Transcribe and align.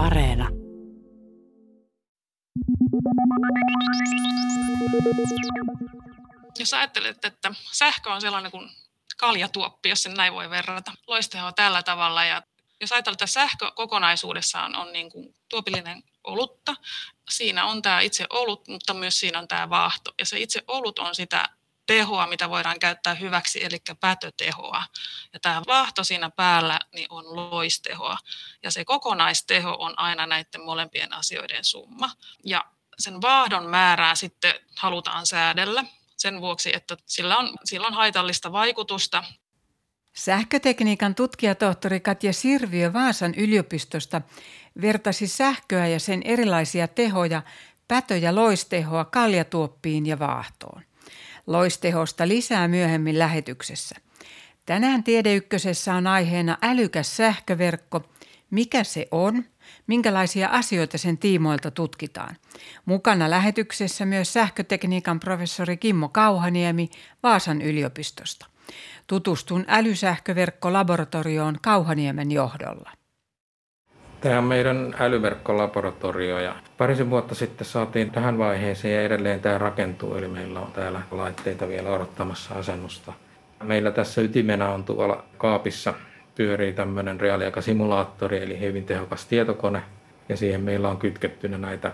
Areena. 0.00 0.48
Jos 6.58 6.74
ajattelet, 6.74 7.24
että 7.24 7.54
sähkö 7.72 8.10
on 8.10 8.20
sellainen 8.20 8.50
kuin 8.50 8.70
kaljatuoppi, 9.16 9.88
jos 9.88 10.02
sen 10.02 10.14
näin 10.14 10.32
voi 10.32 10.50
verrata. 10.50 10.92
Loisteho 11.06 11.52
tällä 11.52 11.82
tavalla 11.82 12.24
ja 12.24 12.42
jos 12.80 12.92
ajatellaan, 12.92 13.14
että 13.14 13.26
sähkö 13.26 13.70
kokonaisuudessaan 13.74 14.76
on 14.76 14.92
niin 14.92 15.10
kuin 15.10 15.34
tuopillinen 15.48 16.02
olutta, 16.24 16.76
siinä 17.30 17.64
on 17.64 17.82
tämä 17.82 18.00
itse 18.00 18.26
olut, 18.30 18.68
mutta 18.68 18.94
myös 18.94 19.20
siinä 19.20 19.38
on 19.38 19.48
tämä 19.48 19.70
vaahto. 19.70 20.14
Ja 20.18 20.26
se 20.26 20.38
itse 20.38 20.64
olut 20.68 20.98
on 20.98 21.14
sitä 21.14 21.48
tehoa, 21.90 22.26
mitä 22.26 22.50
voidaan 22.50 22.78
käyttää 22.78 23.14
hyväksi, 23.14 23.64
eli 23.64 23.76
päätötehoa. 24.00 24.84
Ja 25.32 25.40
tämä 25.40 25.62
vaahto 25.66 26.04
siinä 26.04 26.30
päällä 26.30 26.80
niin 26.94 27.06
on 27.10 27.36
loistehoa. 27.36 28.18
Ja 28.62 28.70
se 28.70 28.84
kokonaisteho 28.84 29.76
on 29.78 29.98
aina 29.98 30.26
näiden 30.26 30.64
molempien 30.64 31.12
asioiden 31.12 31.64
summa. 31.64 32.10
Ja 32.44 32.64
sen 32.98 33.22
vaahdon 33.22 33.70
määrää 33.70 34.14
sitten 34.14 34.54
halutaan 34.76 35.26
säädellä 35.26 35.84
sen 36.16 36.40
vuoksi, 36.40 36.70
että 36.74 36.96
sillä 37.06 37.38
on, 37.38 37.54
sillä 37.64 37.86
on 37.86 37.94
haitallista 37.94 38.52
vaikutusta. 38.52 39.24
Sähkötekniikan 40.16 41.14
tutkijatohtori 41.14 42.00
Katja 42.00 42.32
Sirviö 42.32 42.92
Vaasan 42.92 43.34
yliopistosta 43.34 44.20
vertasi 44.80 45.26
sähköä 45.26 45.86
ja 45.86 46.00
sen 46.00 46.22
erilaisia 46.22 46.88
tehoja, 46.88 47.42
pätö- 47.88 48.16
ja 48.16 48.34
loistehoa 48.34 49.04
kaljatuoppiin 49.04 50.06
ja 50.06 50.18
vaahtoon. 50.18 50.89
Loistehosta 51.50 52.28
lisää 52.28 52.68
myöhemmin 52.68 53.18
lähetyksessä. 53.18 53.96
Tänään 54.66 55.04
Tiedeykkösessä 55.04 55.94
on 55.94 56.06
aiheena 56.06 56.58
älykäs 56.62 57.16
sähköverkko, 57.16 58.02
mikä 58.50 58.84
se 58.84 59.08
on, 59.10 59.44
minkälaisia 59.86 60.48
asioita 60.48 60.98
sen 60.98 61.18
tiimoilta 61.18 61.70
tutkitaan. 61.70 62.36
Mukana 62.84 63.30
lähetyksessä 63.30 64.06
myös 64.06 64.32
sähkötekniikan 64.32 65.20
professori 65.20 65.76
Kimmo 65.76 66.08
Kauhaniemi 66.08 66.90
Vaasan 67.22 67.62
yliopistosta. 67.62 68.46
Tutustun 69.06 69.64
älysähköverkkolaboratorioon 69.68 71.56
Kauhaniemen 71.62 72.30
johdolla. 72.30 72.99
Tämä 74.20 74.38
on 74.38 74.44
meidän 74.44 74.94
älyverkkolaboratorio 74.98 76.38
ja 76.38 76.54
parisen 76.78 77.10
vuotta 77.10 77.34
sitten 77.34 77.66
saatiin 77.66 78.10
tähän 78.10 78.38
vaiheeseen 78.38 78.94
ja 78.94 79.02
edelleen 79.02 79.40
tämä 79.40 79.58
rakentuu, 79.58 80.14
eli 80.14 80.28
meillä 80.28 80.60
on 80.60 80.72
täällä 80.72 81.02
laitteita 81.10 81.68
vielä 81.68 81.90
odottamassa 81.90 82.54
asennusta. 82.54 83.12
Meillä 83.62 83.90
tässä 83.90 84.20
ytimenä 84.20 84.68
on 84.68 84.84
tuolla 84.84 85.24
kaapissa 85.38 85.94
pyörii 86.34 86.72
tämmöinen 86.72 87.20
reaaliaikasimulaattori, 87.20 88.42
eli 88.42 88.60
hyvin 88.60 88.84
tehokas 88.84 89.26
tietokone, 89.26 89.82
ja 90.28 90.36
siihen 90.36 90.60
meillä 90.60 90.88
on 90.88 90.96
kytkettynä 90.96 91.58
näitä 91.58 91.92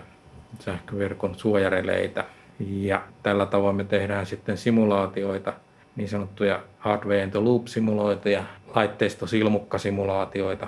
sähköverkon 0.59 1.35
suojareleitä. 1.35 2.25
Ja 2.59 3.01
tällä 3.23 3.45
tavoin 3.45 3.75
me 3.75 3.83
tehdään 3.83 4.25
sitten 4.25 4.57
simulaatioita, 4.57 5.53
niin 5.95 6.09
sanottuja 6.09 6.59
hardware 6.79 7.23
in 7.23 7.31
the 7.31 7.39
loop-simuloituja, 7.39 8.43
laitteistosilmukkasimulaatioita, 8.75 10.67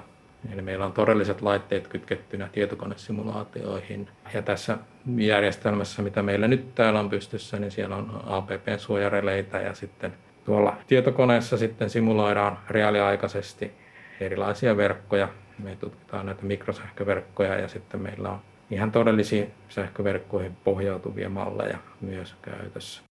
Eli 0.53 0.61
meillä 0.61 0.85
on 0.85 0.93
todelliset 0.93 1.41
laitteet 1.41 1.87
kytkettynä 1.87 2.49
tietokonesimulaatioihin. 2.51 4.07
Ja 4.33 4.41
tässä 4.41 4.77
järjestelmässä, 5.17 6.01
mitä 6.01 6.23
meillä 6.23 6.47
nyt 6.47 6.75
täällä 6.75 6.99
on 6.99 7.09
pystyssä, 7.09 7.59
niin 7.59 7.71
siellä 7.71 7.95
on 7.95 8.21
APP-suojareleitä 8.25 9.61
ja 9.61 9.73
sitten 9.73 10.13
tuolla 10.45 10.77
tietokoneessa 10.87 11.57
sitten 11.57 11.89
simuloidaan 11.89 12.59
reaaliaikaisesti 12.69 13.71
erilaisia 14.19 14.77
verkkoja. 14.77 15.29
Me 15.63 15.75
tutkitaan 15.75 16.25
näitä 16.25 16.45
mikrosähköverkkoja 16.45 17.59
ja 17.59 17.67
sitten 17.67 18.01
meillä 18.01 18.29
on 18.29 18.39
ihan 18.71 18.91
todellisiin 18.91 19.51
sähköverkkoihin 19.69 20.57
pohjautuvia 20.63 21.29
malleja 21.29 21.77
myös 22.01 22.35
käytössä. 22.41 23.08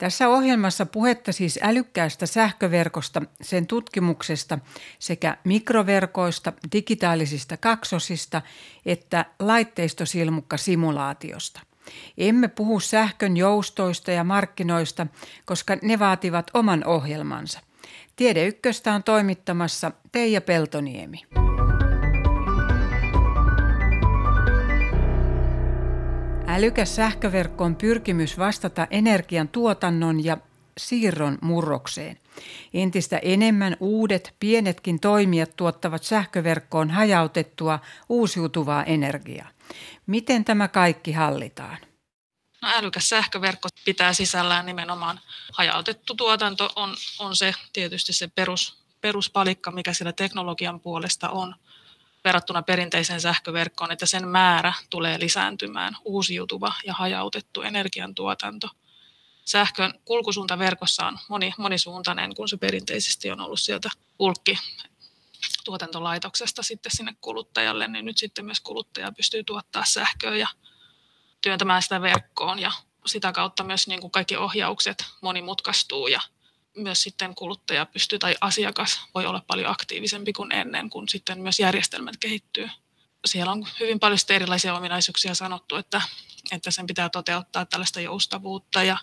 Tässä 0.00 0.28
ohjelmassa 0.28 0.86
puhetta 0.86 1.32
siis 1.32 1.58
älykkäästä 1.62 2.26
sähköverkosta, 2.26 3.22
sen 3.42 3.66
tutkimuksesta 3.66 4.58
sekä 4.98 5.36
mikroverkoista, 5.44 6.52
digitaalisista 6.72 7.56
kaksosista 7.56 8.42
että 8.86 9.24
laitteistosilmukka-simulaatiosta. 9.38 11.60
Emme 12.18 12.48
puhu 12.48 12.80
sähkön 12.80 13.36
joustoista 13.36 14.10
ja 14.10 14.24
markkinoista, 14.24 15.06
koska 15.44 15.76
ne 15.82 15.98
vaativat 15.98 16.50
oman 16.54 16.86
ohjelmansa. 16.86 17.60
Tiede 18.16 18.46
Ykköstä 18.46 18.92
on 18.92 19.02
toimittamassa 19.02 19.92
Teija 20.12 20.40
Peltoniemi. 20.40 21.22
Älykäs 26.50 26.96
sähköverkko 26.96 27.64
on 27.64 27.76
pyrkimys 27.76 28.38
vastata 28.38 28.86
energian 28.90 29.48
tuotannon 29.48 30.24
ja 30.24 30.36
siirron 30.78 31.38
murrokseen. 31.42 32.20
Entistä 32.74 33.18
enemmän 33.18 33.76
uudet, 33.80 34.34
pienetkin 34.40 35.00
toimijat 35.00 35.56
tuottavat 35.56 36.02
sähköverkkoon 36.02 36.90
hajautettua 36.90 37.78
uusiutuvaa 38.08 38.84
energiaa. 38.84 39.48
Miten 40.06 40.44
tämä 40.44 40.68
kaikki 40.68 41.12
hallitaan? 41.12 41.78
No, 42.62 42.68
älykäs 42.68 43.08
sähköverkko 43.08 43.68
pitää 43.84 44.12
sisällään 44.12 44.66
nimenomaan 44.66 45.20
hajautettu 45.52 46.14
tuotanto 46.14 46.72
on, 46.76 46.96
on 47.18 47.36
se 47.36 47.54
tietysti 47.72 48.12
se 48.12 48.28
perus, 48.28 48.84
peruspalikka, 49.00 49.70
mikä 49.70 49.92
siellä 49.92 50.12
teknologian 50.12 50.80
puolesta 50.80 51.30
on– 51.30 51.54
verrattuna 52.24 52.62
perinteiseen 52.62 53.20
sähköverkkoon, 53.20 53.92
että 53.92 54.06
sen 54.06 54.28
määrä 54.28 54.72
tulee 54.90 55.20
lisääntymään, 55.20 55.96
uusiutuva 56.04 56.72
ja 56.86 56.94
hajautettu 56.94 57.62
energiantuotanto. 57.62 58.68
Sähkön 59.44 59.94
kulkusuunta 60.04 60.58
verkossa 60.58 61.06
on 61.06 61.18
moni, 61.28 61.54
monisuuntainen, 61.58 62.34
kun 62.34 62.48
se 62.48 62.56
perinteisesti 62.56 63.30
on 63.30 63.40
ollut 63.40 63.60
sieltä 63.60 63.90
pulkki 64.18 64.58
tuotantolaitoksesta 65.64 66.62
sitten 66.62 66.92
sinne 66.96 67.16
kuluttajalle, 67.20 67.88
niin 67.88 68.04
nyt 68.04 68.18
sitten 68.18 68.44
myös 68.44 68.60
kuluttaja 68.60 69.12
pystyy 69.12 69.44
tuottaa 69.44 69.84
sähköä 69.84 70.36
ja 70.36 70.48
työntämään 71.40 71.82
sitä 71.82 72.02
verkkoon 72.02 72.58
ja 72.58 72.72
sitä 73.06 73.32
kautta 73.32 73.64
myös 73.64 73.88
niin 73.88 74.00
kuin 74.00 74.10
kaikki 74.10 74.36
ohjaukset 74.36 75.04
monimutkaistuu 75.20 76.06
ja 76.06 76.20
myös 76.76 77.02
sitten 77.02 77.34
kuluttaja 77.34 77.86
pystyy 77.86 78.18
tai 78.18 78.34
asiakas 78.40 79.00
voi 79.14 79.26
olla 79.26 79.42
paljon 79.46 79.70
aktiivisempi 79.70 80.32
kuin 80.32 80.52
ennen, 80.52 80.90
kun 80.90 81.08
sitten 81.08 81.40
myös 81.40 81.60
järjestelmät 81.60 82.16
kehittyy. 82.16 82.68
Siellä 83.26 83.52
on 83.52 83.66
hyvin 83.80 84.00
paljon 84.00 84.18
erilaisia 84.28 84.74
ominaisuuksia 84.74 85.34
sanottu, 85.34 85.76
että, 85.76 86.02
että 86.52 86.70
sen 86.70 86.86
pitää 86.86 87.08
toteuttaa 87.08 87.66
tällaista 87.66 88.00
joustavuutta 88.00 88.82
ja 88.82 88.98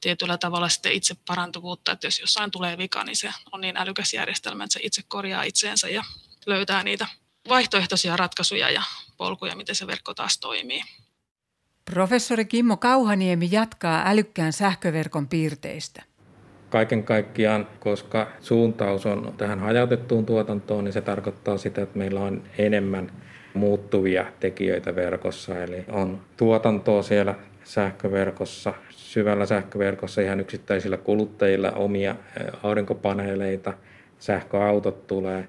tietyllä 0.00 0.38
tavalla 0.38 0.68
sitten 0.68 0.92
itse 0.92 1.14
parantuvuutta, 1.26 1.92
että 1.92 2.06
jos 2.06 2.20
jossain 2.20 2.50
tulee 2.50 2.78
vika, 2.78 3.04
niin 3.04 3.16
se 3.16 3.32
on 3.52 3.60
niin 3.60 3.76
älykäs 3.76 4.14
järjestelmä, 4.14 4.64
että 4.64 4.72
se 4.72 4.80
itse 4.82 5.02
korjaa 5.08 5.42
itseensä 5.42 5.88
ja 5.88 6.04
löytää 6.46 6.82
niitä 6.82 7.06
vaihtoehtoisia 7.48 8.16
ratkaisuja 8.16 8.70
ja 8.70 8.82
polkuja, 9.16 9.56
miten 9.56 9.74
se 9.74 9.86
verkko 9.86 10.14
taas 10.14 10.38
toimii. 10.38 10.82
Professori 11.84 12.44
Kimmo 12.44 12.76
Kauhaniemi 12.76 13.48
jatkaa 13.52 14.02
älykkään 14.06 14.52
sähköverkon 14.52 15.28
piirteistä 15.28 16.07
kaiken 16.70 17.02
kaikkiaan, 17.02 17.66
koska 17.80 18.26
suuntaus 18.40 19.06
on 19.06 19.34
tähän 19.36 19.58
hajautettuun 19.58 20.26
tuotantoon, 20.26 20.84
niin 20.84 20.92
se 20.92 21.00
tarkoittaa 21.00 21.58
sitä, 21.58 21.82
että 21.82 21.98
meillä 21.98 22.20
on 22.20 22.42
enemmän 22.58 23.10
muuttuvia 23.54 24.26
tekijöitä 24.40 24.94
verkossa. 24.94 25.62
Eli 25.62 25.84
on 25.92 26.20
tuotantoa 26.36 27.02
siellä 27.02 27.34
sähköverkossa, 27.64 28.74
syvällä 28.90 29.46
sähköverkossa 29.46 30.20
ihan 30.20 30.40
yksittäisillä 30.40 30.96
kuluttajilla 30.96 31.70
omia 31.70 32.16
aurinkopaneeleita, 32.62 33.74
sähköautot 34.18 35.06
tulee. 35.06 35.44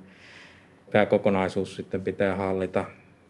Tämä 0.92 1.06
kokonaisuus 1.06 1.76
sitten 1.76 2.02
pitää 2.02 2.36
hallita. 2.36 2.86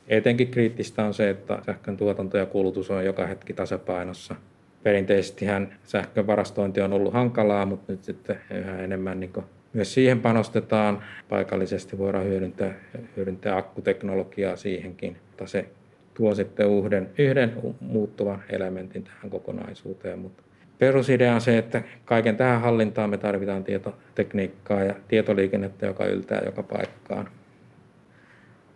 Etenkin 0.08 0.52
kriittistä 0.52 1.06
on 1.06 1.14
se, 1.14 1.30
että 1.30 1.62
sähkön 1.66 1.98
tuotanto 1.98 2.38
ja 2.38 2.46
kulutus 2.46 2.92
on 2.92 3.06
joka 3.06 3.28
hetki 3.28 3.54
tasapainossa– 3.54 4.36
perinteisesti 4.84 5.46
sähkön 5.84 6.28
varastointi 6.28 6.82
on 6.82 6.94
ollut 6.94 7.14
hankalaa, 7.14 7.66
mutta 7.66 7.92
nyt 7.92 8.04
sitten 8.04 8.40
yhä 8.52 8.80
enemmän 8.80 9.20
niin 9.20 9.34
myös 9.74 9.94
siihen 9.94 10.20
panostetaan. 10.20 11.04
Paikallisesti 11.30 11.98
voidaan 11.98 12.26
hyödyntää, 12.26 12.74
hyödyntää 13.18 13.58
akkuteknologiaa 13.58 14.56
siihenkin, 14.56 15.18
mutta 15.28 15.48
se 15.48 15.66
tuo 16.14 16.36
sitten 16.36 16.68
yhden, 16.70 17.10
yhden 17.18 17.54
muuttuvan 17.80 18.44
elementin 18.50 19.04
tähän 19.04 19.30
kokonaisuuteen. 19.30 20.20
Mutta 20.20 20.44
perusidea 20.80 21.36
on 21.36 21.42
se, 21.42 21.58
että 21.58 21.82
kaiken 22.06 22.38
tähän 22.38 22.62
hallintaan 22.62 23.10
me 23.10 23.18
tarvitaan 23.18 23.64
tietotekniikkaa 23.64 24.84
ja 24.84 24.96
tietoliikennettä, 25.08 25.86
joka 25.86 26.06
yltää 26.06 26.42
joka 26.46 26.64
paikkaan. 26.64 27.30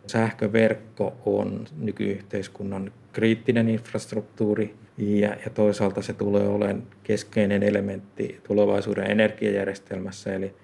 Sähköverkko 0.07 1.13
on 1.25 1.65
nykyyhteiskunnan 1.79 2.91
kriittinen 3.13 3.69
infrastruktuuri 3.69 4.75
ja, 4.97 5.27
ja 5.27 5.49
toisaalta 5.53 6.01
se 6.01 6.13
tulee 6.13 6.47
olemaan 6.47 6.83
keskeinen 7.03 7.63
elementti 7.63 8.41
tulevaisuuden 8.47 9.11
energiajärjestelmässä. 9.11 10.33
Eli 10.33 10.55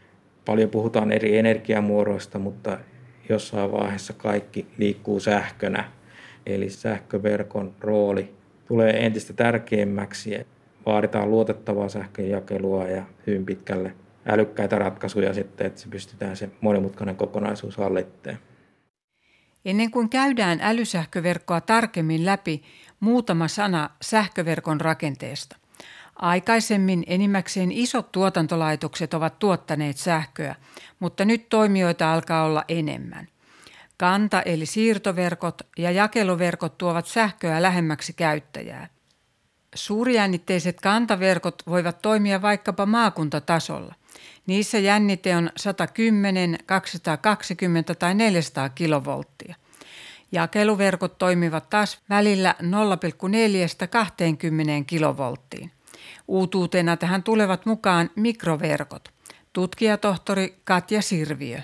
paljon 0.46 0.70
puhutaan 0.70 1.12
eri 1.12 1.38
energiamuodoista, 1.38 2.40
mutta 2.40 2.78
jossain 3.30 3.72
vaiheessa 3.72 4.14
kaikki 4.14 4.68
liikkuu 4.78 5.20
sähkönä. 5.20 5.92
Eli 6.46 6.70
sähköverkon 6.70 7.74
rooli 7.80 8.34
tulee 8.68 9.06
entistä 9.06 9.34
tärkeämmäksi. 9.34 10.48
Vaaditaan 10.86 11.32
luotettavaa 11.32 11.90
sähkönjakelua 11.90 12.88
ja 12.88 13.04
hyvin 13.28 13.46
pitkälle 13.46 13.94
älykkäitä 14.26 14.78
ratkaisuja 14.78 15.34
sitten, 15.34 15.68
että 15.68 15.82
se 15.82 15.88
pystytään 15.90 16.38
se 16.38 16.50
monimutkainen 16.62 17.16
kokonaisuus 17.16 17.78
hallittamaan. 17.78 18.49
Ennen 19.66 19.92
kuin 19.92 20.10
käydään 20.10 20.60
älysähköverkkoa 20.62 21.62
tarkemmin 21.62 22.26
läpi, 22.26 22.64
muutama 23.00 23.48
sana 23.48 23.90
sähköverkon 24.02 24.82
rakenteesta. 24.82 25.56
Aikaisemmin 26.16 27.04
enimmäkseen 27.08 27.72
isot 27.72 28.12
tuotantolaitokset 28.12 29.14
ovat 29.14 29.40
tuottaneet 29.40 29.98
sähköä, 29.98 30.56
mutta 31.00 31.26
nyt 31.26 31.50
toimijoita 31.50 32.14
alkaa 32.14 32.44
olla 32.44 32.64
enemmän. 32.68 33.28
Kanta- 33.98 34.42
eli 34.46 34.66
siirtoverkot 34.66 35.62
ja 35.78 35.92
jakeluverkot 35.92 36.78
tuovat 36.78 37.06
sähköä 37.08 37.62
lähemmäksi 37.62 38.14
käyttäjää. 38.14 38.90
Suurjännitteiset 39.76 40.82
kantaverkot 40.82 41.64
voivat 41.68 42.02
toimia 42.02 42.42
vaikkapa 42.42 42.86
maakuntatasolla. 42.86 43.96
Niissä 44.50 44.78
jännite 44.78 45.36
on 45.36 45.50
110, 45.58 46.58
220 46.66 47.96
tai 47.96 48.16
400 48.16 48.70
kilovolttia. 48.70 49.56
Jakeluverkot 50.32 51.18
toimivat 51.18 51.70
taas 51.70 52.00
välillä 52.10 52.56
0,4-20 52.62 52.66
kilovolttiin. 54.88 55.72
Uutuutena 56.28 56.98
tähän 56.98 57.24
tulevat 57.24 57.66
mukaan 57.66 58.10
mikroverkot. 58.16 59.10
Tutkijatohtori 59.54 60.62
Katja 60.64 61.02
Sirviö. 61.02 61.62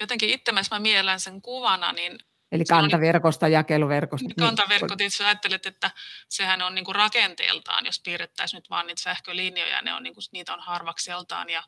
Jotenkin 0.00 0.30
itse 0.30 0.52
mä 0.52 0.78
mielen 0.78 1.20
sen 1.20 1.42
kuvana, 1.42 1.92
niin 1.92 2.18
Eli 2.54 2.64
kantaverkosta, 2.64 3.48
jakeluverkosta. 3.48 4.28
Niin, 4.28 4.36
kantaverkot, 4.36 4.98
niin. 4.98 5.06
itse 5.06 5.24
ajattelet, 5.24 5.66
että 5.66 5.90
sehän 6.28 6.62
on 6.62 6.74
niin 6.74 6.84
kuin 6.84 6.94
rakenteeltaan, 6.94 7.86
jos 7.86 8.00
piirrettäisiin 8.00 8.58
nyt 8.58 8.70
vaan 8.70 8.86
niitä 8.86 9.02
sähkölinjoja, 9.02 9.82
ne 9.82 9.94
on 9.94 10.02
niin 10.02 10.14
kuin, 10.14 10.24
niitä 10.32 10.54
on 10.54 10.60
harvakseltaan 10.60 11.50
ja 11.50 11.62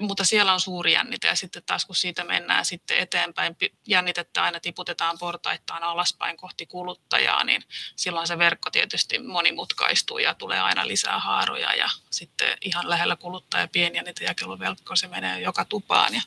mutta 0.00 0.24
siellä 0.24 0.52
on 0.52 0.60
suuri 0.60 0.92
jännite 0.92 1.28
ja 1.28 1.34
sitten 1.34 1.62
taas 1.66 1.86
kun 1.86 1.96
siitä 1.96 2.24
mennään 2.24 2.64
sitten 2.64 2.98
eteenpäin, 2.98 3.56
jännitettä 3.86 4.42
aina 4.42 4.60
tiputetaan 4.60 5.18
portaittain 5.18 5.82
alaspäin 5.82 6.36
kohti 6.36 6.66
kuluttajaa, 6.66 7.44
niin 7.44 7.62
silloin 7.96 8.26
se 8.26 8.38
verkko 8.38 8.70
tietysti 8.70 9.18
monimutkaistuu 9.18 10.18
ja 10.18 10.34
tulee 10.34 10.60
aina 10.60 10.86
lisää 10.86 11.18
haaroja 11.18 11.74
ja 11.74 11.88
sitten 12.10 12.58
ihan 12.64 12.90
lähellä 12.90 13.16
kuluttaja 13.16 13.68
pieni 13.68 13.98
jakeluverkko, 14.20 14.96
se 14.96 15.08
menee 15.08 15.40
joka 15.40 15.64
tupaan 15.64 16.14
ja 16.14 16.22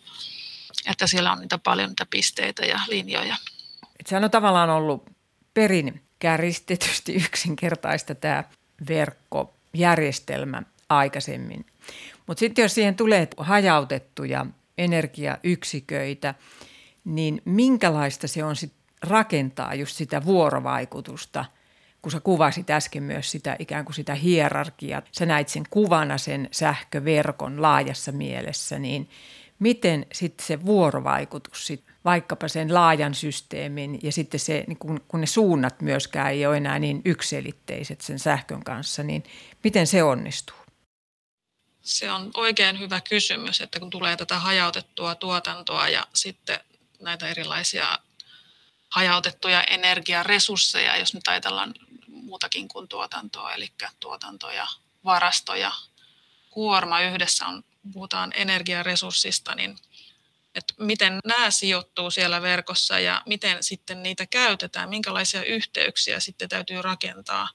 että 0.90 1.08
siellä 1.08 1.32
on 1.32 1.40
niitä 1.40 1.58
paljon 1.58 1.90
niitä 1.90 2.06
pisteitä 2.10 2.66
ja 2.66 2.80
linjoja. 2.88 3.36
Sehän 4.06 4.24
on 4.24 4.32
tavallaan 4.32 4.70
ollut 4.70 5.10
perin 5.54 6.02
kärjistetysti 6.20 7.16
yksinkertaista 7.26 8.16
tämä 8.16 8.44
verkkojärjestelmä 8.90 10.64
aikaisemmin. 10.90 11.66
Mutta 12.28 12.40
sitten 12.40 12.64
jos 12.64 12.76
siihen 12.76 12.96
tulee 12.96 13.28
hajautettuja 13.38 14.46
energiayksiköitä, 14.78 16.36
niin 17.06 17.42
minkälaista 17.46 18.28
se 18.28 18.44
on 18.44 18.56
sit 18.56 18.74
rakentaa 19.02 19.74
just 19.74 19.96
sitä 19.96 20.26
vuorovaikutusta, 20.26 21.46
kun 22.02 22.12
sä 22.12 22.20
kuvasit 22.20 22.70
äsken 22.70 23.04
myös 23.04 23.32
sitä 23.32 23.56
ikään 23.60 23.86
kuin 23.86 23.96
sitä 23.96 24.16
hierarkiaa, 24.16 25.02
sä 25.12 25.26
näit 25.26 25.50
sen 25.50 25.64
kuvana 25.70 26.18
sen 26.18 26.48
sähköverkon 26.52 27.62
laajassa 27.62 28.12
mielessä, 28.12 28.80
niin 28.80 29.10
miten 29.60 30.06
sitten 30.14 30.48
se 30.48 30.66
vuorovaikutus 30.66 31.68
sit 31.68 31.84
vaikkapa 32.06 32.48
sen 32.48 32.74
laajan 32.74 33.14
systeemin 33.14 34.00
ja 34.04 34.12
sitten 34.12 34.40
se, 34.40 34.64
niin 34.68 34.78
kun, 34.78 35.02
ne 35.14 35.26
suunnat 35.26 35.82
myöskään 35.82 36.32
ei 36.32 36.46
ole 36.46 36.58
enää 36.58 36.80
niin 36.80 37.02
ykselitteiset 37.06 38.02
sen 38.02 38.20
sähkön 38.20 38.64
kanssa, 38.64 39.04
niin 39.04 39.24
miten 39.64 39.88
se 39.88 40.04
onnistuu? 40.04 40.56
Se 41.82 42.12
on 42.12 42.32
oikein 42.34 42.80
hyvä 42.80 43.02
kysymys, 43.02 43.62
että 43.62 43.80
kun 43.80 43.90
tulee 43.90 44.18
tätä 44.18 44.40
hajautettua 44.40 45.16
tuotantoa 45.16 45.90
ja 45.90 46.08
sitten 46.14 46.60
näitä 47.00 47.28
erilaisia 47.28 48.00
hajautettuja 48.90 49.64
energiaresursseja, 49.64 50.98
jos 50.98 51.14
nyt 51.14 51.28
ajatellaan 51.28 51.74
muutakin 52.08 52.68
kuin 52.68 52.88
tuotantoa, 52.88 53.54
eli 53.54 53.72
tuotantoja, 54.00 54.68
varastoja, 55.06 55.72
kuorma 56.50 57.02
yhdessä 57.02 57.46
on, 57.46 57.64
puhutaan 57.94 58.32
energiaresurssista, 58.36 59.56
niin 59.56 59.78
että 60.60 60.74
miten 60.80 61.20
nämä 61.26 61.52
sijoittuu 61.52 62.12
siellä 62.12 62.42
verkossa 62.42 63.00
ja 63.00 63.22
miten 63.26 63.64
sitten 63.64 64.04
niitä 64.04 64.26
käytetään, 64.26 64.90
minkälaisia 64.90 65.44
yhteyksiä 65.44 66.20
sitten 66.20 66.50
täytyy 66.50 66.82
rakentaa 66.82 67.50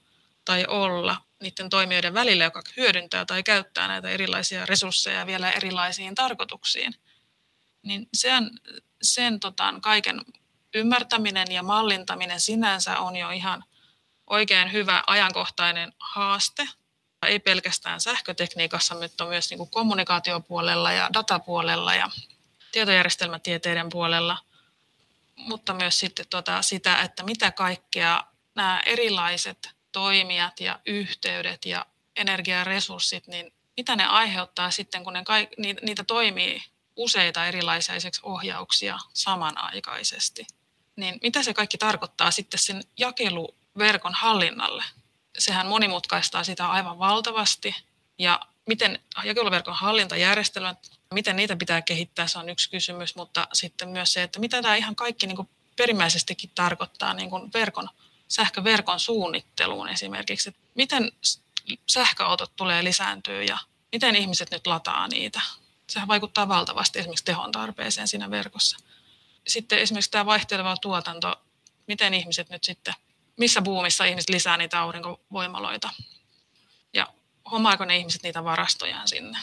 tai 0.45 0.65
olla 0.67 1.17
niiden 1.41 1.69
toimijoiden 1.69 2.13
välillä, 2.13 2.43
joka 2.43 2.61
hyödyntää 2.77 3.25
tai 3.25 3.43
käyttää 3.43 3.87
näitä 3.87 4.09
erilaisia 4.09 4.65
resursseja 4.65 5.25
vielä 5.25 5.51
erilaisiin 5.51 6.15
tarkoituksiin. 6.15 6.95
Niin 7.81 8.07
sen, 8.13 8.51
sen 9.01 9.39
tota, 9.39 9.73
kaiken 9.81 10.21
ymmärtäminen 10.73 11.51
ja 11.51 11.63
mallintaminen 11.63 12.39
sinänsä 12.39 12.99
on 12.99 13.15
jo 13.15 13.29
ihan 13.29 13.63
oikein 14.27 14.71
hyvä 14.71 15.03
ajankohtainen 15.07 15.93
haaste. 15.99 16.67
Ei 17.27 17.39
pelkästään 17.39 18.01
sähkötekniikassa, 18.01 18.95
mutta 18.95 19.25
myös 19.25 19.49
niin 19.49 19.57
kuin 19.57 19.69
kommunikaatiopuolella 19.69 20.91
ja 20.91 21.09
datapuolella 21.13 21.95
ja 21.95 22.09
tietojärjestelmätieteiden 22.75 23.89
puolella, 23.89 24.37
mutta 25.35 25.73
myös 25.73 25.99
sitten 25.99 26.25
tota 26.29 26.61
sitä, 26.61 27.01
että 27.01 27.23
mitä 27.23 27.51
kaikkea 27.51 28.23
nämä 28.55 28.81
erilaiset 28.85 29.69
toimijat 29.91 30.59
ja 30.59 30.79
yhteydet 30.85 31.65
ja 31.65 31.85
energiaresurssit, 32.15 33.27
niin 33.27 33.53
mitä 33.77 33.95
ne 33.95 34.05
aiheuttaa 34.05 34.71
sitten, 34.71 35.03
kun 35.03 35.13
ne 35.13 35.23
kaik, 35.23 35.49
niitä 35.57 36.03
toimii 36.03 36.63
useita 36.95 37.45
erilaisia 37.45 37.95
ohjauksia 38.23 38.97
samanaikaisesti. 39.13 40.47
Niin 40.95 41.19
mitä 41.21 41.43
se 41.43 41.53
kaikki 41.53 41.77
tarkoittaa 41.77 42.31
sitten 42.31 42.59
sen 42.59 42.83
jakeluverkon 42.97 44.13
hallinnalle? 44.13 44.83
Sehän 45.37 45.67
monimutkaistaa 45.67 46.43
sitä 46.43 46.67
aivan 46.67 46.99
valtavasti 46.99 47.75
ja 48.17 48.39
miten 48.67 48.99
jakeluverkon 49.23 49.75
hallintajärjestelmät 49.75 50.77
Miten 51.13 51.35
niitä 51.35 51.55
pitää 51.55 51.81
kehittää, 51.81 52.27
se 52.27 52.39
on 52.39 52.49
yksi 52.49 52.69
kysymys, 52.69 53.15
mutta 53.15 53.47
sitten 53.53 53.89
myös 53.89 54.13
se, 54.13 54.23
että 54.23 54.39
mitä 54.39 54.61
tämä 54.61 54.75
ihan 54.75 54.95
kaikki 54.95 55.27
niin 55.27 55.35
kuin 55.35 55.49
perimmäisestikin 55.75 56.51
tarkoittaa 56.55 57.13
niin 57.13 57.29
kuin 57.29 57.53
verkon, 57.53 57.89
sähköverkon 58.27 58.99
suunnitteluun 58.99 59.89
esimerkiksi. 59.89 60.49
Että 60.49 60.61
miten 60.75 61.11
sähköautot 61.87 62.51
tulee 62.55 62.83
lisääntyä 62.83 63.43
ja 63.43 63.57
miten 63.91 64.15
ihmiset 64.15 64.51
nyt 64.51 64.67
lataa 64.67 65.07
niitä. 65.07 65.41
Sehän 65.89 66.07
vaikuttaa 66.07 66.47
valtavasti 66.47 66.99
esimerkiksi 66.99 67.25
tehon 67.25 67.51
tarpeeseen 67.51 68.07
siinä 68.07 68.31
verkossa. 68.31 68.77
Sitten 69.47 69.79
esimerkiksi 69.79 70.11
tämä 70.11 70.25
vaihteleva 70.25 70.77
tuotanto, 70.77 71.35
miten 71.87 72.13
ihmiset 72.13 72.49
nyt 72.49 72.63
sitten, 72.63 72.93
missä 73.37 73.61
buumissa 73.61 74.05
ihmiset 74.05 74.29
lisää 74.29 74.57
niitä 74.57 74.79
aurinkovoimaloita 74.79 75.89
hommaako 77.51 77.85
ne 77.85 77.97
ihmiset 77.97 78.23
niitä 78.23 78.43
varastojaan 78.43 79.07
sinne 79.07 79.37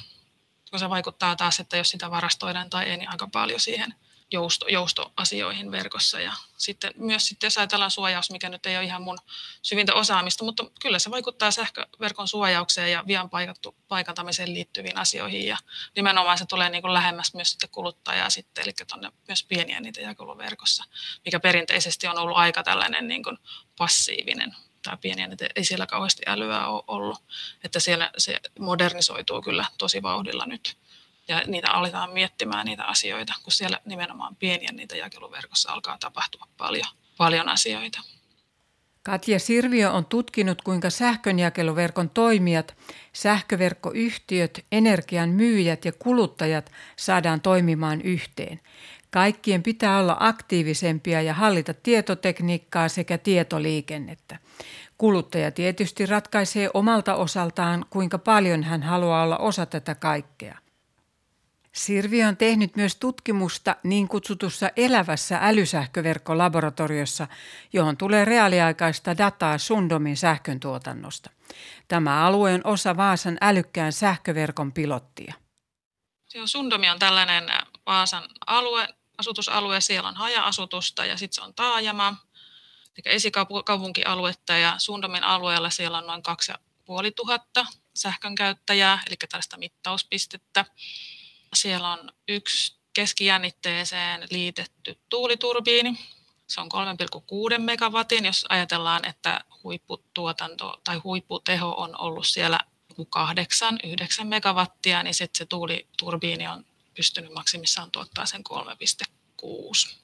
kun 0.73 0.79
se 0.79 0.91
vaikuttaa 0.91 1.37
taas, 1.37 1.61
että 1.61 1.77
jos 1.77 1.91
sitä 1.91 2.11
varastoidaan 2.11 2.71
tai 2.71 2.85
ei, 2.85 2.97
niin 2.97 3.11
aika 3.11 3.29
paljon 3.33 3.61
siihen 3.61 3.95
jousto, 4.31 4.69
joustoasioihin 4.69 5.71
verkossa. 5.71 6.21
Ja 6.21 6.33
sitten 6.57 6.93
myös 6.97 7.27
sitten, 7.27 7.47
jos 7.47 7.59
ajatellaan 7.59 7.91
suojaus, 7.91 8.31
mikä 8.31 8.49
nyt 8.49 8.67
ei 8.67 8.77
ole 8.77 8.85
ihan 8.85 9.03
mun 9.03 9.19
syvintä 9.63 9.95
osaamista, 9.95 10.45
mutta 10.45 10.65
kyllä 10.81 10.99
se 10.99 11.11
vaikuttaa 11.11 11.51
sähköverkon 11.51 12.29
suojaukseen 12.29 12.93
ja 12.93 13.05
vian 13.07 13.31
paikattu, 13.31 13.77
paikantamiseen 13.89 14.55
liittyviin 14.55 14.97
asioihin. 14.97 15.47
Ja 15.47 15.57
nimenomaan 15.97 16.39
se 16.39 16.47
tulee 16.47 16.69
niin 16.71 16.83
kuin 16.83 16.95
lähemmäs 16.95 17.35
myös 17.35 17.51
sitten 17.51 17.71
kuluttajaa 17.71 18.31
sitten, 18.31 18.63
eli 18.63 18.73
tuonne 18.91 19.13
myös 19.29 19.45
pieniä 19.45 19.81
niitä 19.81 20.01
jakeluverkossa, 20.01 20.85
mikä 21.25 21.41
perinteisesti 21.41 22.07
on 22.07 22.19
ollut 22.19 22.37
aika 22.37 22.63
tällainen 22.63 23.09
niin 23.09 23.23
kuin 23.23 23.39
passiivinen 23.79 24.57
tämä 24.83 24.97
pieni, 24.97 25.23
että 25.23 25.47
ei 25.57 25.65
siellä 25.65 25.87
kauheasti 25.87 26.23
älyä 26.27 26.67
ole 26.67 26.85
ollut. 26.87 27.23
Että 27.65 27.81
siellä 27.81 28.11
se 28.19 28.41
modernisoituu 28.59 29.43
kyllä 29.43 29.65
tosi 29.79 30.03
vauhdilla 30.03 30.47
nyt. 30.47 30.77
Ja 31.29 31.43
niitä 31.47 31.71
aletaan 31.71 32.13
miettimään 32.13 32.67
niitä 32.67 32.85
asioita, 32.85 33.35
kun 33.43 33.53
siellä 33.53 33.81
nimenomaan 33.85 34.37
pieniä 34.37 34.71
niitä 34.73 34.97
jakeluverkossa 34.97 35.73
alkaa 35.73 35.99
tapahtua 35.99 36.49
paljon, 36.57 36.89
paljon 37.17 37.49
asioita. 37.49 38.01
Katja 39.03 39.39
Sirviö 39.39 39.91
on 39.91 40.07
tutkinut, 40.07 40.63
kuinka 40.63 40.91
sähkönjakeluverkon 40.91 42.11
toimijat, 42.11 42.77
sähköverkkoyhtiöt, 43.13 44.65
energian 44.73 45.29
myyjät 45.29 45.85
ja 45.85 45.93
kuluttajat 45.93 46.73
saadaan 46.97 47.41
toimimaan 47.41 48.01
yhteen. 48.01 48.61
Kaikkien 49.11 49.63
pitää 49.63 49.99
olla 49.99 50.17
aktiivisempia 50.21 51.23
ja 51.23 51.35
hallita 51.35 51.75
tietotekniikkaa 51.75 52.89
sekä 52.89 53.19
tietoliikennettä. 53.19 54.39
Kuluttaja 55.03 55.51
tietysti 55.51 56.07
ratkaisee 56.07 56.71
omalta 56.75 57.15
osaltaan, 57.15 57.87
kuinka 57.91 58.19
paljon 58.19 58.63
hän 58.63 58.83
haluaa 58.83 59.23
olla 59.23 59.39
osa 59.39 59.67
tätä 59.67 59.95
kaikkea. 59.95 60.59
Sirvi 61.73 62.25
on 62.25 62.37
tehnyt 62.37 62.77
myös 62.77 62.97
tutkimusta 62.97 63.77
niin 63.83 64.09
kutsutussa 64.09 64.71
elävässä 64.77 65.39
älysähköverkkolaboratoriossa, 65.43 67.27
johon 67.73 67.97
tulee 67.97 68.25
reaaliaikaista 68.25 69.19
dataa 69.19 69.59
Sundomin 69.59 70.17
sähkön 70.17 70.61
tuotannosta. 70.61 71.31
Tämä 71.89 72.27
alue 72.27 72.55
on 72.55 72.61
osa 72.65 72.97
Vaasan 72.97 73.39
älykkään 73.41 73.93
sähköverkon 73.93 74.73
pilottia. 74.73 75.35
Sundomi 76.45 76.91
on 76.91 76.99
tällainen 76.99 77.45
Vaasan 77.87 78.23
alue, 78.47 78.89
asutusalue, 79.19 79.81
siellä 79.81 80.09
on 80.09 80.17
haja-asutusta 80.17 81.05
ja 81.05 81.17
sitten 81.17 81.35
se 81.35 81.43
on 81.43 81.55
taajama, 81.55 82.17
esikaupunkialuetta 83.05 84.53
ja 84.53 84.75
Sundomin 84.79 85.25
alueella 85.25 85.71
siellä 85.71 85.99
on 85.99 86.07
noin 86.07 86.23
2500 86.23 87.67
sähkön 87.95 88.35
käyttäjää, 88.35 89.03
eli 89.07 89.17
tällaista 89.17 89.59
mittauspistettä. 89.59 90.65
Siellä 91.55 91.93
on 91.93 92.13
yksi 92.29 92.77
keskijännitteeseen 92.93 94.27
liitetty 94.31 94.99
tuuliturbiini. 95.09 95.99
Se 96.47 96.61
on 96.61 96.69
3,6 97.55 97.59
megawatin, 97.59 98.25
jos 98.25 98.47
ajatellaan, 98.49 99.09
että 99.09 99.45
huipputuotanto 99.65 100.81
tai 100.85 100.97
huipputeho 100.97 101.71
on 101.71 102.01
ollut 102.01 102.27
siellä 102.27 102.61
8-9 102.93 104.25
megawattia, 104.25 105.03
niin 105.03 105.15
sitten 105.15 105.39
se 105.39 105.47
tuuliturbiini 105.47 106.49
on 106.49 106.67
pystynyt 106.95 107.33
maksimissaan 107.33 107.91
tuottaa 107.91 108.27
sen 108.27 108.43
3,6. 108.53 110.02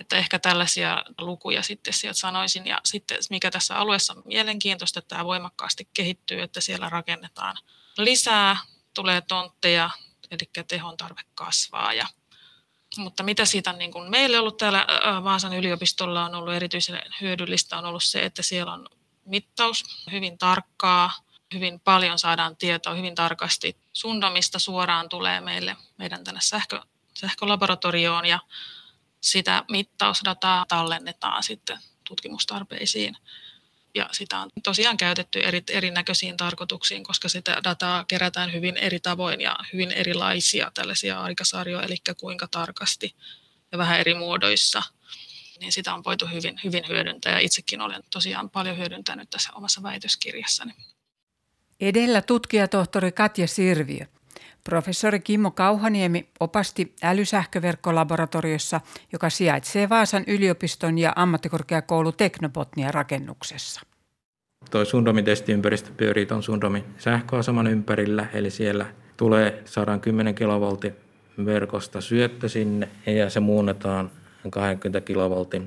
Että 0.00 0.16
ehkä 0.16 0.38
tällaisia 0.38 1.04
lukuja 1.18 1.62
sitten 1.62 1.92
sieltä 1.92 2.18
sanoisin. 2.18 2.66
Ja 2.66 2.80
sitten 2.84 3.18
mikä 3.30 3.50
tässä 3.50 3.76
alueessa 3.76 4.12
on 4.12 4.22
mielenkiintoista, 4.24 4.98
että 4.98 5.08
tämä 5.08 5.24
voimakkaasti 5.24 5.88
kehittyy, 5.94 6.42
että 6.42 6.60
siellä 6.60 6.88
rakennetaan 6.88 7.56
lisää, 7.98 8.56
tulee 8.94 9.20
tontteja, 9.20 9.90
eli 10.30 10.66
tehon 10.68 10.96
tarve 10.96 11.20
kasvaa. 11.34 11.92
Ja, 11.92 12.06
mutta 12.96 13.22
mitä 13.22 13.44
siitä 13.44 13.70
on 13.70 13.78
niin 13.78 13.92
kuin 13.92 14.10
meille 14.10 14.38
ollut 14.38 14.56
täällä 14.56 14.86
Vaasan 15.24 15.54
yliopistolla 15.54 16.24
on 16.24 16.34
ollut 16.34 16.54
erityisen 16.54 17.02
hyödyllistä 17.20 17.78
on 17.78 17.84
ollut 17.84 18.04
se, 18.04 18.24
että 18.24 18.42
siellä 18.42 18.72
on 18.72 18.88
mittaus 19.24 19.84
hyvin 20.12 20.38
tarkkaa, 20.38 21.12
hyvin 21.54 21.80
paljon 21.80 22.18
saadaan 22.18 22.56
tietoa 22.56 22.94
hyvin 22.94 23.14
tarkasti. 23.14 23.76
Sundomista 23.92 24.58
suoraan 24.58 25.08
tulee 25.08 25.40
meille 25.40 25.76
meidän 25.98 26.24
tänne 26.24 26.40
sähkö, 26.40 26.80
sähkölaboratorioon 27.14 28.26
ja 28.26 28.38
sitä 29.24 29.64
mittausdataa 29.70 30.64
tallennetaan 30.68 31.42
sitten 31.42 31.78
tutkimustarpeisiin. 32.08 33.16
Ja 33.94 34.08
sitä 34.12 34.38
on 34.38 34.50
tosiaan 34.62 34.96
käytetty 34.96 35.40
eri, 35.40 35.62
erinäköisiin 35.70 36.36
tarkoituksiin, 36.36 37.04
koska 37.04 37.28
sitä 37.28 37.60
dataa 37.64 38.04
kerätään 38.04 38.52
hyvin 38.52 38.76
eri 38.76 39.00
tavoin 39.00 39.40
ja 39.40 39.56
hyvin 39.72 39.92
erilaisia 39.92 40.70
tällaisia 40.74 41.20
aikasarjoja, 41.20 41.86
eli 41.86 41.96
kuinka 42.20 42.48
tarkasti 42.50 43.14
ja 43.72 43.78
vähän 43.78 44.00
eri 44.00 44.14
muodoissa. 44.14 44.82
Niin 45.60 45.72
sitä 45.72 45.94
on 45.94 46.04
voitu 46.04 46.26
hyvin, 46.26 46.60
hyvin 46.64 46.88
hyödyntää 46.88 47.32
ja 47.32 47.38
itsekin 47.38 47.80
olen 47.80 48.02
tosiaan 48.12 48.50
paljon 48.50 48.78
hyödyntänyt 48.78 49.30
tässä 49.30 49.50
omassa 49.54 49.82
väitöskirjassani. 49.82 50.72
Edellä 51.80 52.22
tutkijatohtori 52.22 53.12
Katja 53.12 53.48
Sirviö. 53.48 54.06
Professori 54.64 55.20
Kimmo 55.20 55.50
Kauhaniemi 55.50 56.28
opasti 56.40 56.94
älysähköverkkolaboratoriossa, 57.02 58.80
joka 59.12 59.30
sijaitsee 59.30 59.88
Vaasan 59.88 60.24
yliopiston 60.26 60.98
ja 60.98 61.12
ammattikorkeakoulu 61.16 62.12
Teknopotnia 62.12 62.90
rakennuksessa. 62.90 63.80
Tuo 64.70 64.84
Sundomin 64.84 65.24
testiympäristö 65.24 65.90
pyörii 65.96 66.26
tuon 66.26 66.42
Sundomin 66.42 66.84
sähköaseman 66.98 67.66
ympärillä, 67.66 68.26
eli 68.32 68.50
siellä 68.50 68.86
tulee 69.16 69.62
110 69.64 70.34
kV 70.34 70.90
verkosta 71.44 72.00
syöttö 72.00 72.48
sinne 72.48 72.88
ja 73.06 73.30
se 73.30 73.40
muunnetaan 73.40 74.10
20 74.50 75.00
kV 75.00 75.60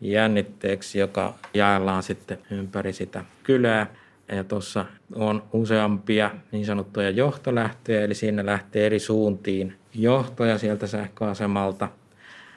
jännitteeksi, 0.00 0.98
joka 0.98 1.34
jaellaan 1.54 2.02
sitten 2.02 2.38
ympäri 2.50 2.92
sitä 2.92 3.24
kylää. 3.42 3.86
Ja 4.32 4.44
tuossa 4.44 4.84
on 5.14 5.42
useampia 5.52 6.30
niin 6.52 6.66
sanottuja 6.66 7.10
johtolähtöjä, 7.10 8.04
eli 8.04 8.14
siinä 8.14 8.46
lähtee 8.46 8.86
eri 8.86 8.98
suuntiin 8.98 9.74
johtoja 9.94 10.58
sieltä 10.58 10.86
sähköasemalta. 10.86 11.88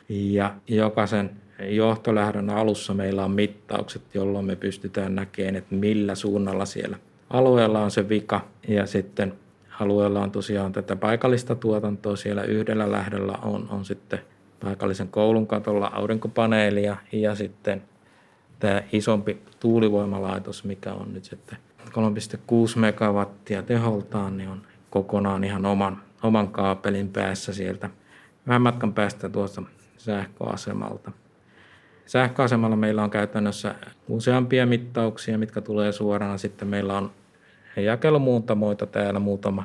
Ja 0.09 0.55
jokaisen 0.67 1.29
johtolähdön 1.59 2.49
alussa 2.49 2.93
meillä 2.93 3.25
on 3.25 3.31
mittaukset, 3.31 4.01
jolloin 4.13 4.45
me 4.45 4.55
pystytään 4.55 5.15
näkemään, 5.15 5.55
että 5.55 5.75
millä 5.75 6.15
suunnalla 6.15 6.65
siellä 6.65 6.97
alueella 7.29 7.79
on 7.79 7.91
se 7.91 8.09
vika. 8.09 8.47
Ja 8.67 8.85
sitten 8.85 9.33
alueella 9.79 10.21
on 10.21 10.31
tosiaan 10.31 10.71
tätä 10.71 10.95
paikallista 10.95 11.55
tuotantoa. 11.55 12.15
Siellä 12.15 12.43
yhdellä 12.43 12.91
lähdöllä 12.91 13.37
on, 13.41 13.67
on 13.69 13.85
sitten 13.85 14.19
paikallisen 14.63 15.07
koulun 15.07 15.47
katolla 15.47 15.91
aurinkopaneelia 15.93 16.97
ja 17.11 17.35
sitten 17.35 17.81
tämä 18.59 18.81
isompi 18.91 19.41
tuulivoimalaitos, 19.59 20.63
mikä 20.63 20.93
on 20.93 21.13
nyt 21.13 21.23
sitten 21.23 21.57
3,6 21.89 22.79
megawattia 22.79 23.63
teholtaan, 23.63 24.37
niin 24.37 24.49
on 24.49 24.61
kokonaan 24.89 25.43
ihan 25.43 25.65
oman, 25.65 26.01
oman 26.23 26.47
kaapelin 26.47 27.09
päässä 27.09 27.53
sieltä 27.53 27.89
vähän 28.47 28.61
matkan 28.61 28.93
päästä 28.93 29.29
tuosta 29.29 29.63
sähköasemalta. 29.97 31.11
Sähköasemalla 32.05 32.75
meillä 32.75 33.03
on 33.03 33.09
käytännössä 33.09 33.75
useampia 34.07 34.65
mittauksia, 34.65 35.37
mitkä 35.37 35.61
tulee 35.61 35.91
suoraan. 35.91 36.39
Sitten 36.39 36.67
meillä 36.67 36.97
on 36.97 37.11
jakelumuuntamoita 37.75 38.85
täällä 38.85 39.19
muutama, 39.19 39.63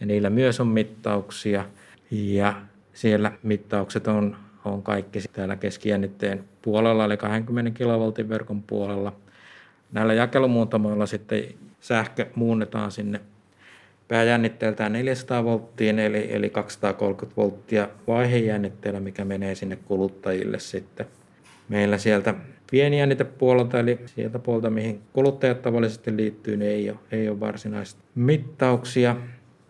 ja 0.00 0.06
niillä 0.06 0.30
myös 0.30 0.60
on 0.60 0.66
mittauksia. 0.66 1.64
Ja 2.10 2.54
siellä 2.92 3.32
mittaukset 3.42 4.06
on 4.08 4.36
on 4.64 4.82
kaikki 4.82 5.18
täällä 5.32 5.56
keskijännitteen 5.56 6.44
puolella, 6.62 7.04
eli 7.04 7.16
20 7.16 7.70
kV 7.70 8.28
verkon 8.28 8.62
puolella. 8.62 9.12
Näillä 9.92 10.14
jakelumuuntamoilla 10.14 11.06
sitten 11.06 11.44
sähkö 11.80 12.26
muunnetaan 12.34 12.92
sinne 12.92 13.20
pääjännitteeltään 14.08 14.92
400 14.92 15.44
volttiin, 15.44 15.98
eli, 15.98 16.28
eli 16.30 16.50
230 16.50 17.36
volttia 17.36 17.88
vaihejännitteellä, 18.06 19.00
mikä 19.00 19.24
menee 19.24 19.54
sinne 19.54 19.76
kuluttajille 19.76 20.58
sitten. 20.58 21.06
Meillä 21.68 21.98
sieltä 21.98 22.34
pienijännitepuolelta, 22.70 23.78
eli 23.78 23.98
sieltä 24.06 24.38
puolta, 24.38 24.70
mihin 24.70 25.00
kuluttajat 25.12 25.62
tavallisesti 25.62 26.16
liittyy, 26.16 26.56
niin 26.56 26.70
ei 26.70 26.90
ole, 26.90 26.98
ei 27.12 27.28
ole 27.28 27.40
varsinaista 27.40 28.00
mittauksia. 28.14 29.16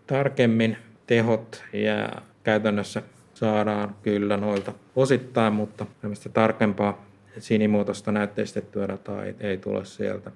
Tarkemmin 0.07 0.77
tehot 1.07 1.63
ja 1.73 2.09
käytännössä 2.43 3.01
saadaan 3.41 3.95
kyllä 4.03 4.37
noilta 4.37 4.73
osittain, 4.95 5.53
mutta 5.53 5.85
tämmöistä 6.01 6.29
tarkempaa 6.29 7.05
sinimuotoista 7.39 8.11
näytteistettyä 8.11 8.87
dataa 8.87 9.25
ei, 9.25 9.35
ei 9.39 9.57
tule 9.57 9.85
sieltä. 9.85 10.31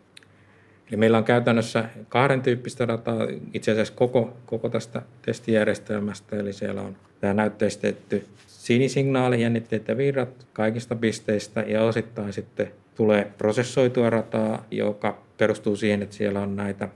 Eli 0.88 0.98
meillä 0.98 1.18
on 1.18 1.24
käytännössä 1.24 1.86
kahden 2.10 2.42
tyyppistä 2.42 2.88
dataa 2.88 3.28
itse 3.54 3.72
asiassa 3.72 3.94
koko, 3.94 4.38
koko 4.46 4.70
tästä 4.70 5.02
testijärjestelmästä, 5.22 6.36
eli 6.36 6.54
siellä 6.54 6.82
on 6.82 6.96
tämä 7.22 7.34
näytteistetty 7.34 8.26
sinisignaali, 8.48 9.42
jännitteet 9.42 9.88
ja 9.88 9.98
virrat 9.98 10.48
kaikista 10.54 10.96
pisteistä 10.96 11.62
ja 11.68 11.84
osittain 11.84 12.34
sitten 12.34 12.72
tulee 12.96 13.32
prosessoitua 13.38 14.10
rataa, 14.10 14.66
joka 14.72 15.18
perustuu 15.38 15.76
siihen, 15.76 16.02
että 16.02 16.16
siellä 16.16 16.42
on 16.42 16.56
näitä 16.56 16.90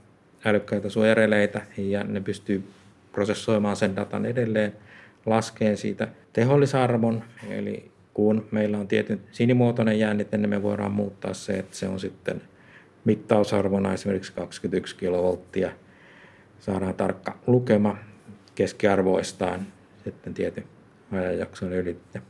älykkäitä 0.44 0.88
suojareleitä 0.88 1.62
ja 1.76 2.04
ne 2.04 2.20
pystyy 2.20 2.64
prosessoimaan 3.12 3.76
sen 3.76 3.96
datan 3.96 4.26
edelleen– 4.26 4.72
laskee 5.26 5.76
siitä 5.76 6.08
tehollisarvon, 6.32 7.22
eli 7.50 7.90
kun 8.14 8.48
meillä 8.50 8.78
on 8.78 8.88
tietyn 8.88 9.20
sinimuotoinen 9.30 9.98
jännite, 9.98 10.36
niin 10.36 10.50
me 10.50 10.62
voidaan 10.62 10.92
muuttaa 10.92 11.34
se, 11.34 11.58
että 11.58 11.76
se 11.76 11.88
on 11.88 12.00
sitten 12.00 12.42
mittausarvona 13.04 13.92
esimerkiksi 13.92 14.32
21 14.32 14.96
kilovolttia. 14.96 15.70
Saadaan 16.60 16.94
tarkka 16.94 17.38
lukema 17.46 17.96
keskiarvoistaan 18.54 19.66
sitten 20.04 20.34
tietyn 20.34 20.64
ajanjakson 21.12 21.72
ylitse. 21.72 22.22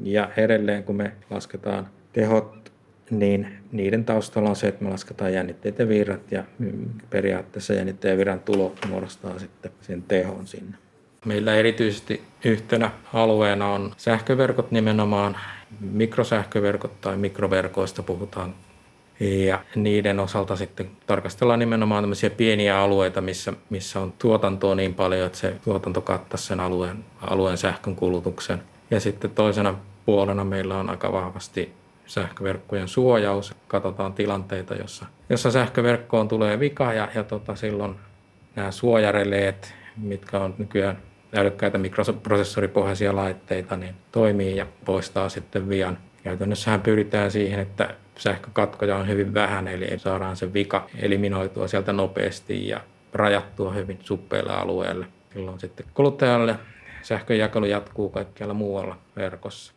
Ja 0.00 0.30
edelleen 0.36 0.84
kun 0.84 0.96
me 0.96 1.12
lasketaan 1.30 1.88
tehot, 2.12 2.72
niin 3.10 3.48
niiden 3.72 4.04
taustalla 4.04 4.48
on 4.48 4.56
se, 4.56 4.68
että 4.68 4.84
me 4.84 4.90
lasketaan 4.90 5.32
jännitteet 5.32 5.78
ja 5.78 5.88
virrat 5.88 6.32
ja 6.32 6.44
periaatteessa 7.10 7.74
jännitteen 7.74 8.18
virran 8.18 8.40
tulo 8.40 8.74
muodostaa 8.88 9.38
sitten 9.38 9.72
sen 9.80 10.02
tehon 10.02 10.46
sinne. 10.46 10.76
Meillä 11.24 11.54
erityisesti 11.54 12.24
yhtenä 12.44 12.90
alueena 13.14 13.68
on 13.68 13.92
sähköverkot 13.96 14.70
nimenomaan, 14.70 15.36
mikrosähköverkot 15.80 17.00
tai 17.00 17.16
mikroverkoista 17.16 18.02
puhutaan. 18.02 18.54
Ja 19.20 19.60
niiden 19.74 20.20
osalta 20.20 20.56
sitten 20.56 20.90
tarkastellaan 21.06 21.58
nimenomaan 21.58 22.02
tämmöisiä 22.02 22.30
pieniä 22.30 22.78
alueita, 22.78 23.20
missä, 23.20 23.52
missä 23.70 24.00
on 24.00 24.12
tuotantoa 24.18 24.74
niin 24.74 24.94
paljon, 24.94 25.26
että 25.26 25.38
se 25.38 25.54
tuotanto 25.64 26.00
kattaisi 26.00 26.46
sen 26.46 26.60
alueen, 26.60 27.04
alueen 27.20 27.58
sähkön 27.58 27.96
kulutuksen. 27.96 28.62
Ja 28.90 29.00
sitten 29.00 29.30
toisena 29.30 29.74
puolena 30.06 30.44
meillä 30.44 30.78
on 30.78 30.90
aika 30.90 31.12
vahvasti 31.12 31.72
sähköverkkojen 32.06 32.88
suojaus. 32.88 33.54
Katsotaan 33.68 34.12
tilanteita, 34.12 34.74
jossa, 34.74 35.06
jossa 35.28 35.50
sähköverkkoon 35.50 36.28
tulee 36.28 36.60
vika 36.60 36.92
ja, 36.92 37.08
ja 37.14 37.24
tota, 37.24 37.56
silloin 37.56 37.94
nämä 38.56 38.70
suojareleet, 38.70 39.74
mitkä 39.96 40.38
on 40.38 40.54
nykyään 40.58 40.98
älykkäitä 41.34 41.78
mikroprosessoripohjaisia 41.78 43.16
laitteita, 43.16 43.76
niin 43.76 43.94
toimii 44.12 44.56
ja 44.56 44.66
poistaa 44.84 45.28
sitten 45.28 45.68
vian. 45.68 45.98
Käytännössähän 46.24 46.80
pyritään 46.80 47.30
siihen, 47.30 47.60
että 47.60 47.94
sähkökatkoja 48.18 48.96
on 48.96 49.08
hyvin 49.08 49.34
vähän, 49.34 49.68
eli 49.68 49.98
saadaan 49.98 50.36
se 50.36 50.52
vika 50.52 50.86
eliminoitua 50.98 51.68
sieltä 51.68 51.92
nopeasti 51.92 52.68
ja 52.68 52.80
rajattua 53.12 53.72
hyvin 53.72 53.98
suppeille 54.02 54.52
alueelle. 54.52 55.06
Silloin 55.32 55.60
sitten 55.60 55.86
kuluttajalle 55.94 56.56
sähköjakelu 57.02 57.64
jatkuu 57.64 58.08
kaikkialla 58.08 58.54
muualla 58.54 58.96
verkossa. 59.16 59.72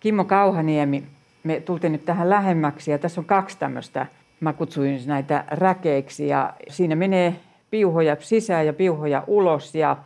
Kimmo 0.00 0.24
Kauhaniemi, 0.24 1.04
me 1.44 1.60
tultiin 1.60 1.92
nyt 1.92 2.04
tähän 2.04 2.30
lähemmäksi 2.30 2.90
ja 2.90 2.98
tässä 2.98 3.20
on 3.20 3.24
kaksi 3.24 3.58
tämmöistä, 3.58 4.06
mä 4.40 4.52
kutsuin 4.52 5.00
näitä 5.06 5.44
räkeiksi 5.48 6.28
ja 6.28 6.54
siinä 6.68 6.96
menee 6.96 7.36
piuhoja 7.70 8.16
sisään 8.20 8.66
ja 8.66 8.72
piuhoja 8.72 9.24
ulos 9.26 9.74
ja 9.74 9.96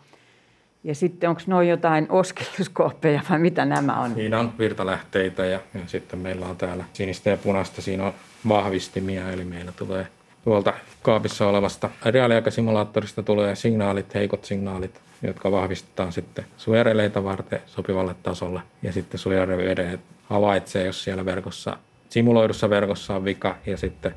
ja 0.85 0.95
sitten 0.95 1.31
onko 1.31 1.43
noin 1.47 1.69
jotain 1.69 2.07
oskelluskooppeja 2.11 3.23
vai 3.31 3.39
mitä 3.39 3.65
nämä 3.65 4.01
on? 4.01 4.15
Siinä 4.15 4.41
on 4.41 4.53
virtalähteitä 4.59 5.47
ja, 5.47 5.61
ja 5.75 5.81
sitten 5.87 6.19
meillä 6.19 6.47
on 6.47 6.57
täällä 6.57 6.85
sinistä 6.93 7.31
ja 7.31 7.37
punaista. 7.37 7.83
Siinä 7.83 8.05
on 8.05 8.13
vahvistimia, 8.49 9.31
eli 9.31 9.45
meillä 9.45 9.73
tulee 9.73 10.07
tuolta 10.45 10.75
kaapissa 11.03 11.49
olevasta 11.49 11.91
reaaliaikasimulaattorista 12.05 13.23
tulee 13.23 13.55
signaalit, 13.55 14.15
heikot 14.15 14.45
signaalit, 14.45 15.01
jotka 15.23 15.53
vahvistetaan 15.53 16.13
sitten 16.13 16.45
suojareleita 16.57 17.25
varten 17.25 17.61
sopivalle 17.67 18.15
tasolle. 18.23 18.61
Ja 18.83 18.93
sitten 18.93 19.19
suojareleet 19.19 20.01
havaitsee, 20.25 20.87
jos 20.87 21.05
siellä 21.05 21.25
verkossa, 21.25 21.77
simuloidussa 22.09 22.71
verkossa 22.71 23.15
on 23.15 23.25
vika 23.25 23.57
ja 23.67 23.77
sitten 23.77 24.15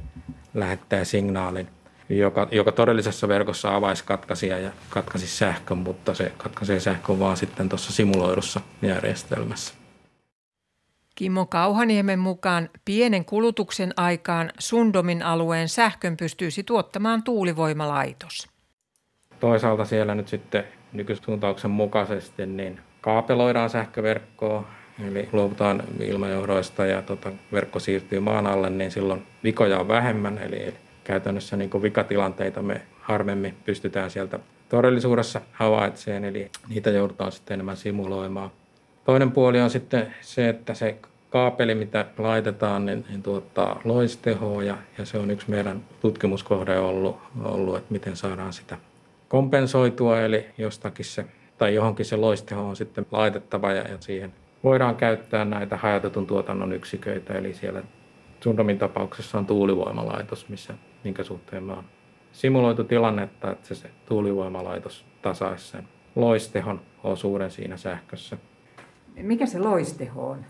lähettää 0.54 1.04
signaalin 1.04 1.68
joka, 2.18 2.48
joka 2.52 2.72
todellisessa 2.72 3.28
verkossa 3.28 3.76
avaisi 3.76 4.04
katkaisia 4.04 4.60
ja 4.60 4.72
katkaisi 4.90 5.28
sähkön, 5.28 5.78
mutta 5.78 6.14
se 6.14 6.32
katkaisee 6.38 6.80
sähkön 6.80 7.20
vaan 7.20 7.38
sitten 7.38 7.70
tuossa 7.70 7.94
simuloidussa 7.94 8.62
järjestelmässä. 8.82 9.74
Kimmo 11.16 11.46
Kauhaniemen 11.46 12.20
mukaan 12.20 12.70
pienen 12.86 13.26
kulutuksen 13.26 13.94
aikaan 13.98 14.52
Sundomin 14.60 15.24
alueen 15.24 15.70
sähkön 15.70 16.18
pystyisi 16.18 16.64
tuottamaan 16.64 17.24
tuulivoimalaitos. 17.24 18.50
Toisaalta 19.40 19.86
siellä 19.86 20.16
nyt 20.16 20.28
sitten 20.28 20.64
nykysuuntauksen 20.94 21.72
mukaisesti 21.72 22.46
niin 22.46 22.80
kaapeloidaan 23.02 23.70
sähköverkkoa, 23.70 24.68
eli 25.08 25.30
luovutaan 25.32 25.84
ilmajohdoista 26.00 26.86
ja 26.86 27.02
tota, 27.02 27.32
verkko 27.52 27.80
siirtyy 27.80 28.20
maan 28.20 28.48
alle, 28.48 28.70
niin 28.70 28.92
silloin 28.92 29.28
vikoja 29.44 29.80
on 29.80 29.88
vähemmän, 29.88 30.38
eli 30.38 30.74
käytännössä 31.04 31.58
niin 31.58 31.82
vikatilanteita 31.82 32.62
me 32.62 32.82
harvemmin 33.02 33.56
pystytään 33.66 34.12
sieltä 34.12 34.40
todellisuudessa 34.70 35.42
havaitsemaan, 35.52 36.26
eli 36.26 36.52
niitä 36.70 36.90
joudutaan 36.90 37.32
sitten 37.32 37.54
enemmän 37.54 37.78
simuloimaan. 37.78 38.52
Toinen 39.06 39.32
puoli 39.32 39.62
on 39.62 39.70
sitten 39.70 40.14
se, 40.22 40.50
että 40.50 40.74
se 40.74 40.98
kaapeli, 41.30 41.76
mitä 41.76 42.06
laitetaan, 42.18 42.86
niin, 42.86 43.06
niin 43.10 43.24
tuottaa 43.24 43.82
loistehoa 43.84 44.64
ja, 44.64 44.78
ja 44.98 45.06
se 45.06 45.18
on 45.18 45.32
yksi 45.32 45.50
meidän 45.50 45.84
tutkimuskohde 46.02 46.80
ollut, 46.80 47.18
ollut, 47.44 47.78
että 47.78 47.94
miten 47.94 48.16
saadaan 48.16 48.54
sitä 48.54 48.78
kompensoitua, 49.28 50.22
eli 50.22 50.46
jostakin 50.58 51.06
se 51.06 51.26
tai 51.58 51.76
johonkin 51.76 52.06
se 52.06 52.16
loisteho 52.16 52.70
on 52.70 52.76
sitten 52.76 53.06
laitettava 53.12 53.72
ja, 53.72 53.82
ja 53.82 53.98
siihen 54.00 54.34
voidaan 54.64 54.96
käyttää 54.96 55.46
näitä 55.46 55.78
hajautetun 55.78 56.28
tuotannon 56.28 56.74
yksiköitä, 56.74 57.34
eli 57.34 57.54
siellä 57.54 57.84
Sundomin 58.44 58.78
tapauksessa 58.78 59.38
on 59.38 59.46
tuulivoimalaitos, 59.46 60.50
missä, 60.50 60.74
minkä 61.04 61.24
suhteen 61.24 61.64
me 61.64 61.74
on 61.74 61.84
simuloitu 62.32 62.84
tilannetta, 62.84 63.52
että 63.52 63.68
se, 63.68 63.76
se 63.76 63.90
tuulivoimalaitos 64.06 65.06
tasaisi 65.22 65.68
sen 65.68 65.88
loistehon 66.16 66.82
osuuden 67.04 67.52
siinä 67.52 67.78
sähkössä. 67.78 68.38
Mikä 69.16 69.46
se 69.46 69.60
loisteho 69.60 70.30
on? 70.30 70.46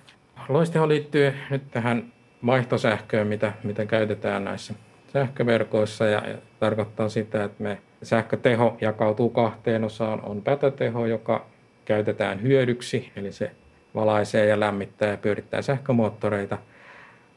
Loisteho 0.49 0.87
liittyy 0.87 1.33
nyt 1.49 1.71
tähän 1.71 2.13
vaihtosähköön, 2.45 3.27
mitä, 3.27 3.53
mitä 3.63 3.85
käytetään 3.85 4.43
näissä 4.43 4.73
sähköverkoissa 5.13 6.05
ja, 6.05 6.29
ja 6.29 6.37
tarkoittaa 6.59 7.09
sitä, 7.09 7.43
että 7.43 7.63
me 7.63 7.81
sähköteho 8.03 8.77
jakautuu 8.81 9.29
kahteen 9.29 9.83
osaan. 9.83 10.21
On 10.21 10.41
pätöteho, 10.41 11.05
joka 11.05 11.45
käytetään 11.85 12.41
hyödyksi, 12.41 13.11
eli 13.15 13.31
se 13.31 13.51
valaisee 13.95 14.45
ja 14.45 14.59
lämmittää 14.59 15.09
ja 15.09 15.17
pyörittää 15.17 15.61
sähkömoottoreita– 15.61 16.57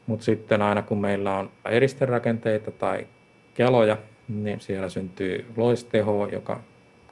mutta 0.07 0.25
sitten 0.25 0.61
aina 0.61 0.81
kun 0.81 1.01
meillä 1.01 1.37
on 1.37 1.49
eristerakenteita 1.65 2.71
tai 2.71 3.07
keloja, 3.53 3.97
niin 4.27 4.59
siellä 4.59 4.89
syntyy 4.89 5.45
loisteho, 5.57 6.27
joka 6.31 6.59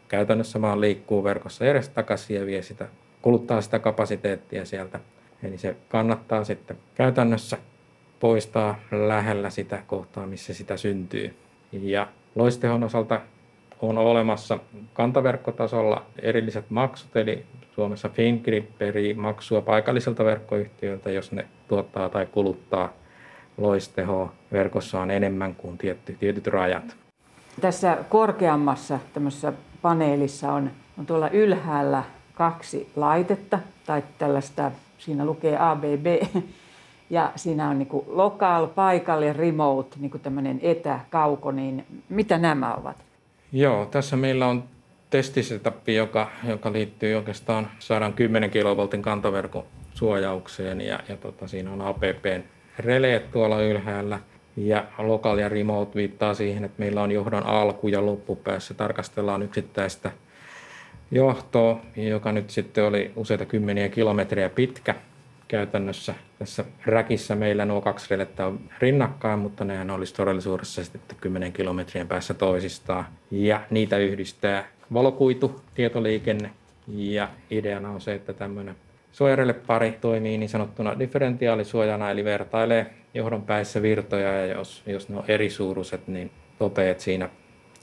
käytännössä 0.07 0.61
vaan 0.61 0.81
liikkuu 0.81 1.23
verkossa 1.23 1.65
edes 1.65 1.89
takaisin 1.89 2.35
ja 2.35 2.45
vie 2.45 2.61
sitä, 2.61 2.87
kuluttaa 3.21 3.61
sitä 3.61 3.79
kapasiteettia 3.79 4.65
sieltä. 4.65 4.99
Eli 5.43 5.57
se 5.57 5.75
kannattaa 5.89 6.43
sitten 6.43 6.77
käytännössä 6.95 7.57
poistaa 8.19 8.79
lähellä 8.91 9.49
sitä 9.49 9.83
kohtaa, 9.87 10.27
missä 10.27 10.53
sitä 10.53 10.77
syntyy. 10.77 11.35
Ja 11.71 12.07
loistehon 12.35 12.83
osalta 12.83 13.21
on 13.81 13.97
olemassa 13.97 14.59
kantaverkkotasolla 14.93 16.05
erilliset 16.21 16.69
maksut, 16.69 17.15
eli 17.15 17.45
Suomessa 17.75 18.09
Fingrid 18.09 18.63
perii 18.77 19.13
maksua 19.13 19.61
paikalliselta 19.61 20.25
verkkoyhtiöltä, 20.25 21.11
jos 21.11 21.31
ne 21.31 21.45
tuottaa 21.67 22.09
tai 22.09 22.25
kuluttaa 22.25 22.93
loistehoa. 23.57 24.33
Verkossa 24.51 25.01
on 25.01 25.11
enemmän 25.11 25.55
kuin 25.55 25.77
tietty, 25.77 26.15
tietyt 26.19 26.47
rajat. 26.47 26.95
Tässä 27.61 27.97
korkeammassa 28.09 28.99
tämmöisessä 29.13 29.53
paneelissa 29.81 30.53
on, 30.53 30.71
on 30.97 31.05
tuolla 31.05 31.29
ylhäällä 31.29 32.03
kaksi 32.33 32.89
laitetta 32.95 33.59
tai 33.85 34.03
tällaista, 34.17 34.71
siinä 34.97 35.25
lukee 35.25 35.57
ABB 35.59 36.05
ja 37.09 37.31
siinä 37.35 37.69
on 37.69 37.79
niin 37.79 37.89
local, 38.07 38.67
paikalle, 38.67 39.33
remote, 39.33 39.95
niin 39.99 40.11
tämmöinen 40.23 40.59
etäkauko, 40.61 41.51
niin 41.51 41.85
mitä 42.09 42.37
nämä 42.37 42.73
ovat? 42.73 42.97
Joo, 43.51 43.85
tässä 43.85 44.15
meillä 44.15 44.47
on 44.47 44.63
testisetappi, 45.13 45.95
joka, 45.95 46.31
joka 46.47 46.73
liittyy 46.73 47.15
oikeastaan 47.15 47.71
110 47.79 48.49
kilovoltin 48.49 49.01
kantoverkon 49.01 49.65
suojaukseen 49.93 50.81
ja, 50.81 50.99
ja 51.09 51.17
tota, 51.17 51.47
siinä 51.47 51.71
on 51.71 51.81
APPn 51.81 52.43
releet 52.79 53.31
tuolla 53.31 53.61
ylhäällä 53.61 54.19
ja 54.57 54.85
local 54.97 55.37
ja 55.37 55.49
remote 55.49 55.95
viittaa 55.95 56.33
siihen, 56.33 56.63
että 56.63 56.79
meillä 56.79 57.01
on 57.01 57.11
johdon 57.11 57.45
alku 57.45 57.87
ja 57.87 58.05
loppupäässä 58.05 58.73
tarkastellaan 58.73 59.43
yksittäistä 59.43 60.11
johtoa, 61.11 61.81
joka 61.95 62.31
nyt 62.31 62.49
sitten 62.49 62.83
oli 62.83 63.11
useita 63.15 63.45
kymmeniä 63.45 63.89
kilometriä 63.89 64.49
pitkä 64.49 64.95
käytännössä. 65.47 66.15
Tässä 66.39 66.65
räkissä 66.85 67.35
meillä 67.35 67.65
nuo 67.65 67.81
kaksi 67.81 68.07
relettä 68.09 68.47
on 68.47 68.59
rinnakkain, 68.79 69.39
mutta 69.39 69.63
nehän 69.63 69.91
olisi 69.91 70.13
todellisuudessa 70.13 70.83
sitten 70.83 71.17
10 71.21 71.53
kilometrien 71.53 72.07
päässä 72.07 72.33
toisistaan. 72.33 73.05
Ja 73.31 73.61
niitä 73.69 73.97
yhdistää 73.97 74.73
valokuitu, 74.93 75.61
tietoliikenne 75.73 76.51
ja 76.87 77.29
ideana 77.51 77.89
on 77.89 78.01
se, 78.01 78.13
että 78.13 78.33
tämmöinen 78.33 78.75
pari 79.67 79.97
toimii 80.01 80.37
niin 80.37 80.49
sanottuna 80.49 80.99
differentiaalisuojana, 80.99 82.11
eli 82.11 82.23
vertailee 82.23 82.93
johdon 83.13 83.41
päissä 83.41 83.81
virtoja 83.81 84.33
ja 84.33 84.45
jos, 84.45 84.83
jos 84.85 85.09
ne 85.09 85.17
on 85.17 85.23
eri 85.27 85.49
suuruiset, 85.49 86.07
niin 86.07 86.31
toteet 86.59 86.99
siinä 86.99 87.29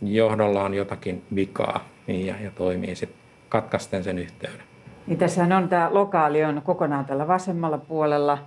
johdolla 0.02 0.62
on 0.62 0.74
jotakin 0.74 1.22
vikaa 1.34 1.88
niin 2.06 2.26
ja, 2.26 2.34
ja 2.44 2.50
toimii 2.50 2.94
sitten 2.94 3.20
katkaisten 3.48 4.04
sen 4.04 4.18
yhteyden. 4.18 4.62
Niin 5.06 5.18
tässähän 5.18 5.52
on 5.52 5.68
tämä 5.68 5.88
lokaali 5.92 6.44
on 6.44 6.62
kokonaan 6.64 7.04
tällä 7.04 7.28
vasemmalla 7.28 7.78
puolella 7.78 8.38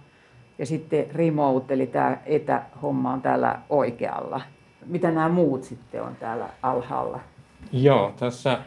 ja 0.59 0.65
sitten 0.65 1.05
remote, 1.15 1.73
eli 1.73 1.87
tämä 1.87 2.17
etähomma 2.25 3.13
on 3.13 3.21
täällä 3.21 3.59
oikealla. 3.69 4.41
Mitä 4.85 5.11
nämä 5.11 5.29
muut 5.29 5.63
sitten 5.63 6.03
on 6.03 6.15
täällä 6.15 6.49
alhaalla? 6.61 7.19
Joo, 7.73 8.13
tässä 8.19 8.59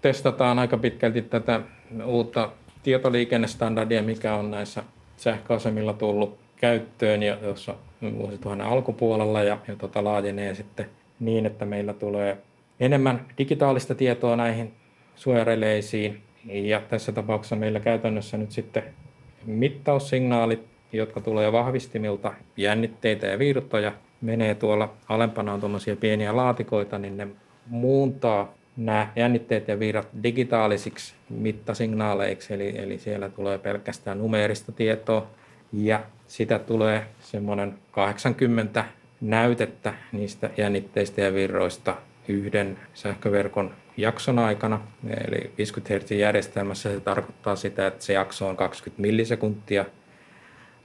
testataan 0.00 0.58
aika 0.58 0.76
pitkälti 0.76 1.22
tätä 1.22 1.60
uutta 2.04 2.52
tietoliikennestandardia, 2.82 4.02
mikä 4.02 4.34
on 4.34 4.50
näissä 4.50 4.82
sähköasemilla 5.16 5.92
tullut 5.92 6.38
käyttöön 6.56 7.22
ja 7.22 7.38
jossa 7.42 7.74
vuosituhannen 8.18 8.66
alkupuolella 8.66 9.42
ja, 9.42 9.58
ja 9.68 9.76
tota 9.76 10.04
laajenee 10.04 10.54
sitten 10.54 10.86
niin, 11.20 11.46
että 11.46 11.64
meillä 11.64 11.92
tulee 11.92 12.38
enemmän 12.80 13.26
digitaalista 13.38 13.94
tietoa 13.94 14.36
näihin 14.36 14.72
suojareleisiin. 15.16 16.22
Ja 16.44 16.80
tässä 16.80 17.12
tapauksessa 17.12 17.56
meillä 17.56 17.80
käytännössä 17.80 18.36
nyt 18.36 18.52
sitten 18.52 18.82
mittaussignaalit, 19.46 20.66
jotka 20.92 21.20
tulee 21.20 21.52
vahvistimilta, 21.52 22.34
jännitteitä 22.56 23.26
ja 23.26 23.38
virtoja, 23.38 23.92
menee 24.20 24.54
tuolla 24.54 24.92
alempana 25.08 25.52
on 25.52 25.60
tuommoisia 25.60 25.96
pieniä 25.96 26.36
laatikoita, 26.36 26.98
niin 26.98 27.16
ne 27.16 27.28
muuntaa 27.66 28.54
nämä 28.76 29.12
jännitteet 29.16 29.68
ja 29.68 29.78
virrat 29.78 30.08
digitaalisiksi 30.22 31.14
mittasignaaleiksi, 31.28 32.54
eli, 32.54 32.78
eli 32.78 32.98
siellä 32.98 33.28
tulee 33.28 33.58
pelkästään 33.58 34.18
numeerista 34.18 34.72
tietoa 34.72 35.26
ja 35.72 36.04
sitä 36.26 36.58
tulee 36.58 37.06
semmoinen 37.20 37.74
80 37.90 38.84
näytettä 39.20 39.94
niistä 40.12 40.50
jännitteistä 40.56 41.20
ja 41.20 41.34
virroista 41.34 41.96
yhden 42.28 42.78
sähköverkon 42.94 43.74
jakson 43.96 44.38
aikana. 44.38 44.80
Eli 45.26 45.50
50 45.58 45.94
Hz 45.94 46.10
järjestelmässä 46.10 46.92
se 46.92 47.00
tarkoittaa 47.00 47.56
sitä, 47.56 47.86
että 47.86 48.04
se 48.04 48.12
jakso 48.12 48.48
on 48.48 48.56
20 48.56 49.02
millisekuntia, 49.02 49.84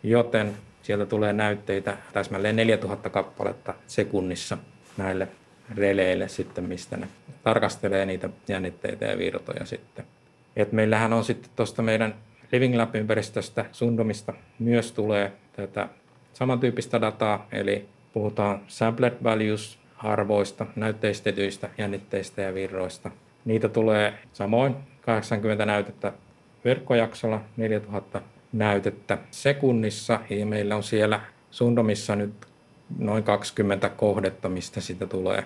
joten 0.03 0.53
sieltä 0.81 1.05
tulee 1.05 1.33
näytteitä 1.33 1.97
täsmälleen 2.13 2.55
4000 2.55 3.09
kappaletta 3.09 3.73
sekunnissa 3.87 4.57
näille 4.97 5.27
releille 5.75 6.27
sitten, 6.27 6.63
mistä 6.63 6.97
ne 6.97 7.07
tarkastelee 7.43 8.05
niitä 8.05 8.29
jännitteitä 8.47 9.05
ja 9.05 9.17
virtoja 9.17 9.65
sitten. 9.65 10.05
Et 10.55 10.71
meillähän 10.71 11.13
on 11.13 11.23
sitten 11.23 11.51
tuosta 11.55 11.81
meidän 11.81 12.15
Living 12.51 12.75
Lab-ympäristöstä, 12.75 13.65
Sundomista, 13.71 14.33
myös 14.59 14.91
tulee 14.91 15.31
tätä 15.53 15.87
samantyyppistä 16.33 17.01
dataa, 17.01 17.47
eli 17.51 17.85
puhutaan 18.13 18.61
sampled 18.67 19.13
values 19.23 19.79
arvoista, 19.97 20.65
näytteistetyistä 20.75 21.69
jännitteistä 21.77 22.41
ja 22.41 22.53
virroista. 22.53 23.11
Niitä 23.45 23.69
tulee 23.69 24.13
samoin 24.33 24.75
80 25.01 25.65
näytettä 25.65 26.13
verkkojaksolla, 26.65 27.41
4000 27.57 28.21
näytettä 28.53 29.17
sekunnissa 29.31 30.19
ja 30.29 30.45
meillä 30.45 30.75
on 30.75 30.83
siellä 30.83 31.21
Sundomissa 31.51 32.15
nyt 32.15 32.33
noin 32.97 33.23
20 33.23 33.89
kohdetta, 33.89 34.49
mistä 34.49 34.81
sitä 34.81 35.07
tulee. 35.07 35.45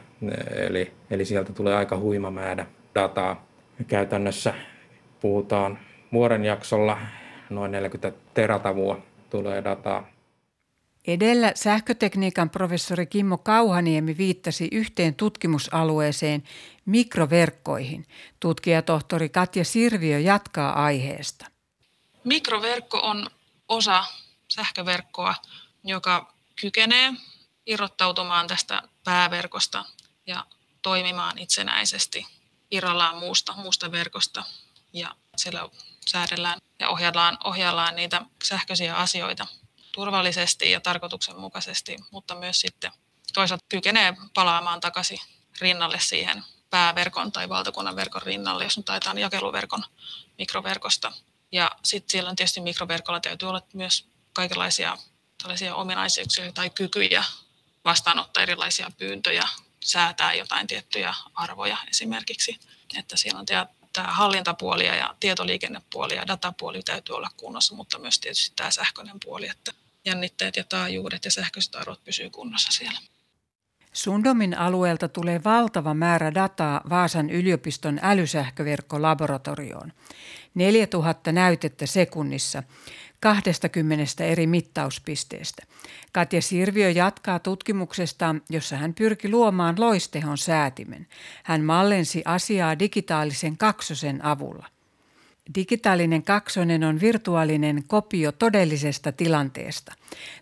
Eli, 0.56 0.91
eli 1.10 1.25
sieltä 1.25 1.53
tulee 1.53 1.75
aika 1.75 1.97
huima 1.97 2.32
määrä 2.32 2.65
dataa. 2.95 3.45
Käytännössä 3.88 4.53
puhutaan 5.21 5.79
vuoden 6.13 6.45
jaksolla 6.45 6.97
noin 7.49 7.71
40 7.71 8.19
teratavua 8.34 9.01
tulee 9.29 9.63
dataa. 9.63 10.08
Edellä 11.08 11.51
sähkötekniikan 11.56 12.49
professori 12.49 13.06
Kimmo 13.06 13.38
Kauhaniemi 13.38 14.17
viittasi 14.17 14.67
yhteen 14.71 15.15
tutkimusalueeseen 15.15 16.43
mikroverkkoihin. 16.86 18.06
Tutkijatohtori 18.39 19.29
Katja 19.29 19.65
Sirviö 19.65 20.19
jatkaa 20.19 20.84
aiheesta. 20.86 21.45
Mikroverkko 22.23 22.99
on 22.99 23.27
osa 23.67 24.03
sähköverkkoa, 24.47 25.36
joka 25.84 26.34
kykenee 26.62 27.13
irrottautumaan 27.65 28.47
tästä 28.47 28.82
pääverkosta 29.04 29.86
ja 30.28 30.45
toimimaan 30.82 31.38
itsenäisesti 31.38 32.28
irrallaan 32.71 33.17
muusta, 33.17 33.54
muusta 33.54 33.91
verkosta. 33.91 34.43
Ja 34.93 35.15
siellä 35.38 35.69
säädellään 36.08 36.60
ja 36.80 36.89
ohjaillaan, 36.89 37.38
ohjaillaan 37.43 37.95
niitä 37.95 38.21
sähköisiä 38.43 38.95
asioita 38.95 39.47
turvallisesti 39.91 40.71
ja 40.71 40.82
tarkoituksenmukaisesti, 40.82 41.97
mutta 42.12 42.36
myös 42.36 42.62
sitten 42.62 42.91
toisaalta 43.34 43.65
kykenee 43.69 44.13
palaamaan 44.34 44.80
takaisin 44.80 45.19
rinnalle 45.62 45.99
siihen 45.99 46.43
pääverkon 46.69 47.32
tai 47.32 47.49
valtakunnan 47.49 47.95
verkon 47.95 48.21
rinnalle, 48.21 48.63
jos 48.63 48.78
nyt 48.78 48.86
taitaan 48.86 49.17
jakeluverkon 49.17 49.84
mikroverkosta. 50.38 51.12
Ja 51.52 51.71
sitten 51.84 52.12
siellä 52.12 52.30
on 52.30 52.36
tietysti 52.36 52.62
mikroverkolla 52.62 53.19
täytyy 53.19 53.49
olla 53.49 53.62
myös 53.73 54.08
kaikenlaisia 54.34 54.97
tällaisia 55.43 55.76
ominaisuuksia 55.76 56.52
tai 56.52 56.69
kykyjä 56.69 57.23
vastaanottaa 57.86 58.43
erilaisia 58.43 58.91
pyyntöjä, 58.98 59.48
säätää 59.80 60.34
jotain 60.34 60.67
tiettyjä 60.67 61.13
arvoja 61.34 61.78
esimerkiksi. 61.89 62.60
Että 62.98 63.17
siellä 63.17 63.39
on 63.39 63.46
tämä 63.46 63.67
hallintapuoli 64.08 64.86
ja 64.86 65.15
tietoliikennepuoli 65.19 66.15
ja 66.15 66.28
datapuoli 66.28 66.84
täytyy 66.84 67.15
olla 67.15 67.30
kunnossa, 67.38 67.76
mutta 67.76 68.00
myös 68.00 68.19
tietysti 68.19 68.54
tämä 68.56 68.72
sähköinen 68.72 69.15
puoli, 69.26 69.48
että 69.48 69.72
jännitteet 70.06 70.56
ja 70.56 70.63
taajuudet 70.63 71.26
ja 71.26 71.32
sähköiset 71.32 71.76
arvot 71.76 72.04
pysyy 72.04 72.30
kunnossa 72.30 72.72
siellä. 72.72 73.00
Sundomin 73.93 74.58
alueelta 74.58 75.08
tulee 75.08 75.43
valtava 75.43 75.93
määrä 75.93 76.34
dataa 76.34 76.82
Vaasan 76.89 77.30
yliopiston 77.30 78.00
älysähköverkkolaboratorioon. 78.02 79.93
4000 80.56 81.32
näytettä 81.32 81.86
sekunnissa 81.86 82.63
20 83.23 84.23
eri 84.23 84.47
mittauspisteestä. 84.47 85.63
Katja 86.12 86.41
Sirviö 86.41 86.89
jatkaa 86.89 87.39
tutkimuksesta, 87.39 88.36
jossa 88.49 88.75
hän 88.75 88.93
pyrki 88.93 89.29
luomaan 89.29 89.75
loistehon 89.79 90.38
säätimen. 90.38 91.07
Hän 91.43 91.63
mallensi 91.63 92.21
asiaa 92.25 92.79
digitaalisen 92.79 93.57
kaksosen 93.57 94.25
avulla. 94.25 94.65
Digitaalinen 95.55 96.23
kaksonen 96.23 96.83
on 96.83 96.99
virtuaalinen 96.99 97.83
kopio 97.88 98.31
todellisesta 98.31 99.12
tilanteesta. 99.12 99.93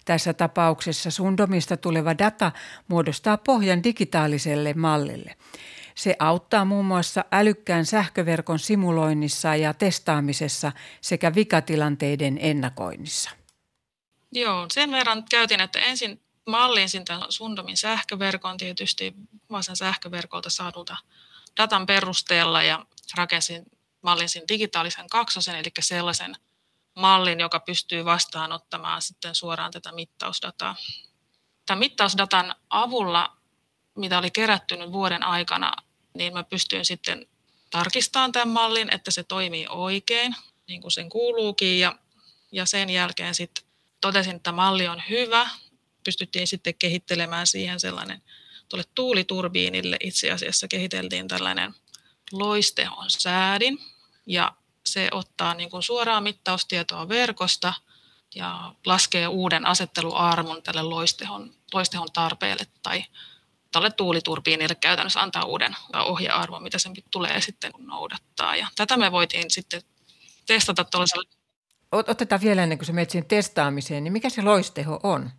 Tässä 0.05 0.33
tapauksessa 0.33 1.11
Sundomista 1.11 1.77
tuleva 1.77 2.17
data 2.17 2.51
muodostaa 2.87 3.37
pohjan 3.37 3.83
digitaaliselle 3.83 4.73
mallille. 4.73 5.35
Se 6.01 6.15
auttaa 6.19 6.65
muun 6.65 6.85
muassa 6.85 7.25
älykkään 7.31 7.85
sähköverkon 7.85 8.59
simuloinnissa 8.59 9.55
ja 9.55 9.73
testaamisessa 9.73 10.71
sekä 11.01 11.35
vikatilanteiden 11.35 12.37
ennakoinnissa. 12.41 13.29
Joo, 14.31 14.65
sen 14.73 14.91
verran 14.91 15.23
käytin, 15.31 15.61
että 15.61 15.79
ensin 15.79 16.21
mallinsin 16.45 17.05
tämän 17.05 17.31
Sundomin 17.31 17.77
sähköverkon 17.77 18.57
tietysti 18.57 19.13
Vaasan 19.51 19.75
sähköverkolta 19.75 20.49
saadulta 20.49 20.97
datan 21.57 21.85
perusteella 21.85 22.63
ja 22.63 22.85
rakensin 23.17 23.65
mallinsin 24.01 24.43
digitaalisen 24.47 25.09
kaksosen, 25.09 25.55
eli 25.55 25.71
sellaisen 25.79 26.35
mallin, 26.95 27.39
joka 27.39 27.59
pystyy 27.59 28.05
vastaanottamaan 28.05 29.01
sitten 29.01 29.35
suoraan 29.35 29.71
tätä 29.71 29.91
mittausdataa. 29.91 30.75
Tämän 31.65 31.79
mittausdatan 31.79 32.55
avulla, 32.69 33.37
mitä 33.95 34.17
oli 34.17 34.31
kerätty 34.31 34.75
vuoden 34.91 35.23
aikana, 35.23 35.71
niin 36.13 36.33
mä 36.33 36.43
pystyin 36.43 36.85
sitten 36.85 37.27
tarkistamaan 37.69 38.31
tämän 38.31 38.47
mallin, 38.47 38.93
että 38.93 39.11
se 39.11 39.23
toimii 39.23 39.67
oikein, 39.69 40.35
niin 40.67 40.81
kuin 40.81 40.91
sen 40.91 41.09
kuuluukin, 41.09 41.79
ja, 41.79 41.95
ja 42.51 42.65
sen 42.65 42.89
jälkeen 42.89 43.35
sitten 43.35 43.63
totesin, 44.01 44.35
että 44.35 44.51
malli 44.51 44.87
on 44.87 45.01
hyvä. 45.09 45.49
Pystyttiin 46.03 46.47
sitten 46.47 46.75
kehittelemään 46.75 47.47
siihen 47.47 47.79
sellainen, 47.79 48.21
tuolle 48.69 48.85
tuuliturbiinille 48.95 49.97
itse 50.03 50.31
asiassa 50.31 50.67
kehiteltiin 50.67 51.27
tällainen 51.27 51.75
loistehon 52.31 53.09
säädin, 53.09 53.79
ja 54.25 54.55
se 54.85 55.07
ottaa 55.11 55.53
niin 55.53 55.69
kuin 55.69 55.83
suoraa 55.83 56.21
mittaustietoa 56.21 57.09
verkosta 57.09 57.73
ja 58.35 58.75
laskee 58.85 59.27
uuden 59.27 59.65
asetteluarmon 59.65 60.63
tälle 60.63 60.81
loistehon, 60.81 61.53
loistehon 61.73 62.11
tarpeelle 62.13 62.67
tai 62.83 63.05
tälle 63.71 63.91
tuuliturbiinille 63.91 64.75
käytännössä 64.75 65.21
antaa 65.21 65.45
uuden 65.45 65.75
ohjearvon, 65.95 66.63
mitä 66.63 66.77
sen 66.79 66.93
tulee 67.11 67.41
sitten 67.41 67.71
noudattaa. 67.77 68.55
Ja 68.55 68.67
tätä 68.75 68.97
me 68.97 69.11
voitiin 69.11 69.51
sitten 69.51 69.81
testata 70.47 70.83
tuollaisella. 70.83 71.29
Otetaan 71.91 72.41
vielä 72.41 72.63
ennen 72.63 72.77
kuin 72.77 72.85
se 72.85 72.93
menet 72.93 73.09
siihen 73.09 73.27
testaamiseen, 73.27 74.03
niin 74.03 74.13
mikä 74.13 74.29
se 74.29 74.41
loisteho 74.41 74.99
on? 75.03 75.31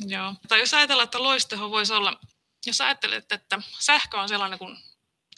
Joo. 0.00 0.34
Tai 0.48 0.60
jos 0.60 0.74
ajatellaan, 0.74 1.04
että 1.04 1.22
loisteho 1.22 1.70
voisi 1.70 1.92
olla, 1.92 2.20
jos 2.66 2.80
ajattelet, 2.80 3.32
että 3.32 3.62
sähkö 3.78 4.20
on 4.20 4.28
sellainen 4.28 4.58
kuin 4.58 4.76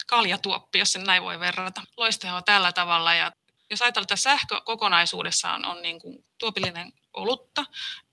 kaljatuoppi, 0.07 0.79
jos 0.79 0.93
sen 0.93 1.03
näin 1.03 1.23
voi 1.23 1.39
verrata. 1.39 1.81
Loisteho 1.97 2.41
tällä 2.41 2.71
tavalla 2.71 3.13
ja 3.13 3.31
jos 3.69 3.81
ajatellaan, 3.81 4.05
että 4.05 4.15
sähkö 4.15 4.61
kokonaisuudessaan 4.61 5.65
on 5.65 5.81
niin 5.81 5.99
kuin 5.99 6.25
tuopillinen 6.37 6.93
olutta, 7.13 7.65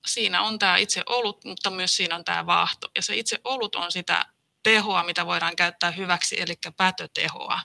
siinä 0.07 0.43
on 0.43 0.59
tämä 0.59 0.77
itse 0.77 1.03
olut, 1.07 1.45
mutta 1.45 1.71
myös 1.71 1.97
siinä 1.97 2.15
on 2.15 2.25
tämä 2.25 2.47
vaahto. 2.47 2.91
Ja 2.97 3.03
se 3.03 3.17
itse 3.17 3.41
olut 3.45 3.75
on 3.75 3.93
sitä 3.93 4.27
tehoa, 4.63 5.03
mitä 5.03 5.27
voidaan 5.27 5.57
käyttää 5.57 5.91
hyväksi, 5.91 6.41
eli 6.41 6.59
pätötehoa. 6.77 7.61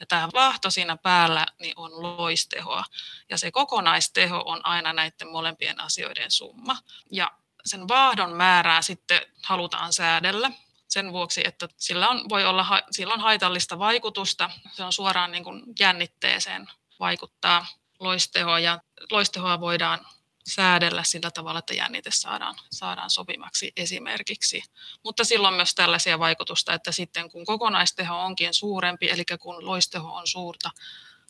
Ja 0.00 0.06
tämä 0.06 0.28
vaahto 0.34 0.70
siinä 0.70 0.96
päällä 0.96 1.46
niin 1.60 1.74
on 1.76 2.02
loistehoa. 2.02 2.84
Ja 3.30 3.38
se 3.38 3.50
kokonaisteho 3.50 4.42
on 4.46 4.66
aina 4.66 4.92
näiden 4.92 5.28
molempien 5.28 5.80
asioiden 5.80 6.30
summa. 6.30 6.76
Ja 7.12 7.32
sen 7.64 7.88
vaahdon 7.88 8.32
määrää 8.32 8.82
sitten 8.82 9.20
halutaan 9.44 9.92
säädellä 9.92 10.50
sen 10.88 11.12
vuoksi, 11.12 11.42
että 11.44 11.68
sillä 11.76 12.08
on, 12.08 12.28
voi 12.28 12.44
olla, 12.44 12.82
sillä 12.90 13.14
on 13.14 13.20
haitallista 13.20 13.78
vaikutusta. 13.78 14.50
Se 14.72 14.84
on 14.84 14.92
suoraan 14.92 15.32
niin 15.32 15.44
kuin 15.44 15.62
jännitteeseen 15.80 16.70
vaikuttaa 17.00 17.66
loistehoa 18.00 18.58
ja 18.58 18.80
loistehoa 19.10 19.60
voidaan 19.60 20.06
säädellä 20.50 21.04
sillä 21.04 21.30
tavalla, 21.30 21.58
että 21.58 21.74
jännite 21.74 22.10
saadaan, 22.12 22.54
saadaan 22.72 23.10
sopimaksi 23.10 23.72
esimerkiksi. 23.76 24.62
Mutta 25.04 25.24
silloin 25.24 25.54
myös 25.54 25.74
tällaisia 25.74 26.18
vaikutusta, 26.18 26.74
että 26.74 26.92
sitten 26.92 27.30
kun 27.30 27.44
kokonaisteho 27.44 28.24
onkin 28.24 28.54
suurempi, 28.54 29.10
eli 29.10 29.24
kun 29.40 29.66
loisteho 29.66 30.14
on 30.14 30.26
suurta, 30.26 30.70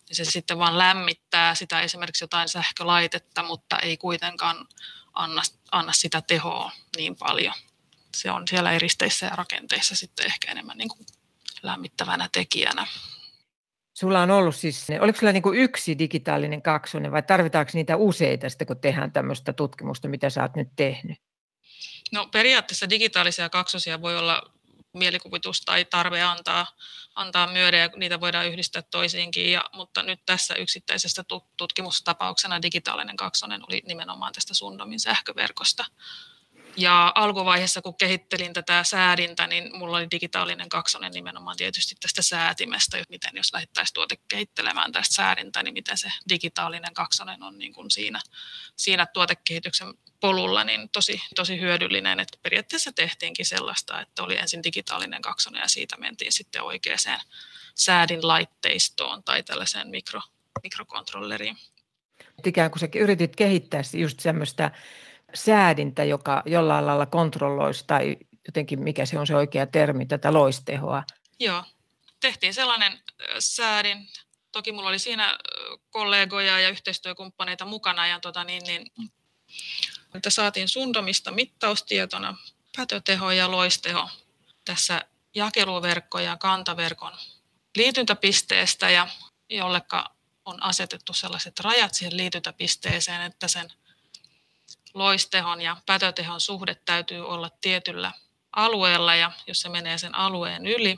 niin 0.09 0.17
se 0.17 0.25
sitten 0.25 0.59
vaan 0.59 0.79
lämmittää 0.79 1.55
sitä 1.55 1.81
esimerkiksi 1.81 2.25
jotain 2.25 2.49
sähkölaitetta, 2.49 3.43
mutta 3.43 3.79
ei 3.79 3.97
kuitenkaan 3.97 4.69
anna, 5.13 5.43
anna 5.73 5.93
sitä 5.93 6.23
tehoa 6.23 6.71
niin 6.97 7.17
paljon 7.17 7.55
se 8.17 8.31
on 8.31 8.49
siellä 8.49 8.73
eristeissä 8.73 9.27
ja 9.27 9.37
rakenteissa 9.37 9.95
sitten 9.95 10.27
ehkä 10.27 10.51
enemmän 10.51 10.79
niin 10.79 10.89
kuin 10.89 11.07
lämmittävänä 11.63 12.29
tekijänä. 12.33 12.87
Sulla 14.01 14.21
on 14.21 14.31
ollut 14.31 14.57
siis, 14.57 14.87
oliko 15.01 15.19
sulla 15.19 15.33
niin 15.33 15.55
yksi 15.55 15.99
digitaalinen 15.99 16.63
kaksonen 16.63 17.13
vai 17.13 17.23
tarvitaanko 17.23 17.71
niitä 17.75 17.97
useita 17.97 18.49
sitten, 18.49 18.67
kun 18.67 18.81
tehdään 18.81 19.13
tämmöistä 19.13 19.53
tutkimusta, 19.53 20.09
mitä 20.09 20.31
sä 20.31 20.43
oot 20.43 20.57
nyt 20.57 20.69
tehnyt? 20.77 21.19
No 22.13 22.27
periaatteessa 22.33 22.91
digitaalisia 22.91 23.49
kaksosia 23.49 24.03
voi 24.03 24.19
olla 24.19 24.53
mielikuvitus 24.93 25.61
tai 25.61 25.85
tarve 25.85 26.23
antaa, 26.23 26.67
antaa 27.15 27.53
myöden 27.53 27.81
ja 27.81 27.91
niitä 27.97 28.21
voidaan 28.21 28.49
yhdistää 28.49 28.83
toisiinkin. 28.83 29.53
Ja, 29.53 29.65
mutta 29.73 30.03
nyt 30.03 30.21
tässä 30.27 30.55
yksittäisessä 30.55 31.25
tutkimustapauksena 31.57 32.63
digitaalinen 32.63 33.17
kaksonen 33.17 33.61
oli 33.69 33.83
nimenomaan 33.87 34.33
tästä 34.33 34.55
Sundomin 34.55 35.01
sähköverkosta. 35.01 35.85
Ja 36.77 37.13
alkuvaiheessa, 37.15 37.83
kun 37.83 37.97
kehittelin 37.97 38.53
tätä 38.53 38.85
säädintä, 38.85 39.47
niin 39.47 39.79
mulla 39.79 39.97
oli 39.97 40.11
digitaalinen 40.11 40.69
kaksonen 40.69 41.13
nimenomaan 41.13 41.57
tietysti 41.57 41.95
tästä 42.01 42.23
säätimestä, 42.23 43.05
miten 43.09 43.31
jos 43.35 43.53
lähdettäisiin 43.53 43.95
tuote 43.95 44.17
kehittelemään 44.29 44.93
tästä 44.93 45.15
säädintä, 45.15 45.63
niin 45.63 45.75
miten 45.75 45.99
se 45.99 46.09
digitaalinen 46.29 46.95
kaksonen 46.95 47.43
on 47.43 47.59
niin 47.59 47.73
kuin 47.73 47.91
siinä, 47.91 48.21
siinä 48.77 49.07
tuotekehityksen 49.07 49.95
polulla, 50.21 50.65
niin 50.65 50.89
tosi, 50.89 51.23
tosi 51.35 51.61
hyödyllinen, 51.61 52.21
että 52.21 52.39
periaatteessa 52.43 52.93
tehtiinkin 52.93 53.47
sellaista, 53.47 54.01
että 54.01 54.23
oli 54.23 54.37
ensin 54.37 54.63
digitaalinen 54.63 55.23
kaksonen 55.23 55.61
ja 55.61 55.69
siitä 55.69 55.97
mentiin 55.97 56.33
sitten 56.33 56.63
oikeaan 56.63 57.21
säädin 57.75 58.29
laitteistoon 58.29 59.25
tai 59.25 59.43
tällaiseen 59.43 59.89
mikro, 59.89 60.21
mikrokontrolleriin. 60.63 61.57
Ikään 62.45 62.71
kuin 62.71 62.81
sä 62.81 62.89
yritit 62.95 63.37
kehittää 63.37 63.83
just 63.93 64.21
semmoista 64.21 64.71
säädintä, 65.35 66.05
joka 66.05 66.43
jollain 66.47 66.87
lailla 66.87 67.07
kontrolloisi 67.07 67.85
tai 67.87 68.16
jotenkin 68.49 68.83
mikä 68.83 69.07
se 69.07 69.19
on 69.19 69.27
se 69.27 69.37
oikea 69.37 69.66
termi, 69.66 70.07
tätä 70.07 70.33
loistehoa. 70.33 71.03
Joo, 71.40 71.64
tehtiin 72.21 72.55
sellainen 72.55 72.99
säädin. 73.38 74.09
Toki 74.53 74.73
mulla 74.73 74.88
oli 74.88 74.99
siinä 74.99 75.38
kollegoja 75.90 76.61
ja 76.61 76.69
yhteistyökumppaneita 76.69 77.64
mukana 77.64 78.07
ja 78.07 78.21
tota 78.21 78.45
niin, 78.45 78.62
niin, 78.62 78.93
että 80.14 80.31
saatiin 80.31 80.69
Sundomista 80.69 81.31
mittaustietona 81.33 82.37
pätöteho 82.77 83.31
ja 83.31 83.51
loisteho 83.51 84.09
tässä 84.64 85.01
jakeluverkko 85.35 86.19
ja 86.19 86.37
kantaverkon 86.37 87.12
liityntäpisteestä 87.77 88.90
ja 88.90 89.09
jolleka 89.51 90.14
on 90.45 90.62
asetettu 90.62 91.12
sellaiset 91.12 91.61
rajat 91.61 91.95
siihen 91.95 92.16
liityntäpisteeseen, 92.16 93.23
että 93.23 93.49
sen 93.49 93.73
loistehon 94.94 95.61
ja 95.61 95.76
pätötehon 95.87 96.40
suhde 96.40 96.74
täytyy 96.74 97.29
olla 97.29 97.50
tietyllä 97.61 98.12
alueella 98.53 99.14
ja 99.14 99.33
jos 99.46 99.61
se 99.61 99.68
menee 99.68 99.98
sen 99.98 100.14
alueen 100.14 100.66
yli, 100.66 100.96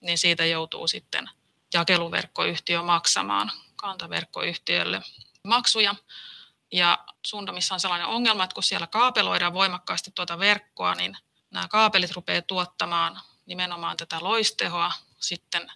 niin 0.00 0.18
siitä 0.18 0.44
joutuu 0.44 0.88
sitten 0.88 1.30
jakeluverkkoyhtiö 1.74 2.82
maksamaan 2.82 3.52
kantaverkkoyhtiölle 3.76 5.02
maksuja. 5.44 5.94
Ja 6.72 6.98
Sundamissa 7.26 7.74
on 7.74 7.80
sellainen 7.80 8.06
ongelma, 8.06 8.44
että 8.44 8.54
kun 8.54 8.62
siellä 8.62 8.86
kaapeloidaan 8.86 9.54
voimakkaasti 9.54 10.10
tuota 10.14 10.38
verkkoa, 10.38 10.94
niin 10.94 11.16
nämä 11.50 11.68
kaapelit 11.68 12.10
rupeaa 12.10 12.42
tuottamaan 12.42 13.20
nimenomaan 13.46 13.96
tätä 13.96 14.18
loistehoa 14.20 14.92
sitten 15.20 15.72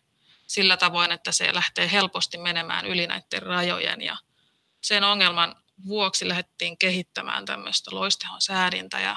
sillä 0.47 0.77
tavoin, 0.77 1.13
että 1.13 1.33
se 1.33 1.55
lähtee 1.55 1.93
helposti 1.93 2.39
menemään 2.39 2.87
yli 2.87 3.07
näiden 3.07 3.43
rajojen. 3.43 4.03
Ja 4.03 4.17
sen 4.81 5.05
ongelman 5.05 5.57
vuoksi 5.87 6.29
lähdettiin 6.29 6.79
kehittämään 6.79 7.45
tämmöistä 7.45 7.95
loistehon 7.95 8.41
säädintä 8.41 9.01
ja 9.01 9.17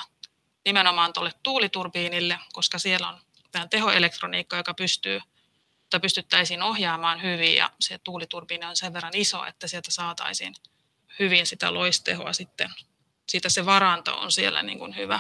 nimenomaan 0.65 1.13
tuolle 1.13 1.31
tuuliturbiinille, 1.43 2.39
koska 2.53 2.79
siellä 2.79 3.09
on 3.09 3.21
tämä 3.51 3.67
tehoelektroniikka, 3.67 4.57
joka 4.57 4.73
pystyy 4.73 5.21
tai 5.89 5.99
pystyttäisiin 5.99 6.61
ohjaamaan 6.61 7.21
hyvin 7.21 7.55
ja 7.55 7.71
se 7.79 7.97
tuuliturbiini 7.97 8.65
on 8.65 8.75
sen 8.75 8.93
verran 8.93 9.15
iso, 9.15 9.45
että 9.45 9.67
sieltä 9.67 9.91
saataisiin 9.91 10.55
hyvin 11.19 11.47
sitä 11.47 11.73
loistehoa 11.73 12.33
sitten. 12.33 12.69
Siitä 13.29 13.49
se 13.49 13.65
varanto 13.65 14.19
on 14.19 14.31
siellä 14.31 14.63
niin 14.63 14.79
kuin 14.79 14.95
hyvä 14.95 15.19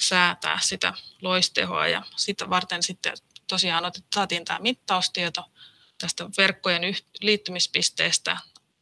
säätää 0.00 0.58
sitä 0.62 0.94
loistehoa 1.22 1.86
ja 1.86 2.02
sitä 2.16 2.50
varten 2.50 2.82
sitten 2.82 3.12
tosiaan 3.46 3.92
saatiin 4.14 4.44
tämä 4.44 4.58
mittaustieto 4.58 5.44
tästä 5.98 6.24
verkkojen 6.36 6.82
liittymispisteestä 7.20 8.36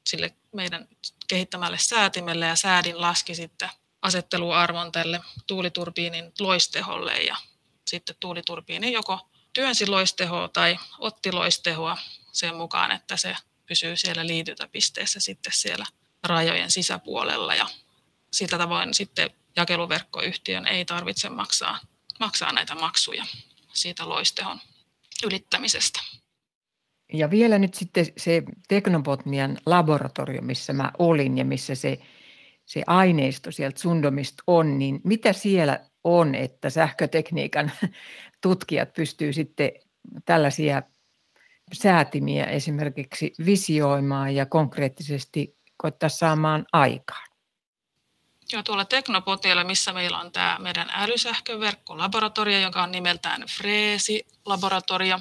sille 0.06 0.34
meidän 0.54 0.88
kehittämälle 1.30 1.78
säätimelle 1.78 2.46
ja 2.46 2.56
säädin 2.56 3.00
laski 3.00 3.34
sitten 3.34 3.70
asetteluarvon 4.02 4.92
tälle 4.92 5.20
tuuliturbiinin 5.46 6.32
loisteholle 6.40 7.18
ja 7.18 7.36
sitten 7.88 8.16
tuuliturbiini 8.20 8.92
joko 8.92 9.30
työnsi 9.52 9.86
loistehoa 9.86 10.48
tai 10.48 10.78
otti 10.98 11.32
loistehoa 11.32 11.98
sen 12.32 12.54
mukaan, 12.54 12.90
että 12.90 13.16
se 13.16 13.36
pysyy 13.66 13.96
siellä 13.96 14.26
liityntäpisteessä 14.26 15.20
sitten 15.20 15.52
siellä 15.52 15.86
rajojen 16.22 16.70
sisäpuolella 16.70 17.54
ja 17.54 17.66
sillä 18.32 18.58
tavoin 18.58 18.94
sitten 18.94 19.30
jakeluverkkoyhtiön 19.56 20.66
ei 20.66 20.84
tarvitse 20.84 21.28
maksaa, 21.28 21.78
maksaa 22.20 22.52
näitä 22.52 22.74
maksuja 22.74 23.26
siitä 23.72 24.08
loistehon 24.08 24.60
ylittämisestä. 25.24 26.00
Ja 27.12 27.30
vielä 27.30 27.58
nyt 27.58 27.74
sitten 27.74 28.06
se 28.16 28.42
Teknobotnian 28.68 29.58
laboratorio, 29.66 30.42
missä 30.42 30.72
mä 30.72 30.90
olin 30.98 31.38
ja 31.38 31.44
missä 31.44 31.74
se, 31.74 31.98
se 32.66 32.82
aineisto 32.86 33.50
sieltä 33.50 33.80
Sundomista 33.80 34.42
on, 34.46 34.78
niin 34.78 35.00
mitä 35.04 35.32
siellä 35.32 35.80
on, 36.04 36.34
että 36.34 36.70
sähkötekniikan 36.70 37.72
tutkijat 38.42 38.92
pystyy 38.92 39.32
sitten 39.32 39.72
tällaisia 40.24 40.82
säätimiä 41.72 42.44
esimerkiksi 42.44 43.32
visioimaan 43.46 44.34
ja 44.34 44.46
konkreettisesti 44.46 45.56
koittaa 45.76 46.08
saamaan 46.08 46.66
aikaan? 46.72 47.30
Joo, 48.52 48.62
tuolla 48.62 48.84
Teknopotialla, 48.84 49.64
missä 49.64 49.92
meillä 49.92 50.18
on 50.18 50.32
tämä 50.32 50.56
meidän 50.60 50.90
älysähköverkkolaboratorio, 50.92 52.58
joka 52.58 52.82
on 52.82 52.92
nimeltään 52.92 53.42
Freesi-laboratorio, 53.42 55.18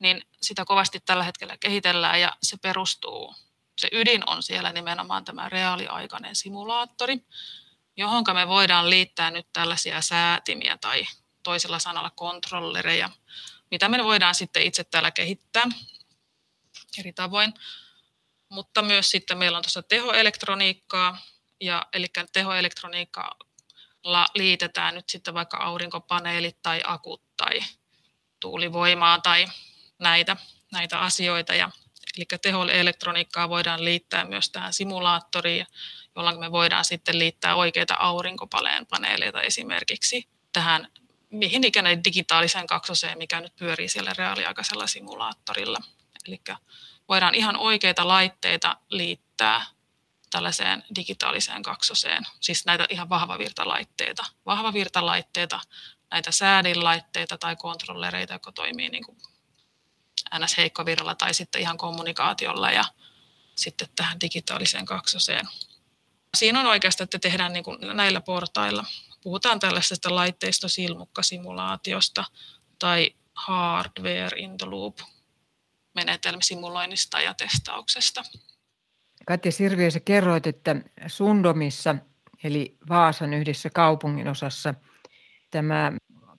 niin 0.00 0.22
sitä 0.42 0.64
kovasti 0.64 1.00
tällä 1.00 1.24
hetkellä 1.24 1.56
kehitellään 1.56 2.20
ja 2.20 2.36
se 2.42 2.56
perustuu, 2.56 3.34
se 3.78 3.88
ydin 3.92 4.30
on 4.30 4.42
siellä 4.42 4.72
nimenomaan 4.72 5.24
tämä 5.24 5.48
reaaliaikainen 5.48 6.36
simulaattori, 6.36 7.24
johon 7.96 8.24
me 8.32 8.48
voidaan 8.48 8.90
liittää 8.90 9.30
nyt 9.30 9.46
tällaisia 9.52 10.00
säätimiä 10.00 10.78
tai 10.80 11.06
toisella 11.42 11.78
sanalla 11.78 12.10
kontrollereja, 12.10 13.10
mitä 13.70 13.88
me 13.88 14.04
voidaan 14.04 14.34
sitten 14.34 14.62
itse 14.62 14.84
täällä 14.84 15.10
kehittää 15.10 15.64
eri 16.98 17.12
tavoin. 17.12 17.54
Mutta 18.48 18.82
myös 18.82 19.10
sitten 19.10 19.38
meillä 19.38 19.56
on 19.56 19.62
tuossa 19.62 19.82
tehoelektroniikkaa, 19.82 21.18
ja, 21.60 21.86
eli 21.92 22.06
tehoelektroniikalla 22.32 24.26
liitetään 24.34 24.94
nyt 24.94 25.08
sitten 25.08 25.34
vaikka 25.34 25.56
aurinkopaneelit 25.56 26.62
tai 26.62 26.82
akut 26.84 27.22
tai 27.36 27.60
tuulivoimaa 28.40 29.18
tai 29.18 29.46
näitä, 30.00 30.36
näitä 30.72 31.00
asioita. 31.00 31.54
Ja, 31.54 31.70
eli 32.16 32.26
tehoelektroniikkaa 32.42 33.48
voidaan 33.48 33.84
liittää 33.84 34.24
myös 34.24 34.50
tähän 34.50 34.72
simulaattoriin, 34.72 35.66
jolloin 36.16 36.40
me 36.40 36.52
voidaan 36.52 36.84
sitten 36.84 37.18
liittää 37.18 37.54
oikeita 37.54 37.94
aurinkopaneeleita 37.94 39.42
esimerkiksi 39.42 40.28
tähän 40.52 40.88
mihin 41.30 41.64
ikinä 41.64 42.04
digitaaliseen 42.04 42.66
kaksoseen, 42.66 43.18
mikä 43.18 43.40
nyt 43.40 43.56
pyörii 43.56 43.88
siellä 43.88 44.12
reaaliaikaisella 44.18 44.86
simulaattorilla. 44.86 45.78
Eli 46.28 46.40
voidaan 47.08 47.34
ihan 47.34 47.56
oikeita 47.56 48.08
laitteita 48.08 48.76
liittää 48.88 49.64
tällaiseen 50.30 50.84
digitaaliseen 50.96 51.62
kaksoseen, 51.62 52.22
siis 52.40 52.66
näitä 52.66 52.86
ihan 52.90 53.08
vahvavirtalaitteita. 53.08 54.24
Vahvavirtalaitteita, 54.46 55.60
näitä 56.10 56.32
säädinlaitteita 56.32 57.38
tai 57.38 57.56
kontrollereita, 57.56 58.32
jotka 58.32 58.52
toimii 58.52 58.88
niin 58.88 59.04
kuin 59.04 59.18
ns. 60.38 60.56
heikkovirralla 60.56 61.14
tai 61.14 61.34
sitten 61.34 61.60
ihan 61.60 61.76
kommunikaatiolla 61.76 62.70
ja 62.70 62.84
sitten 63.54 63.88
tähän 63.96 64.20
digitaaliseen 64.20 64.86
kaksoseen. 64.86 65.48
Siinä 66.36 66.60
on 66.60 66.66
oikeastaan, 66.66 67.04
että 67.04 67.18
tehdään 67.18 67.52
niin 67.52 67.64
kuin 67.64 67.78
näillä 67.80 68.20
portailla. 68.20 68.84
Puhutaan 69.22 69.60
tällaisesta 69.60 70.14
laitteistosilmukkasimulaatiosta 70.14 72.24
tai 72.78 73.14
hardware 73.34 74.36
in 74.36 74.58
the 74.58 74.66
loop 74.66 74.98
menetelmisimuloinnista 75.94 77.20
ja 77.20 77.34
testauksesta. 77.34 78.22
Katja 79.26 79.52
Sirviö, 79.52 79.90
sä 79.90 80.00
kerroit, 80.00 80.46
että 80.46 80.76
Sundomissa, 81.06 81.96
eli 82.44 82.78
Vaasan 82.88 83.34
yhdessä 83.34 83.70
kaupungin 83.70 84.28
osassa, 84.28 84.74
tämä 85.50 85.92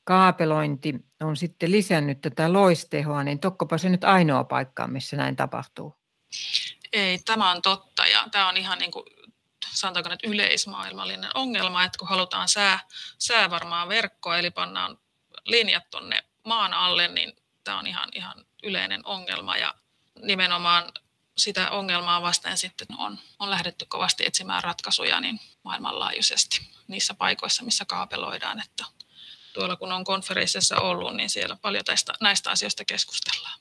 kaapelointi 0.04 0.96
on 1.24 1.38
sitten 1.38 1.72
lisännyt 1.72 2.22
tätä 2.22 2.54
loistehoa, 2.54 3.24
niin 3.24 3.40
tokkopa 3.40 3.78
se 3.78 3.90
nyt 3.90 4.04
ainoa 4.04 4.44
paikka, 4.44 4.88
missä 4.88 5.18
näin 5.18 5.36
tapahtuu? 5.36 5.96
Ei, 6.94 7.20
tämä 7.20 7.52
on 7.52 7.62
totta 7.62 8.06
ja 8.06 8.28
tämä 8.32 8.50
on 8.50 8.58
ihan 8.58 8.80
niin 8.80 8.92
kuin 8.92 9.06
sanotaanko 9.72 10.10
nyt 10.10 10.24
yleismaailmallinen 10.24 11.32
ongelma, 11.34 11.84
että 11.84 11.98
kun 12.00 12.08
halutaan 12.08 12.48
sää, 12.48 12.80
säävarmaa 13.18 13.90
verkkoa, 13.90 14.38
eli 14.38 14.52
pannaan 14.52 14.98
linjat 15.46 15.90
tuonne 15.90 16.24
maan 16.46 16.74
alle, 16.74 17.08
niin 17.08 17.34
tämä 17.64 17.80
on 17.80 17.88
ihan, 17.88 18.10
ihan 18.14 18.46
yleinen 18.64 19.02
ongelma 19.06 19.58
ja 19.58 19.76
nimenomaan 20.22 20.92
sitä 21.38 21.72
ongelmaa 21.72 22.22
vasten 22.22 22.58
sitten 22.58 22.88
on, 22.98 23.20
on 23.40 23.50
lähdetty 23.50 23.86
kovasti 23.86 24.26
etsimään 24.26 24.64
ratkaisuja 24.64 25.20
niin 25.20 25.40
maailmanlaajuisesti 25.64 26.72
niissä 26.88 27.14
paikoissa, 27.14 27.64
missä 27.64 27.86
kaapeloidaan, 27.86 28.62
että 28.62 28.86
tuolla 29.54 29.76
kun 29.76 29.92
on 29.92 30.04
konferenssissa 30.04 30.76
ollut, 30.76 31.16
niin 31.16 31.30
siellä 31.30 31.58
paljon 31.62 31.86
tästä, 31.86 32.14
näistä 32.22 32.50
asioista 32.50 32.86
keskustellaan. 32.86 33.60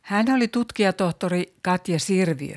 Hän 0.00 0.26
oli 0.34 0.48
tutkijatohtori 0.48 1.54
Katja 1.62 1.98
Sirviö. 1.98 2.56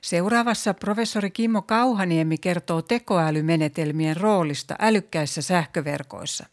Seuraavassa 0.00 0.74
professori 0.74 1.30
Kimmo 1.30 1.62
Kauhaniemi 1.62 2.38
kertoo 2.38 2.82
tekoälymenetelmien 2.82 4.16
roolista 4.16 4.76
älykkäissä 4.78 5.42
sähköverkoissa. 5.42 6.46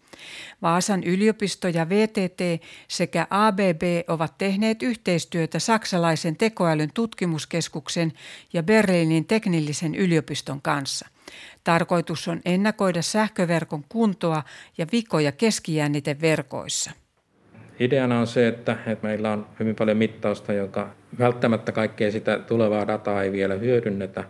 Vaasan 0.62 1.04
yliopisto 1.04 1.68
ja 1.68 1.90
VTT 1.90 2.64
sekä 2.88 3.28
ABB 3.30 3.82
ovat 4.08 4.38
tehneet 4.38 4.84
yhteistyötä 4.84 5.60
saksalaisen 5.60 6.38
tekoälyn 6.38 6.92
tutkimuskeskuksen 6.94 8.14
ja 8.54 8.64
Berliinin 8.64 9.26
teknillisen 9.26 9.96
yliopiston 9.96 10.62
kanssa. 10.62 11.08
Tarkoitus 11.70 12.28
on 12.28 12.42
ennakoida 12.46 13.02
sähköverkon 13.02 13.84
kuntoa 13.90 14.44
ja 14.78 14.86
vikoja 14.92 15.32
keskijänniteverkoissa. 15.32 16.92
Ideana 17.80 18.20
on 18.20 18.28
se, 18.28 18.48
että, 18.48 18.78
että 18.88 19.08
meillä 19.08 19.32
on 19.32 19.48
hyvin 19.60 19.76
paljon 19.76 19.98
mittausta, 19.98 20.54
joka 20.54 20.90
välttämättä 21.20 21.72
kaikkea 21.72 22.12
sitä 22.12 22.40
tulevaa 22.40 22.88
dataa 22.88 23.24
ei 23.24 23.32
vielä 23.32 23.56
hyödynnetä. 23.56 24.24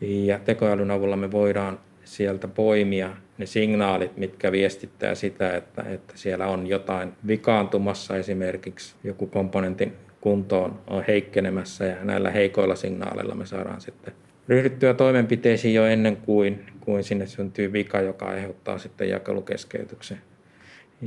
Ja 0.00 0.38
tekoälyn 0.38 0.90
avulla 0.90 1.16
me 1.16 1.30
voidaan 1.30 1.78
sieltä 2.04 2.48
poimia 2.48 3.10
ne 3.38 3.46
signaalit, 3.46 4.16
mitkä 4.16 4.52
viestittää 4.52 5.14
sitä, 5.14 5.56
että, 5.56 5.82
että 5.82 6.12
siellä 6.16 6.46
on 6.46 6.66
jotain 6.66 7.12
vikaantumassa 7.26 8.16
esimerkiksi, 8.16 8.94
joku 9.04 9.26
komponentin 9.26 9.92
kuntoon 10.20 10.80
on 10.86 11.04
heikkenemässä 11.08 11.84
ja 11.84 12.04
näillä 12.04 12.30
heikoilla 12.30 12.76
signaaleilla 12.76 13.34
me 13.34 13.46
saadaan 13.46 13.80
sitten 13.80 14.14
ryhdyttyä 14.48 14.94
toimenpiteisiin 14.94 15.74
jo 15.74 15.86
ennen 15.86 16.16
kuin, 16.16 16.66
kuin 16.80 17.04
sinne 17.04 17.26
syntyy 17.26 17.72
vika, 17.72 18.00
joka 18.00 18.26
aiheuttaa 18.26 18.78
sitten 18.78 19.08
jakelukeskeytyksen 19.08 20.18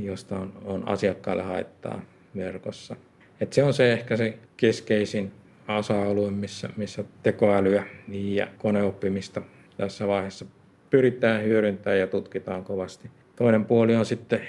josta 0.04 0.38
on, 0.38 0.52
on 0.64 0.88
asiakkaalle 0.88 1.42
haittaa 1.42 2.02
verkossa. 2.36 2.96
Et 3.40 3.52
se 3.52 3.62
on 3.62 3.74
se 3.74 3.92
ehkä 3.92 4.16
se 4.16 4.38
keskeisin 4.56 5.32
osa-alue, 5.68 6.30
missä, 6.30 6.68
missä 6.76 7.04
tekoälyä 7.22 7.84
ja 8.08 8.46
koneoppimista 8.58 9.42
tässä 9.76 10.06
vaiheessa 10.06 10.44
pyritään 10.90 11.44
hyödyntämään 11.44 12.00
ja 12.00 12.06
tutkitaan 12.06 12.64
kovasti. 12.64 13.10
Toinen 13.36 13.64
puoli 13.64 13.96
on 13.96 14.06
sitten 14.06 14.40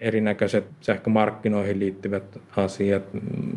erinäköiset 0.00 0.64
sähkömarkkinoihin 0.80 1.78
liittyvät 1.78 2.38
asiat, 2.56 3.02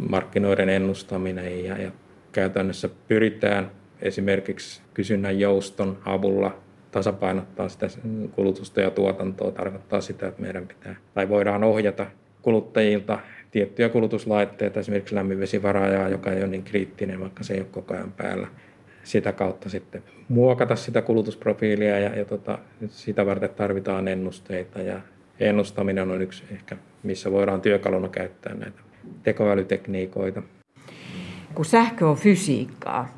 markkinoiden 0.09 0.69
ennustaminen 0.69 1.65
ja, 1.65 1.77
ja 1.77 1.91
käytännössä 2.31 2.89
pyritään 3.07 3.71
esimerkiksi 4.01 4.81
kysynnän 4.93 5.39
jouston 5.39 5.97
avulla 6.05 6.57
tasapainottaa 6.91 7.69
sitä 7.69 7.87
kulutusta 8.31 8.81
ja 8.81 8.91
tuotantoa 8.91 9.51
tarkoittaa 9.51 10.01
sitä, 10.01 10.27
että 10.27 10.41
meidän 10.41 10.67
pitää 10.67 10.95
tai 11.13 11.29
voidaan 11.29 11.63
ohjata 11.63 12.05
kuluttajilta 12.41 13.19
tiettyjä 13.51 13.89
kulutuslaitteita, 13.89 14.79
esimerkiksi 14.79 15.15
lämminvesivaraajaa, 15.15 16.09
joka 16.09 16.31
ei 16.31 16.39
ole 16.39 16.47
niin 16.47 16.63
kriittinen, 16.63 17.19
vaikka 17.19 17.43
se 17.43 17.53
ei 17.53 17.59
ole 17.59 17.67
koko 17.71 17.93
ajan 17.93 18.11
päällä. 18.11 18.47
Sitä 19.03 19.31
kautta 19.31 19.69
sitten 19.69 20.03
muokata 20.29 20.75
sitä 20.75 21.01
kulutusprofiilia 21.01 21.99
ja, 21.99 22.15
ja 22.15 22.25
tota, 22.25 22.59
sitä 22.87 23.25
varten 23.25 23.49
tarvitaan 23.49 24.07
ennusteita 24.07 24.81
ja 24.81 25.01
ennustaminen 25.39 26.11
on 26.11 26.21
yksi 26.21 26.43
ehkä, 26.51 26.77
missä 27.03 27.31
voidaan 27.31 27.61
työkaluna 27.61 28.09
käyttää 28.09 28.53
näitä 28.53 28.79
tekoälytekniikoita. 29.23 30.43
Kun 31.53 31.65
sähkö 31.65 32.07
on 32.07 32.17
fysiikkaa, 32.17 33.16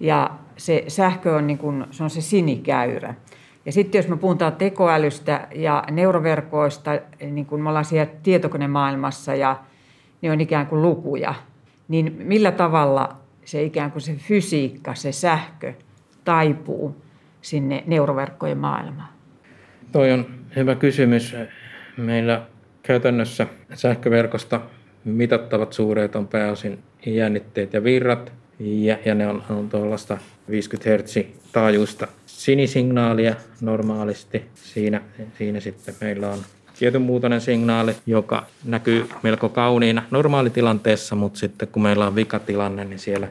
ja 0.00 0.30
se 0.56 0.84
sähkö 0.88 1.36
on, 1.36 1.46
niin 1.46 1.58
kuin, 1.58 1.84
se, 1.90 2.04
on 2.04 2.10
se 2.10 2.20
sinikäyrä. 2.20 3.14
Ja 3.66 3.72
sitten 3.72 3.98
jos 3.98 4.08
me 4.08 4.16
puhutaan 4.16 4.52
tekoälystä 4.52 5.48
ja 5.54 5.84
neuroverkoista, 5.90 6.90
niin 7.30 7.46
kuin 7.46 7.62
me 7.62 7.68
ollaan 7.68 7.84
siellä 7.84 8.12
tietokonemaailmassa 8.22 9.34
ja 9.34 9.56
ne 10.22 10.30
on 10.30 10.40
ikään 10.40 10.66
kuin 10.66 10.82
lukuja, 10.82 11.34
niin 11.88 12.16
millä 12.18 12.52
tavalla 12.52 13.16
se 13.44 13.62
ikään 13.62 13.92
kuin 13.92 14.02
se 14.02 14.14
fysiikka, 14.14 14.94
se 14.94 15.12
sähkö 15.12 15.72
taipuu 16.24 16.96
sinne 17.42 17.84
neuroverkkojen 17.86 18.58
maailmaan? 18.58 19.08
Toi 19.92 20.12
on 20.12 20.26
hyvä 20.56 20.74
kysymys. 20.74 21.36
Meillä 21.96 22.42
käytännössä 22.82 23.46
sähköverkosta 23.74 24.60
mitattavat 25.04 25.72
suureet 25.72 26.16
on 26.16 26.28
pääosin 26.28 26.78
jännitteet 27.06 27.72
ja 27.72 27.84
virrat– 27.84 28.32
ja, 28.58 28.98
ja 29.04 29.14
ne 29.14 29.26
on, 29.26 29.42
on 29.50 29.68
tuollaista 29.68 30.18
50 30.50 31.02
Hz 31.02 31.16
taajuista 31.52 32.08
sinisignaalia 32.26 33.34
normaalisti. 33.60 34.42
Siinä, 34.54 35.02
siinä 35.38 35.60
sitten 35.60 35.94
meillä 36.00 36.28
on 36.28 36.38
tietynmuutoinen 36.78 37.40
signaali, 37.40 37.96
joka 38.06 38.46
näkyy 38.64 39.08
melko 39.22 39.48
kauniina 39.48 40.02
normaalitilanteessa, 40.10 41.16
mutta 41.16 41.38
sitten 41.38 41.68
kun 41.68 41.82
meillä 41.82 42.06
on 42.06 42.14
vikatilanne, 42.14 42.84
niin 42.84 42.98
siellä, 42.98 43.28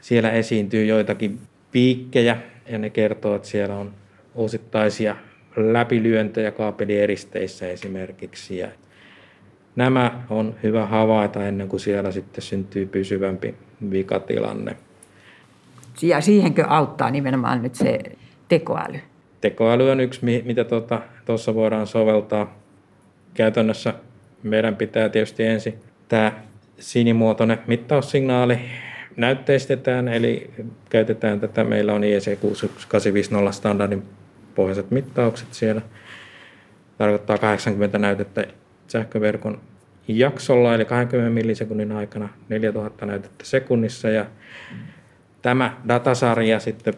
siellä 0.00 0.30
esiintyy 0.30 0.84
joitakin 0.84 1.38
piikkejä 1.72 2.36
ja 2.68 2.78
ne 2.78 2.90
kertoo, 2.90 3.36
että 3.36 3.48
siellä 3.48 3.76
on 3.76 3.94
osittaisia 4.34 5.16
läpilyöntejä 5.56 6.50
kaapelieristeissä 6.50 7.68
esimerkiksi. 7.68 8.58
Ja 8.58 8.68
nämä 9.76 10.22
on 10.30 10.54
hyvä 10.62 10.86
havaita 10.86 11.46
ennen 11.46 11.68
kuin 11.68 11.80
siellä 11.80 12.12
sitten 12.12 12.42
syntyy 12.42 12.86
pysyvämpi 12.86 13.54
vikatilanne. 13.90 14.76
Ja 16.02 16.20
siihenkö 16.20 16.64
auttaa 16.68 17.10
nimenomaan 17.10 17.62
nyt 17.62 17.74
se 17.74 17.98
tekoäly? 18.48 18.98
Tekoäly 19.40 19.90
on 19.90 20.00
yksi, 20.00 20.20
mitä 20.44 20.64
tuossa 20.64 21.02
tota, 21.26 21.54
voidaan 21.54 21.86
soveltaa. 21.86 22.58
Käytännössä 23.34 23.94
meidän 24.42 24.76
pitää 24.76 25.08
tietysti 25.08 25.44
ensin 25.44 25.74
tämä 26.08 26.32
sinimuotoinen 26.78 27.58
mittaussignaali 27.66 28.58
näytteistetään, 29.16 30.08
eli 30.08 30.50
käytetään 30.90 31.40
tätä, 31.40 31.64
meillä 31.64 31.92
on 31.92 32.04
IEC 32.04 32.40
6850 32.40 33.52
standardin 33.52 34.02
pohjaiset 34.54 34.90
mittaukset 34.90 35.48
siellä. 35.50 35.82
Tarkoittaa 36.98 37.38
80 37.38 37.98
näytettä 37.98 38.44
sähköverkon 38.92 39.60
jaksolla, 40.08 40.74
eli 40.74 40.84
20 40.84 41.34
millisekunnin 41.34 41.92
aikana 41.92 42.28
4000 42.48 43.06
näytettä 43.06 43.44
sekunnissa. 43.44 44.08
Ja 44.08 44.26
tämä 45.42 45.76
datasarja 45.88 46.60
sitten 46.60 46.94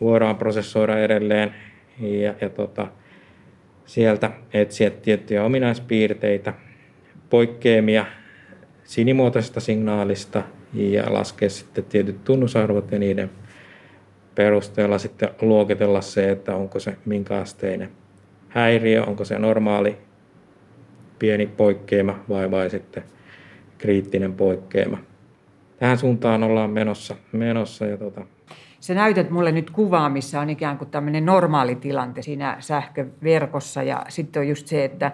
voidaan 0.00 0.36
prosessoida 0.36 0.98
edelleen 0.98 1.54
ja, 2.00 2.34
ja 2.40 2.50
tota, 2.50 2.86
sieltä 3.86 4.30
etsiä 4.52 4.90
tiettyjä 4.90 5.44
ominaispiirteitä, 5.44 6.54
poikkeamia 7.30 8.06
sinimuotoisesta 8.84 9.60
signaalista 9.60 10.42
ja 10.72 11.12
laskea 11.12 11.50
sitten 11.50 11.84
tietyt 11.84 12.24
tunnusarvot 12.24 12.92
ja 12.92 12.98
niiden 12.98 13.30
perusteella 14.34 14.98
sitten 14.98 15.28
luokitella 15.42 16.00
se, 16.00 16.30
että 16.30 16.54
onko 16.54 16.80
se 16.80 16.96
minkä 17.04 17.36
asteinen 17.36 17.90
häiriö, 18.48 19.04
onko 19.04 19.24
se 19.24 19.38
normaali 19.38 19.96
pieni 21.20 21.46
poikkeama 21.46 22.18
vai, 22.28 22.50
vai 22.50 22.70
sitten 22.70 23.02
kriittinen 23.78 24.32
poikkeama. 24.34 24.98
Tähän 25.78 25.98
suuntaan 25.98 26.42
ollaan 26.42 26.70
menossa. 26.70 27.16
menossa 27.32 27.86
ja 27.86 27.96
tota. 27.96 28.20
Se 28.80 28.94
näytät 28.94 29.30
mulle 29.30 29.52
nyt 29.52 29.70
kuvaa, 29.70 30.08
missä 30.08 30.40
on 30.40 30.50
ikään 30.50 30.78
kuin 30.78 30.90
tämmöinen 30.90 31.26
normaali 31.26 31.74
tilante 31.74 32.22
siinä 32.22 32.56
sähköverkossa 32.60 33.82
ja 33.82 34.04
sitten 34.08 34.40
on 34.40 34.48
just 34.48 34.66
se, 34.66 34.84
että 34.84 35.12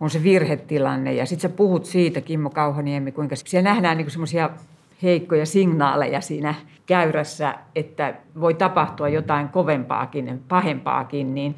on 0.00 0.10
se 0.10 0.22
virhetilanne 0.22 1.12
ja 1.12 1.26
sitten 1.26 1.50
sä 1.50 1.56
puhut 1.56 1.84
siitä, 1.84 2.20
Kimmo 2.20 2.50
Kauhaniemi, 2.50 3.12
kuinka 3.12 3.36
siellä 3.36 3.70
nähdään 3.70 3.96
niin 3.96 4.10
semmoisia 4.10 4.50
heikkoja 5.02 5.46
signaaleja 5.46 6.20
siinä 6.20 6.54
käyrässä, 6.86 7.54
että 7.74 8.14
voi 8.40 8.54
tapahtua 8.54 9.08
jotain 9.08 9.48
kovempaakin, 9.48 10.42
pahempaakin, 10.48 11.34
niin 11.34 11.54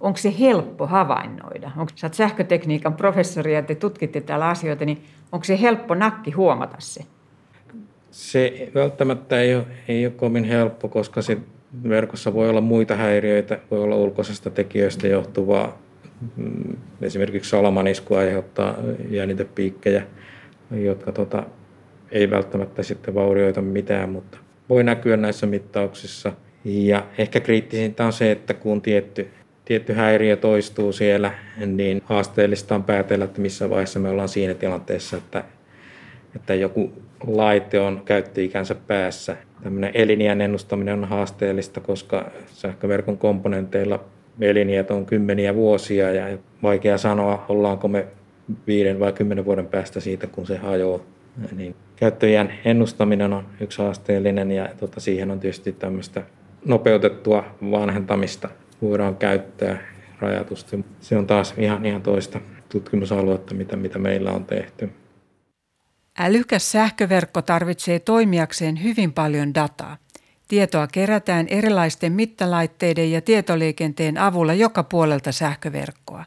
onko 0.00 0.16
se 0.16 0.34
helppo 0.40 0.86
havainnoida? 0.86 1.70
Onko, 1.76 1.92
sä 1.94 2.06
oot 2.06 2.14
sähkötekniikan 2.14 2.94
professori 2.94 3.54
ja 3.54 3.62
te 3.62 3.74
tutkitte 3.74 4.20
täällä 4.20 4.48
asioita, 4.48 4.84
niin 4.84 5.04
onko 5.32 5.44
se 5.44 5.60
helppo 5.60 5.94
nakki 5.94 6.30
huomata 6.30 6.76
se? 6.78 7.04
Se 8.10 8.70
välttämättä 8.74 9.40
ei 9.40 9.54
ole, 9.54 9.66
ei 9.88 10.06
ole 10.06 10.14
kovin 10.16 10.44
helppo, 10.44 10.88
koska 10.88 11.22
se 11.22 11.38
verkossa 11.88 12.34
voi 12.34 12.48
olla 12.48 12.60
muita 12.60 12.96
häiriöitä, 12.96 13.58
voi 13.70 13.82
olla 13.82 13.96
ulkoisesta 13.96 14.50
tekijöistä 14.50 15.08
johtuvaa. 15.08 15.78
Mm, 16.36 16.76
esimerkiksi 17.02 17.50
salamanisku 17.50 18.14
aiheuttaa 18.14 18.74
jännitepiikkejä, 19.10 20.02
jotka 20.70 21.12
tota, 21.12 21.42
ei 22.10 22.30
välttämättä 22.30 22.82
sitten 22.82 23.14
vaurioita 23.14 23.62
mitään, 23.62 24.10
mutta 24.10 24.38
voi 24.68 24.84
näkyä 24.84 25.16
näissä 25.16 25.46
mittauksissa. 25.46 26.32
Ja 26.64 27.06
ehkä 27.18 27.40
kriittisintä 27.40 28.06
on 28.06 28.12
se, 28.12 28.30
että 28.30 28.54
kun 28.54 28.82
tietty 28.82 29.28
tietty 29.70 29.92
häiriö 29.92 30.36
toistuu 30.36 30.92
siellä, 30.92 31.32
niin 31.66 32.02
haasteellista 32.04 32.74
on 32.74 32.84
päätellä, 32.84 33.24
että 33.24 33.40
missä 33.40 33.70
vaiheessa 33.70 34.00
me 34.00 34.08
ollaan 34.08 34.28
siinä 34.28 34.54
tilanteessa, 34.54 35.16
että, 35.16 35.44
että 36.36 36.54
joku 36.54 36.92
laite 37.26 37.80
on 37.80 38.02
käyttöikänsä 38.04 38.74
päässä. 38.74 39.36
Tämmöinen 39.62 39.90
elinjään 39.94 40.40
ennustaminen 40.40 40.94
on 40.94 41.04
haasteellista, 41.04 41.80
koska 41.80 42.30
sähköverkon 42.46 43.18
komponenteilla 43.18 44.04
eliniät 44.40 44.90
on 44.90 45.06
kymmeniä 45.06 45.54
vuosia 45.54 46.10
ja 46.10 46.38
vaikea 46.62 46.98
sanoa, 46.98 47.44
ollaanko 47.48 47.88
me 47.88 48.06
viiden 48.66 49.00
vai 49.00 49.12
kymmenen 49.12 49.44
vuoden 49.44 49.66
päästä 49.66 50.00
siitä, 50.00 50.26
kun 50.26 50.46
se 50.46 50.56
hajoaa. 50.56 51.00
Niin 51.56 51.74
käyttöjän 51.96 52.52
ennustaminen 52.64 53.32
on 53.32 53.44
yksi 53.60 53.82
haasteellinen 53.82 54.50
ja 54.50 54.68
tota, 54.80 55.00
siihen 55.00 55.30
on 55.30 55.40
tietysti 55.40 55.72
tämmöistä 55.72 56.22
nopeutettua 56.64 57.44
vanhentamista 57.70 58.48
voidaan 58.82 59.16
käyttää 59.16 59.78
rajatusti. 60.20 60.84
Se 61.00 61.16
on 61.16 61.26
taas 61.26 61.54
ihan, 61.56 61.86
ihan 61.86 62.02
toista 62.02 62.40
tutkimusaluetta, 62.68 63.54
mitä, 63.54 63.76
mitä 63.76 63.98
meillä 63.98 64.32
on 64.32 64.44
tehty. 64.44 64.90
Älykäs 66.18 66.72
sähköverkko 66.72 67.42
tarvitsee 67.42 67.98
toimijakseen 67.98 68.82
hyvin 68.82 69.12
paljon 69.12 69.54
dataa. 69.54 69.96
Tietoa 70.48 70.86
kerätään 70.86 71.48
erilaisten 71.48 72.12
mittalaitteiden 72.12 73.12
ja 73.12 73.20
tietoliikenteen 73.20 74.18
avulla 74.18 74.54
joka 74.54 74.82
puolelta 74.82 75.32
sähköverkkoa. 75.32 76.24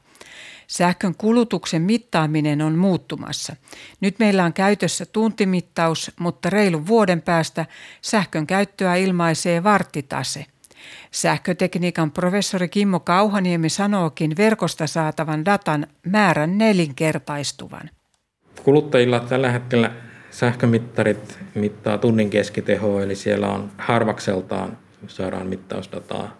Sähkön 0.67 1.15
kulutuksen 1.17 1.81
mittaaminen 1.81 2.61
on 2.61 2.77
muuttumassa. 2.77 3.55
Nyt 4.01 4.19
meillä 4.19 4.43
on 4.43 4.53
käytössä 4.53 5.05
tuntimittaus, 5.05 6.11
mutta 6.19 6.49
reilun 6.49 6.87
vuoden 6.87 7.21
päästä 7.21 7.65
sähkön 8.01 8.47
käyttöä 8.47 8.95
ilmaisee 8.95 9.63
varttitase. 9.63 10.45
Sähkötekniikan 11.11 12.11
professori 12.11 12.69
Kimmo 12.69 12.99
Kauhaniemi 12.99 13.69
sanookin 13.69 14.37
verkosta 14.37 14.87
saatavan 14.87 15.45
datan 15.45 15.87
määrän 16.05 16.57
nelinkertaistuvan. 16.57 17.89
Kuluttajilla 18.63 19.19
tällä 19.19 19.51
hetkellä 19.51 19.91
sähkömittarit 20.31 21.39
mittaa 21.55 21.97
tunnin 21.97 22.29
keskitehoa, 22.29 23.03
eli 23.03 23.15
siellä 23.15 23.47
on 23.47 23.71
harvakseltaan 23.77 24.77
saadaan 25.07 25.47
mittausdataa. 25.47 26.37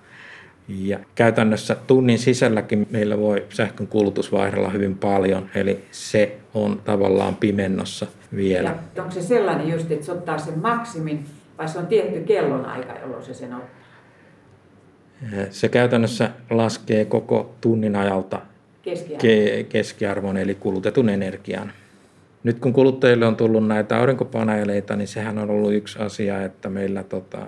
Ja 0.68 1.00
käytännössä 1.16 1.76
tunnin 1.76 2.20
sisälläkin 2.20 2.88
meillä 2.90 3.18
voi 3.18 3.46
sähkön 3.50 3.88
kulutus 3.88 4.32
vaihdella 4.32 4.70
hyvin 4.70 4.98
paljon, 4.98 5.50
eli 5.56 5.84
se 5.92 6.38
on 6.54 6.82
tavallaan 6.86 7.36
pimennossa 7.36 8.08
vielä. 8.36 8.76
Ja 8.96 9.04
onko 9.04 9.16
se 9.16 9.22
sellainen 9.22 9.70
just, 9.70 9.92
että 9.92 10.06
se 10.06 10.12
ottaa 10.12 10.38
sen 10.38 10.60
maksimin, 10.60 11.26
vai 11.58 11.68
se 11.68 11.80
on 11.80 11.88
tietty 11.88 12.20
kellonaika, 12.20 12.94
jolloin 13.00 13.24
se 13.24 13.34
sen 13.34 13.54
ottaa? 13.54 13.83
Se 15.50 15.70
käytännössä 15.70 16.30
laskee 16.50 17.06
koko 17.06 17.56
tunnin 17.62 17.96
ajalta 17.96 18.42
keskiarvon, 18.82 19.66
keskiarvon 19.70 20.38
eli 20.38 20.56
kulutetun 20.56 21.10
energian. 21.10 21.72
Nyt 22.44 22.60
kun 22.60 22.74
kuluttajille 22.74 23.26
on 23.26 23.36
tullut 23.36 23.68
näitä 23.68 23.98
aurinkopaneeleita, 23.98 24.96
niin 24.96 25.08
sehän 25.08 25.38
on 25.38 25.50
ollut 25.50 25.74
yksi 25.74 26.00
asia, 26.00 26.44
että 26.44 26.70
meillä 26.70 27.04
tota, 27.04 27.46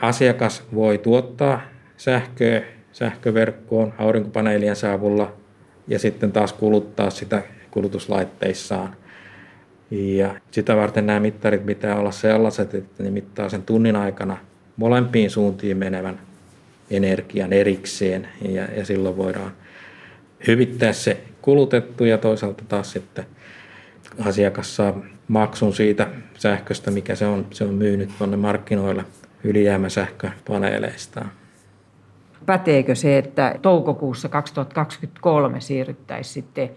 asiakas 0.00 0.64
voi 0.74 0.98
tuottaa 0.98 1.60
sähköä 1.96 2.62
sähköverkkoon 2.92 3.92
aurinkopaneelien 3.98 4.76
saavulla 4.76 5.32
ja 5.88 5.98
sitten 5.98 6.32
taas 6.32 6.52
kuluttaa 6.52 7.10
sitä 7.10 7.42
kulutuslaitteissaan. 7.70 8.96
Ja 9.90 10.34
sitä 10.50 10.76
varten 10.76 11.06
nämä 11.06 11.20
mittarit 11.20 11.66
pitää 11.66 11.96
olla 11.96 12.10
sellaiset, 12.10 12.74
että 12.74 13.02
ne 13.02 13.10
mittaa 13.10 13.48
sen 13.48 13.62
tunnin 13.62 13.96
aikana 13.96 14.36
molempiin 14.76 15.30
suuntiin 15.30 15.76
menevän 15.76 16.20
energian 16.90 17.52
erikseen 17.52 18.28
ja, 18.48 18.64
ja 18.64 18.84
silloin 18.84 19.16
voidaan 19.16 19.52
hyvittää 20.46 20.92
se 20.92 21.20
kulutettu 21.42 22.04
ja 22.04 22.18
toisaalta 22.18 22.64
taas 22.68 22.92
sitten 22.92 23.24
asiakas 24.24 24.76
saa 24.76 25.00
maksun 25.28 25.74
siitä 25.74 26.08
sähköstä, 26.34 26.90
mikä 26.90 27.14
se 27.14 27.26
on, 27.26 27.46
se 27.50 27.64
on 27.64 27.74
myynyt 27.74 28.10
tuonne 28.18 28.36
markkinoille 28.36 29.04
ylijäämäsähköpaneeleistaan. 29.44 31.30
Päteekö 32.46 32.94
se, 32.94 33.18
että 33.18 33.54
toukokuussa 33.62 34.28
2023 34.28 35.60
siirryttäisiin 35.60 36.34
sitten 36.34 36.70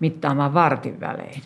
mittaamaan 0.00 0.54
vartin 0.54 1.00
välein? 1.00 1.42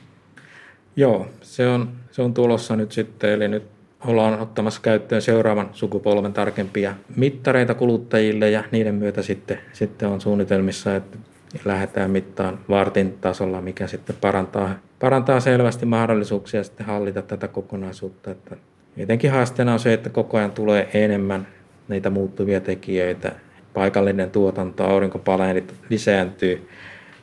Joo, 0.97 1.27
se 1.43 1.69
on, 1.69 1.91
se 2.11 2.23
on 2.23 2.35
tulossa 2.35 2.77
nyt 2.77 2.93
sitten, 2.93 3.31
eli 3.31 3.49
nyt 3.49 3.76
ollaan 4.07 4.41
ottamassa 4.41 4.81
käyttöön 4.83 5.23
seuraavan 5.23 5.69
sukupolven 5.73 6.33
tarkempia 6.33 6.95
mittareita 7.17 7.75
kuluttajille 7.75 8.51
ja 8.51 8.65
niiden 8.71 8.95
myötä 8.95 9.23
sitten, 9.23 9.59
sitten 9.73 10.09
on 10.09 10.21
suunnitelmissa, 10.21 10.97
että 10.97 11.19
lähdetään 11.65 12.11
mittaan 12.11 12.59
vartin 12.69 13.19
tasolla, 13.21 13.61
mikä 13.61 13.87
sitten 13.87 14.17
parantaa, 14.21 14.75
parantaa 14.99 15.41
selvästi 15.41 15.87
mahdollisuuksia 15.87 16.65
sitten 16.65 16.87
hallita 16.87 17.23
tätä 17.23 17.49
kokonaisuutta. 17.49 18.31
Että 18.31 18.57
Jotenkin 18.97 19.31
haasteena 19.31 19.73
on 19.73 19.79
se, 19.79 19.93
että 19.93 20.11
koko 20.11 20.37
ajan 20.37 20.53
tulee 20.53 20.89
enemmän 20.95 21.47
niitä 21.89 22.11
muuttuvia 22.11 22.61
tekijöitä. 22.61 23.33
Paikallinen 23.75 24.31
tuotanto, 24.31 24.85
aurinkopaneelit 24.85 25.75
lisääntyy 25.91 26.69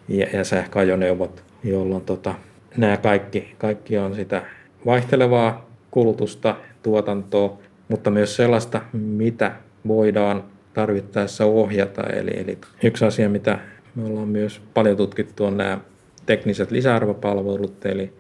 ja, 0.08 0.28
ja 0.34 0.44
sähköajoneuvot, 0.44 1.44
jolloin 1.64 2.04
tota, 2.04 2.36
nämä 2.78 2.98
kaikki, 2.98 3.56
kaikki 3.58 3.98
on 3.98 4.16
sitä 4.16 4.42
vaihtelevaa 4.86 5.70
kulutusta, 5.92 6.56
tuotantoa, 6.84 7.60
mutta 7.88 8.12
myös 8.12 8.36
sellaista, 8.36 8.82
mitä 8.94 9.52
voidaan 9.88 10.44
tarvittaessa 10.74 11.46
ohjata. 11.46 12.04
Eli, 12.04 12.32
eli 12.36 12.58
yksi 12.84 13.06
asia, 13.06 13.30
mitä 13.30 13.60
me 13.96 14.06
ollaan 14.06 14.28
myös 14.28 14.62
paljon 14.74 14.98
tutkittu, 14.98 15.46
on 15.46 15.58
nämä 15.58 15.80
tekniset 16.26 16.72
lisäarvopalvelut, 16.72 17.86
eli 17.86 18.14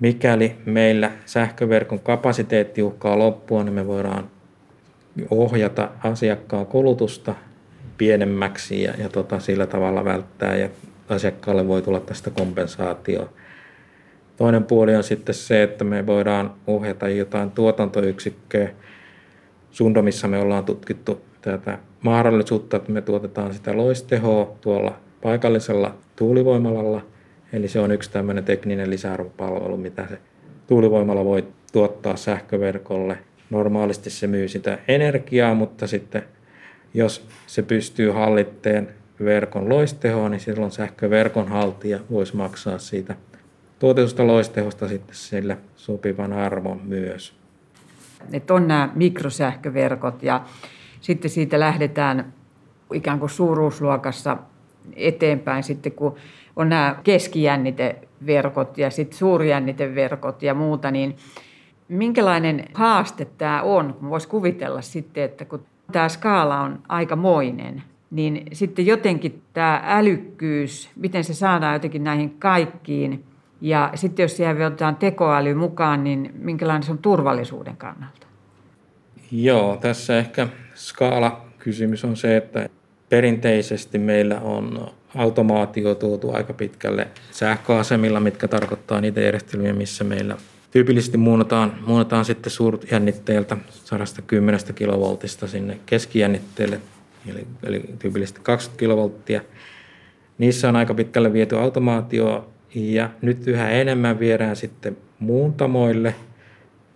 mikäli 0.00 0.56
meillä 0.66 1.10
sähköverkon 1.26 2.00
kapasiteetti 2.00 2.82
uhkaa 2.82 3.18
loppua, 3.18 3.64
niin 3.64 3.74
me 3.74 3.86
voidaan 3.86 4.30
ohjata 5.30 5.90
asiakkaan 6.04 6.66
kulutusta 6.66 7.34
pienemmäksi 7.98 8.82
ja, 8.82 8.94
ja 8.98 9.08
tota, 9.08 9.40
sillä 9.40 9.66
tavalla 9.66 10.04
välttää 10.04 10.56
ja 10.56 10.68
asiakkaalle 11.08 11.68
voi 11.68 11.82
tulla 11.82 12.00
tästä 12.00 12.30
kompensaatio. 12.30 13.32
Toinen 14.40 14.64
puoli 14.64 14.96
on 14.96 15.02
sitten 15.02 15.34
se, 15.34 15.62
että 15.62 15.84
me 15.84 16.06
voidaan 16.06 16.54
ohjata 16.66 17.08
jotain 17.08 17.50
tuotantoyksikköä. 17.50 18.68
Sundomissa 19.70 20.28
me 20.28 20.38
ollaan 20.38 20.64
tutkittu 20.64 21.20
tätä 21.42 21.78
mahdollisuutta, 22.02 22.76
että 22.76 22.92
me 22.92 23.02
tuotetaan 23.02 23.54
sitä 23.54 23.76
loistehoa 23.76 24.56
tuolla 24.60 24.96
paikallisella 25.22 25.94
tuulivoimalalla. 26.16 27.06
Eli 27.52 27.68
se 27.68 27.80
on 27.80 27.92
yksi 27.92 28.10
tämmöinen 28.10 28.44
tekninen 28.44 28.90
lisäarvopalvelu, 28.90 29.76
mitä 29.76 30.06
se 30.08 30.18
tuulivoimalla 30.66 31.24
voi 31.24 31.44
tuottaa 31.72 32.16
sähköverkolle. 32.16 33.18
Normaalisti 33.50 34.10
se 34.10 34.26
myy 34.26 34.48
sitä 34.48 34.78
energiaa, 34.88 35.54
mutta 35.54 35.86
sitten 35.86 36.22
jos 36.94 37.26
se 37.46 37.62
pystyy 37.62 38.10
hallitteen 38.10 38.88
verkon 39.24 39.68
loistehoa, 39.68 40.28
niin 40.28 40.40
silloin 40.40 40.70
sähköverkon 40.70 41.48
haltija 41.48 42.00
voisi 42.10 42.36
maksaa 42.36 42.78
siitä 42.78 43.14
tuotetusta 43.80 44.26
loistehosta 44.26 44.88
sitten 44.88 45.14
sille 45.14 45.58
sopivan 45.76 46.32
arvon 46.32 46.80
myös. 46.84 47.34
Et 48.32 48.50
on 48.50 48.68
nämä 48.68 48.88
mikrosähköverkot 48.94 50.22
ja 50.22 50.40
sitten 51.00 51.30
siitä 51.30 51.60
lähdetään 51.60 52.32
ikään 52.94 53.18
kuin 53.18 53.30
suuruusluokassa 53.30 54.36
eteenpäin 54.96 55.62
sitten, 55.62 55.92
kun 55.92 56.14
on 56.56 56.68
nämä 56.68 56.96
keskijänniteverkot 57.04 58.78
ja 58.78 58.90
sitten 58.90 59.18
suurjänniteverkot 59.18 60.42
ja 60.42 60.54
muuta, 60.54 60.90
niin 60.90 61.16
minkälainen 61.88 62.64
haaste 62.74 63.24
tämä 63.24 63.62
on? 63.62 63.96
Voisi 64.10 64.28
kuvitella 64.28 64.80
sitten, 64.80 65.24
että 65.24 65.44
kun 65.44 65.64
tämä 65.92 66.08
skaala 66.08 66.60
on 66.60 66.78
aikamoinen, 66.88 67.82
niin 68.10 68.44
sitten 68.52 68.86
jotenkin 68.86 69.42
tämä 69.52 69.82
älykkyys, 69.84 70.90
miten 70.96 71.24
se 71.24 71.34
saadaan 71.34 71.74
jotenkin 71.74 72.04
näihin 72.04 72.36
kaikkiin, 72.38 73.24
ja 73.60 73.90
sitten 73.94 74.22
jos 74.22 74.36
siellä 74.36 74.66
otetaan 74.66 74.96
tekoäly 74.96 75.54
mukaan, 75.54 76.04
niin 76.04 76.34
minkälainen 76.38 76.82
se 76.82 76.92
on 76.92 76.98
turvallisuuden 76.98 77.76
kannalta? 77.76 78.26
Joo, 79.32 79.76
tässä 79.76 80.18
ehkä 80.18 80.48
skaala-kysymys 80.74 82.04
on 82.04 82.16
se, 82.16 82.36
että 82.36 82.68
perinteisesti 83.08 83.98
meillä 83.98 84.40
on 84.40 84.90
automaatio 85.16 85.94
tuotu 85.94 86.32
aika 86.32 86.52
pitkälle 86.52 87.08
sähköasemilla, 87.30 88.20
mitkä 88.20 88.48
tarkoittaa 88.48 89.00
niitä 89.00 89.20
järjestelmiä, 89.20 89.72
missä 89.72 90.04
meillä 90.04 90.36
tyypillisesti 90.70 91.18
muunnataan, 91.18 91.74
muunnataan 91.86 92.24
sitten 92.24 92.50
suurjännitteeltä 92.50 93.56
110 93.84 94.60
kilovoltista 94.74 95.46
sinne 95.46 95.80
keskijännitteelle, 95.86 96.80
eli, 97.30 97.46
eli 97.62 97.84
tyypillisesti 97.98 98.40
20 98.42 98.78
kilovolttia. 98.78 99.40
Niissä 100.38 100.68
on 100.68 100.76
aika 100.76 100.94
pitkälle 100.94 101.32
viety 101.32 101.58
automaatio 101.58 102.48
ja 102.74 103.10
nyt 103.22 103.46
yhä 103.46 103.70
enemmän 103.70 104.18
viedään 104.18 104.56
sitten 104.56 104.96
muuntamoille, 105.18 106.14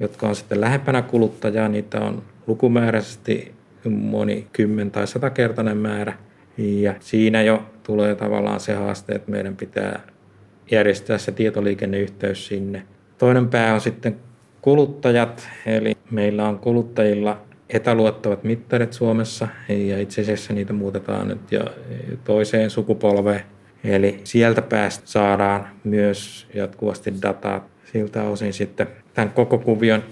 jotka 0.01 0.29
on 0.29 0.37
sitten 0.37 0.61
lähempänä 0.61 1.03
kuluttajaa. 1.03 1.69
Niitä 1.69 2.01
on 2.01 2.23
lukumääräisesti 2.47 3.55
moni 3.91 4.47
kymmen- 4.53 4.91
tai 4.91 5.07
satakertainen 5.07 5.77
määrä. 5.77 6.13
Ja 6.59 6.95
siinä 7.01 7.43
jo 7.43 7.63
tulee 7.83 8.15
tavallaan 8.15 8.61
se 8.61 8.75
haaste, 8.75 9.15
että 9.15 9.31
meidän 9.31 9.57
pitää 9.57 10.01
järjestää 10.71 11.19
se 11.19 11.33
tietoliikenneyhteys 11.33 12.47
sinne. 12.47 12.83
Toinen 13.19 13.49
pää 13.49 13.75
on 13.75 13.81
sitten 13.81 14.17
kuluttajat, 14.63 15.49
eli 15.67 15.97
meillä 16.11 16.49
on 16.49 16.59
kuluttajilla 16.59 17.43
etäluottavat 17.69 18.45
mittarit 18.45 18.93
Suomessa 18.93 19.49
ja 19.69 20.01
itse 20.01 20.21
asiassa 20.21 20.53
niitä 20.53 20.73
muutetaan 20.73 21.29
nyt 21.29 21.53
jo 21.53 21.61
toiseen 22.25 22.71
sukupolveen. 22.71 23.54
Eli 23.85 24.21
sieltä 24.25 24.63
päästä 24.63 25.07
saadaan 25.07 25.69
myös 25.85 26.47
jatkuvasti 26.55 27.15
dataa 27.23 27.69
siltä 27.93 28.23
osin 28.23 28.53
sitten 28.53 28.87
tämän 29.15 29.31
koko 29.31 29.59
kuvion 29.59 30.03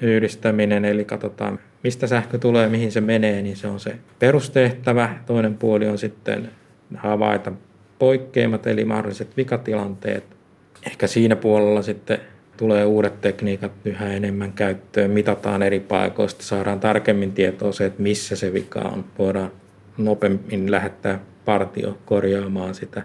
yhdistäminen, 0.00 0.84
eli 0.84 1.04
katsotaan 1.04 1.58
mistä 1.84 2.06
sähkö 2.06 2.38
tulee, 2.38 2.68
mihin 2.68 2.92
se 2.92 3.00
menee, 3.00 3.42
niin 3.42 3.56
se 3.56 3.66
on 3.68 3.80
se 3.80 3.96
perustehtävä. 4.18 5.16
Toinen 5.26 5.54
puoli 5.54 5.88
on 5.88 5.98
sitten 5.98 6.50
havaita 6.96 7.52
poikkeamat, 7.98 8.66
eli 8.66 8.84
mahdolliset 8.84 9.36
vikatilanteet. 9.36 10.24
Ehkä 10.86 11.06
siinä 11.06 11.36
puolella 11.36 11.82
sitten 11.82 12.18
tulee 12.56 12.84
uudet 12.84 13.20
tekniikat 13.20 13.72
yhä 13.84 14.12
enemmän 14.12 14.52
käyttöön, 14.52 15.10
mitataan 15.10 15.62
eri 15.62 15.80
paikoista, 15.80 16.44
saadaan 16.44 16.80
tarkemmin 16.80 17.32
tietoa 17.32 17.72
se, 17.72 17.86
että 17.86 18.02
missä 18.02 18.36
se 18.36 18.52
vika 18.52 18.80
on. 18.80 19.04
Voidaan 19.18 19.50
nopeammin 19.98 20.70
lähettää 20.70 21.20
partio 21.50 21.98
korjaamaan 22.04 22.74
sitä. 22.74 23.02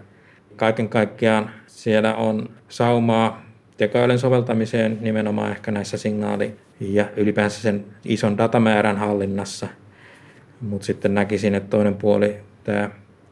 Kaiken 0.56 0.88
kaikkiaan 0.88 1.50
siellä 1.66 2.14
on 2.14 2.48
saumaa 2.68 3.46
tekoälyn 3.76 4.18
soveltamiseen 4.18 4.98
nimenomaan 5.00 5.50
ehkä 5.50 5.70
näissä 5.70 5.96
signaali- 5.96 6.56
ja 6.80 7.06
ylipäänsä 7.16 7.60
sen 7.60 7.84
ison 8.04 8.38
datamäärän 8.38 8.96
hallinnassa. 8.96 9.68
Mutta 10.60 10.86
sitten 10.86 11.14
näkisin, 11.14 11.54
että 11.54 11.70
toinen 11.70 11.94
puoli, 11.94 12.36
tämä 12.64 12.90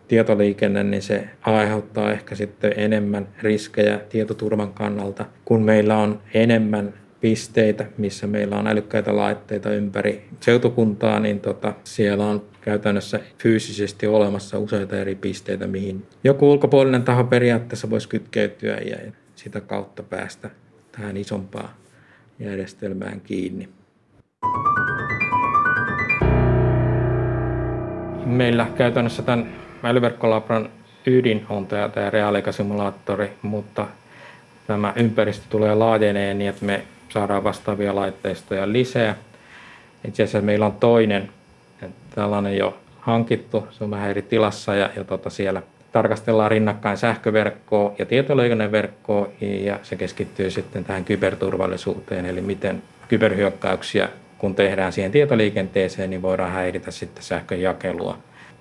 tietoliikenne, 0.09 0.83
niin 0.83 1.03
se 1.03 1.29
aiheuttaa 1.43 2.13
ehkä 2.13 2.35
sitten 2.35 2.73
enemmän 2.77 3.29
riskejä 3.43 3.99
tietoturvan 3.99 4.73
kannalta, 4.73 5.25
kun 5.45 5.63
meillä 5.63 5.97
on 5.97 6.21
enemmän 6.35 6.95
pisteitä, 7.21 7.87
missä 7.99 8.27
meillä 8.27 8.57
on 8.57 8.67
älykkäitä 8.67 9.17
laitteita 9.17 9.71
ympäri 9.71 10.25
seutukuntaa, 10.41 11.21
niin 11.21 11.41
tota, 11.41 11.73
siellä 11.85 12.27
on 12.27 12.43
käytännössä 12.65 13.21
fyysisesti 13.39 14.07
olemassa 14.07 14.59
useita 14.59 14.97
eri 14.97 15.15
pisteitä, 15.15 15.67
mihin 15.67 16.07
joku 16.25 16.53
ulkopuolinen 16.53 17.03
taho 17.03 17.25
periaatteessa 17.25 17.91
voisi 17.91 18.09
kytkeytyä 18.09 18.77
ja 18.77 18.97
sitä 19.35 19.61
kautta 19.61 20.03
päästä 20.03 20.51
tähän 20.93 21.17
isompaan 21.17 21.69
järjestelmään 22.39 23.21
kiinni. 23.21 23.69
Meillä 28.27 28.67
käytännössä 28.77 29.23
tämän 29.23 29.53
älyverkkolabran 29.83 30.69
ydin 31.07 31.47
on 31.49 31.67
tämä, 31.67 31.89
tämä 31.89 32.11
reaaliaikasimulaattori, 32.11 33.33
mutta 33.43 33.87
tämä 34.67 34.93
ympäristö 34.97 35.45
tulee 35.51 35.75
laajeneen 35.75 36.39
niin, 36.39 36.51
että 36.51 36.65
me 36.65 36.83
saadaan 37.09 37.45
vastaavia 37.45 37.95
laitteistoja 37.95 38.73
lisää. 38.73 39.17
Itse 40.09 40.23
asiassa 40.23 40.47
meillä 40.47 40.67
on 40.67 40.73
toinen 40.73 41.31
tällainen 42.15 42.57
jo 42.57 42.79
hankittu, 43.01 43.67
se 43.71 43.85
on 43.85 43.91
vähän 43.91 44.11
eri 44.11 44.23
tilassa 44.23 44.75
ja, 44.75 44.91
ja 44.97 45.05
tota 45.05 45.31
siellä 45.31 45.63
tarkastellaan 45.93 46.51
rinnakkain 46.51 46.97
sähköverkkoa 46.97 47.93
ja 47.99 48.07
tietoliikenneverkkoa 48.07 49.29
ja 49.41 49.79
se 49.83 49.97
keskittyy 49.97 50.51
sitten 50.51 50.85
tähän 50.85 51.05
kyberturvallisuuteen, 51.05 52.27
eli 52.27 52.41
miten 52.41 52.83
kyberhyökkäyksiä 53.09 54.09
kun 54.39 54.55
tehdään 54.55 54.93
siihen 54.93 55.13
tietoliikenteeseen, 55.13 56.11
niin 56.11 56.23
voidaan 56.23 56.53
häiritä 56.53 56.91
sitten 56.91 57.23
sähkön 57.23 57.61
jakelua. 57.61 58.19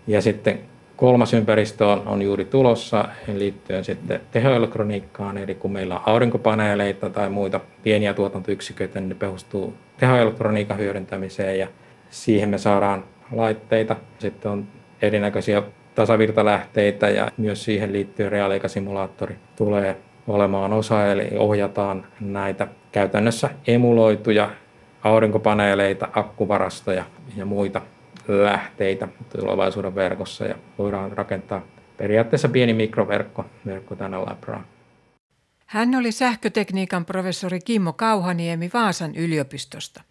Ja 0.08 0.22
sitten 0.22 0.60
kolmas 0.95 1.34
ympäristö 1.34 1.88
on, 1.88 2.08
on 2.08 2.22
juuri 2.22 2.45
tulossa 2.45 3.06
liittyen 3.34 3.84
sitten 3.84 4.22
tehoelektroniikkaan, 4.32 5.38
eli 5.38 5.56
kun 5.56 5.72
meillä 5.72 5.95
on 5.95 6.01
aurinkopaneeleita 6.06 7.10
tai 7.10 7.30
muita 7.30 7.60
pieniä 7.84 8.14
tuotantoyksiköitä, 8.14 8.99
niin 8.99 9.10
ne 9.10 9.16
perustuu 9.16 9.74
tehoelektroniikan 9.97 10.78
hyödyntämiseen 10.78 11.60
ja 11.60 11.68
siihen 12.10 12.49
me 12.49 12.58
saadaan 12.58 13.04
laitteita. 13.38 13.95
Sitten 14.19 14.51
on 14.51 14.67
erinäköisiä 15.01 15.63
tasavirtalähteitä 15.95 17.09
ja 17.09 17.31
myös 17.38 17.63
siihen 17.63 17.93
liittyen 17.93 18.31
reaaliaikasimulaattori 18.31 19.36
tulee 19.55 19.97
olemaan 20.27 20.73
osa, 20.73 21.11
eli 21.11 21.27
ohjataan 21.38 22.05
näitä 22.19 22.67
käytännössä 22.91 23.49
emuloituja 23.67 24.49
aurinkopaneeleita, 25.03 26.07
akkuvarastoja 26.13 27.05
ja 27.36 27.45
muita 27.45 27.81
lähteitä 28.27 29.07
tulevaisuuden 29.38 29.95
verkossa 29.95 30.45
ja 30.45 30.55
voidaan 30.77 31.11
rakentaa 31.11 31.61
periaatteessa 31.97 32.49
pieni 32.49 32.73
mikroverkko 32.73 33.45
verkko 33.65 33.95
tänne 33.95 34.17
labraan. 34.17 34.65
Hän 35.65 35.95
oli 35.95 36.11
sähkötekniikan 36.11 37.05
professori 37.05 37.59
Kimmo 37.59 37.93
Kauhaniemi 37.93 38.69
Vaasan 38.73 39.15
yliopistosta. 39.15 40.03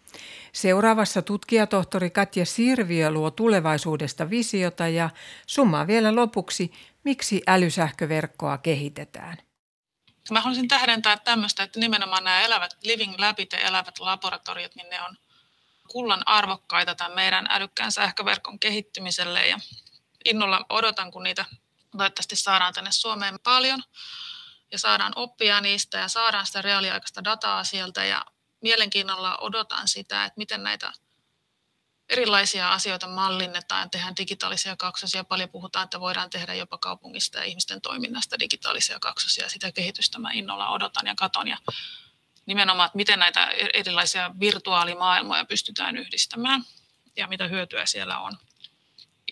Seuraavassa 0.53 1.21
tutkijatohtori 1.21 2.09
Katja 2.09 2.45
Sirviö 2.45 3.11
luo 3.11 3.31
tulevaisuudesta 3.31 4.29
visiota 4.29 4.87
ja 4.87 5.09
summaa 5.47 5.87
vielä 5.87 6.15
lopuksi, 6.15 6.73
miksi 7.03 7.41
älysähköverkkoa 7.47 8.57
kehitetään. 8.57 9.37
Mä 10.31 10.41
haluaisin 10.41 10.67
tähdentää 10.67 11.17
tämmöistä, 11.17 11.63
että 11.63 11.79
nimenomaan 11.79 12.23
nämä 12.23 12.41
elävät 12.41 12.77
living 12.83 13.19
labit 13.19 13.53
ja 13.53 13.59
elävät 13.59 13.99
laboratoriot, 13.99 14.75
niin 14.75 14.89
ne 14.89 15.01
on 15.01 15.17
kullan 15.87 16.23
arvokkaita 16.25 16.95
tämän 16.95 17.15
meidän 17.15 17.47
älykkään 17.49 17.91
sähköverkon 17.91 18.59
kehittymiselle 18.59 19.47
ja 19.47 19.59
innolla 20.25 20.65
odotan, 20.69 21.11
kun 21.11 21.23
niitä 21.23 21.45
toivottavasti 21.97 22.35
saadaan 22.35 22.73
tänne 22.73 22.91
Suomeen 22.91 23.39
paljon 23.43 23.83
ja 24.71 24.79
saadaan 24.79 25.13
oppia 25.15 25.61
niistä 25.61 25.97
ja 25.97 26.07
saadaan 26.07 26.45
sitä 26.45 26.61
reaaliaikaista 26.61 27.23
dataa 27.23 27.63
sieltä 27.63 28.05
ja 28.05 28.25
mielenkiinnolla 28.63 29.37
odotan 29.37 29.87
sitä, 29.87 30.25
että 30.25 30.37
miten 30.37 30.63
näitä 30.63 30.93
erilaisia 32.09 32.73
asioita 32.73 33.07
mallinnetaan, 33.07 33.89
tehdään 33.89 34.17
digitaalisia 34.17 34.75
kaksosia. 34.75 35.23
Paljon 35.23 35.49
puhutaan, 35.49 35.83
että 35.83 35.99
voidaan 35.99 36.29
tehdä 36.29 36.53
jopa 36.53 36.77
kaupungista 36.77 37.37
ja 37.37 37.43
ihmisten 37.43 37.81
toiminnasta 37.81 38.39
digitaalisia 38.39 38.99
kaksosia. 38.99 39.49
Sitä 39.49 39.71
kehitystä 39.71 40.19
mä 40.19 40.31
innolla 40.31 40.69
odotan 40.69 41.07
ja 41.07 41.15
katon. 41.15 41.47
Ja 41.47 41.57
nimenomaan, 42.45 42.85
että 42.87 42.97
miten 42.97 43.19
näitä 43.19 43.47
erilaisia 43.73 44.31
virtuaalimaailmoja 44.39 45.45
pystytään 45.45 45.97
yhdistämään 45.97 46.63
ja 47.15 47.27
mitä 47.27 47.47
hyötyä 47.47 47.85
siellä 47.85 48.19
on. 48.19 48.37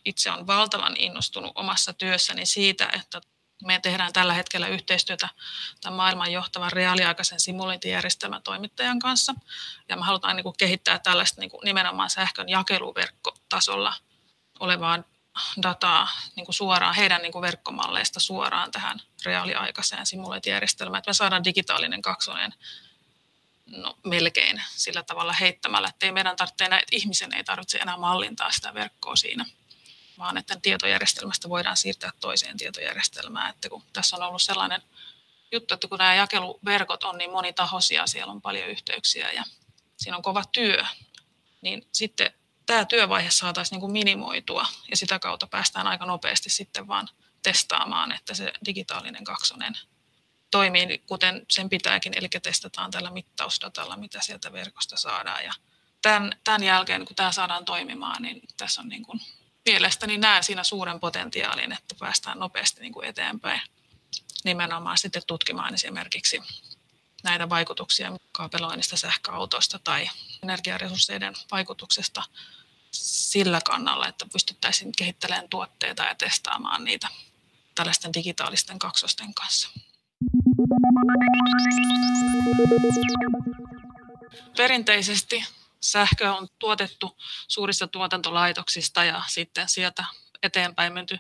Itse 0.06 0.32
on 0.32 0.48
valtavan 0.48 0.98
innostunut 0.98 1.52
omassa 1.56 1.94
työssäni 1.94 2.46
siitä, 2.46 2.90
että 2.94 3.22
me 3.66 3.80
tehdään 3.80 4.14
tällä 4.14 4.34
hetkellä 4.34 4.68
yhteistyötä 4.68 5.30
tämän 5.82 5.98
maailman 5.98 6.32
johtavan 6.32 6.72
reaaliaikaisen 6.72 7.40
simulointijärjestelmän 7.40 8.44
toimittajan 8.44 9.00
kanssa. 9.00 9.36
Ja 9.90 9.96
me 9.96 10.04
halutaan 10.06 10.36
niin 10.36 10.44
kuin 10.44 10.58
kehittää 10.58 11.00
tällaista 11.00 11.42
niin 11.42 11.50
kuin 11.50 11.62
nimenomaan 11.66 12.10
sähkön 12.10 12.50
jakeluverkkotasolla 12.50 13.94
olevaa 14.60 15.04
dataa 15.64 16.10
niin 16.36 16.46
kuin 16.46 16.56
suoraan 16.56 16.96
heidän 16.96 17.22
niin 17.22 17.32
kuin 17.32 17.42
verkkomalleista 17.42 18.20
suoraan 18.20 18.72
tähän 18.72 19.02
reaaliaikaiseen 19.26 20.06
simulointijärjestelmään. 20.06 21.00
Että 21.00 21.10
me 21.10 21.14
saadaan 21.14 21.44
digitaalinen 21.44 22.02
kaksonen 22.02 22.54
no, 23.66 23.98
melkein 24.04 24.64
sillä 24.76 25.04
tavalla 25.04 25.34
heittämällä, 25.34 25.88
että 25.88 26.06
ei 26.06 26.12
meidän 26.12 26.36
tarvitse 26.36 26.66
enää, 26.66 26.82
ihmisen 26.92 27.34
ei 27.34 27.44
tarvitse 27.44 27.78
enää 27.78 27.98
mallintaa 27.98 28.52
sitä 28.52 28.74
verkkoa 28.74 29.16
siinä– 29.16 29.46
vaan 30.18 30.38
että 30.38 30.58
tietojärjestelmästä 30.62 31.50
voidaan 31.50 31.78
siirtää 31.78 32.12
toiseen 32.20 32.58
tietojärjestelmään. 32.58 33.50
Että 33.50 33.70
kun 33.70 33.84
tässä 33.94 34.16
on 34.16 34.24
ollut 34.24 34.42
sellainen 34.42 34.82
juttu, 35.52 35.74
että 35.74 35.88
kun 35.88 35.98
nämä 35.98 36.16
jakeluverkot 36.16 37.04
on 37.04 37.18
niin 37.18 37.32
monitahoisia, 37.32 38.08
siellä 38.08 38.32
on 38.32 38.42
paljon 38.42 38.70
yhteyksiä 38.70 39.32
ja 39.32 39.44
siinä 39.98 40.18
on 40.18 40.24
kova 40.24 40.44
työ, 40.52 40.86
niin 41.62 41.88
sitten 41.92 42.34
tämä 42.66 42.86
työvaihe 42.86 43.32
saataisiin 43.32 43.76
niin 43.76 43.82
kuin 43.82 43.92
minimoitua 43.92 44.68
ja 44.90 44.98
sitä 44.98 45.20
kautta 45.20 45.48
päästään 45.48 45.88
aika 45.88 46.06
nopeasti 46.06 46.50
sitten 46.50 46.88
vaan 46.88 47.10
testaamaan, 47.44 48.12
että 48.12 48.34
se 48.34 48.54
digitaalinen 48.66 49.24
kaksonen 49.24 49.74
toimii 50.52 51.04
kuten 51.08 51.46
sen 51.50 51.70
pitääkin, 51.70 52.14
eli 52.16 52.28
testataan 52.44 52.92
tällä 52.92 53.12
mittausdatalla, 53.12 53.98
mitä 53.98 54.22
sieltä 54.22 54.54
verkosta 54.54 54.98
saadaan. 54.98 55.44
Ja 55.44 55.54
tämän, 56.02 56.36
tämän 56.44 56.64
jälkeen, 56.64 57.06
kun 57.06 57.16
tämä 57.16 57.32
saadaan 57.32 57.66
toimimaan, 57.66 58.22
niin 58.22 58.42
tässä 58.58 58.82
on 58.82 58.90
niin 58.90 59.04
kuin 59.04 59.22
mielestäni 59.66 60.18
näen 60.18 60.44
siinä 60.44 60.64
suuren 60.64 61.00
potentiaalin, 61.00 61.72
että 61.72 61.96
päästään 62.00 62.40
nopeasti 62.40 62.82
niin 62.82 62.94
kuin 62.94 63.08
eteenpäin 63.08 63.62
nimenomaan 64.44 64.98
sitten 64.98 65.22
tutkimaan 65.28 65.74
esimerkiksi 65.74 66.42
näitä 67.24 67.50
vaikutuksia 67.50 68.12
kaapeloinnista 68.32 68.98
sähköautoista 68.98 69.80
tai 69.80 70.10
energiaresursseiden 70.44 71.34
vaikutuksesta 71.52 72.24
sillä 72.92 73.62
kannalla, 73.66 74.08
että 74.08 74.26
pystyttäisiin 74.34 74.92
kehittelemään 74.98 75.50
tuotteita 75.50 76.04
ja 76.04 76.16
testaamaan 76.16 76.84
niitä 76.84 77.08
tällaisten 77.76 78.14
digitaalisten 78.14 78.80
kaksosten 78.80 79.34
kanssa. 79.34 79.70
Perinteisesti 84.58 85.46
sähkö 85.82 86.34
on 86.34 86.48
tuotettu 86.60 87.18
suurista 87.48 87.88
tuotantolaitoksista 87.88 89.04
ja 89.04 89.24
sitten 89.28 89.70
sieltä 89.70 90.06
eteenpäin 90.44 90.94
menty 90.94 91.20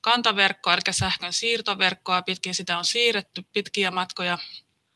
kantaverkkoa, 0.00 0.74
eli 0.74 0.80
sähkön 0.90 1.32
siirtoverkkoa. 1.32 2.22
Pitkin 2.22 2.54
sitä 2.54 2.78
on 2.78 2.84
siirretty 2.84 3.44
pitkiä 3.52 3.90
matkoja 3.90 4.38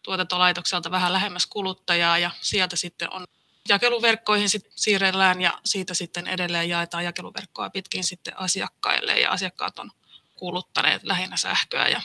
tuotantolaitokselta 0.02 0.90
vähän 0.90 1.12
lähemmäs 1.12 1.46
kuluttajaa 1.46 2.18
ja 2.18 2.30
sieltä 2.40 2.76
sitten 2.76 3.12
on 3.12 3.24
jakeluverkkoihin 3.68 4.48
sit 4.48 4.72
siirrellään 4.76 5.40
ja 5.40 5.60
siitä 5.64 5.94
sitten 5.94 6.26
edelleen 6.26 6.68
jaetaan 6.68 7.04
jakeluverkkoa 7.04 7.70
pitkin 7.70 8.04
sitten 8.04 8.40
asiakkaille 8.40 9.20
ja 9.20 9.30
asiakkaat 9.30 9.78
on 9.78 9.90
kuluttaneet 10.34 11.02
lähinnä 11.02 11.36
sähköä 11.36 11.88
ja 11.88 12.02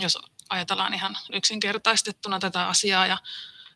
jos 0.00 0.18
ajatellaan 0.48 0.94
ihan 0.94 1.16
yksinkertaistettuna 1.32 2.38
tätä 2.38 2.68
asiaa 2.68 3.06
ja 3.06 3.18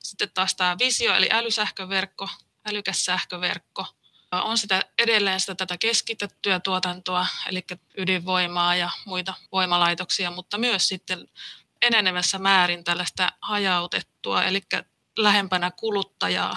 sitten 0.02 0.30
taas 0.34 0.54
tämä 0.54 0.76
visio 0.78 1.14
eli 1.14 1.28
älysähköverkko, 1.30 2.28
älykäs 2.64 3.04
sähköverkko, 3.04 3.86
on 4.32 4.58
sitä 4.58 4.82
edelleen 4.98 5.40
sitä 5.40 5.54
tätä 5.54 5.78
keskitettyä 5.78 6.60
tuotantoa, 6.60 7.26
eli 7.48 7.64
ydinvoimaa 7.96 8.76
ja 8.76 8.90
muita 9.06 9.34
voimalaitoksia, 9.52 10.30
mutta 10.30 10.58
myös 10.58 10.88
sitten 10.88 11.28
enenevässä 11.82 12.38
määrin 12.38 12.84
tällaista 12.84 13.32
hajautettua, 13.40 14.44
eli 14.44 14.62
lähempänä 15.16 15.70
kuluttajaa, 15.70 16.56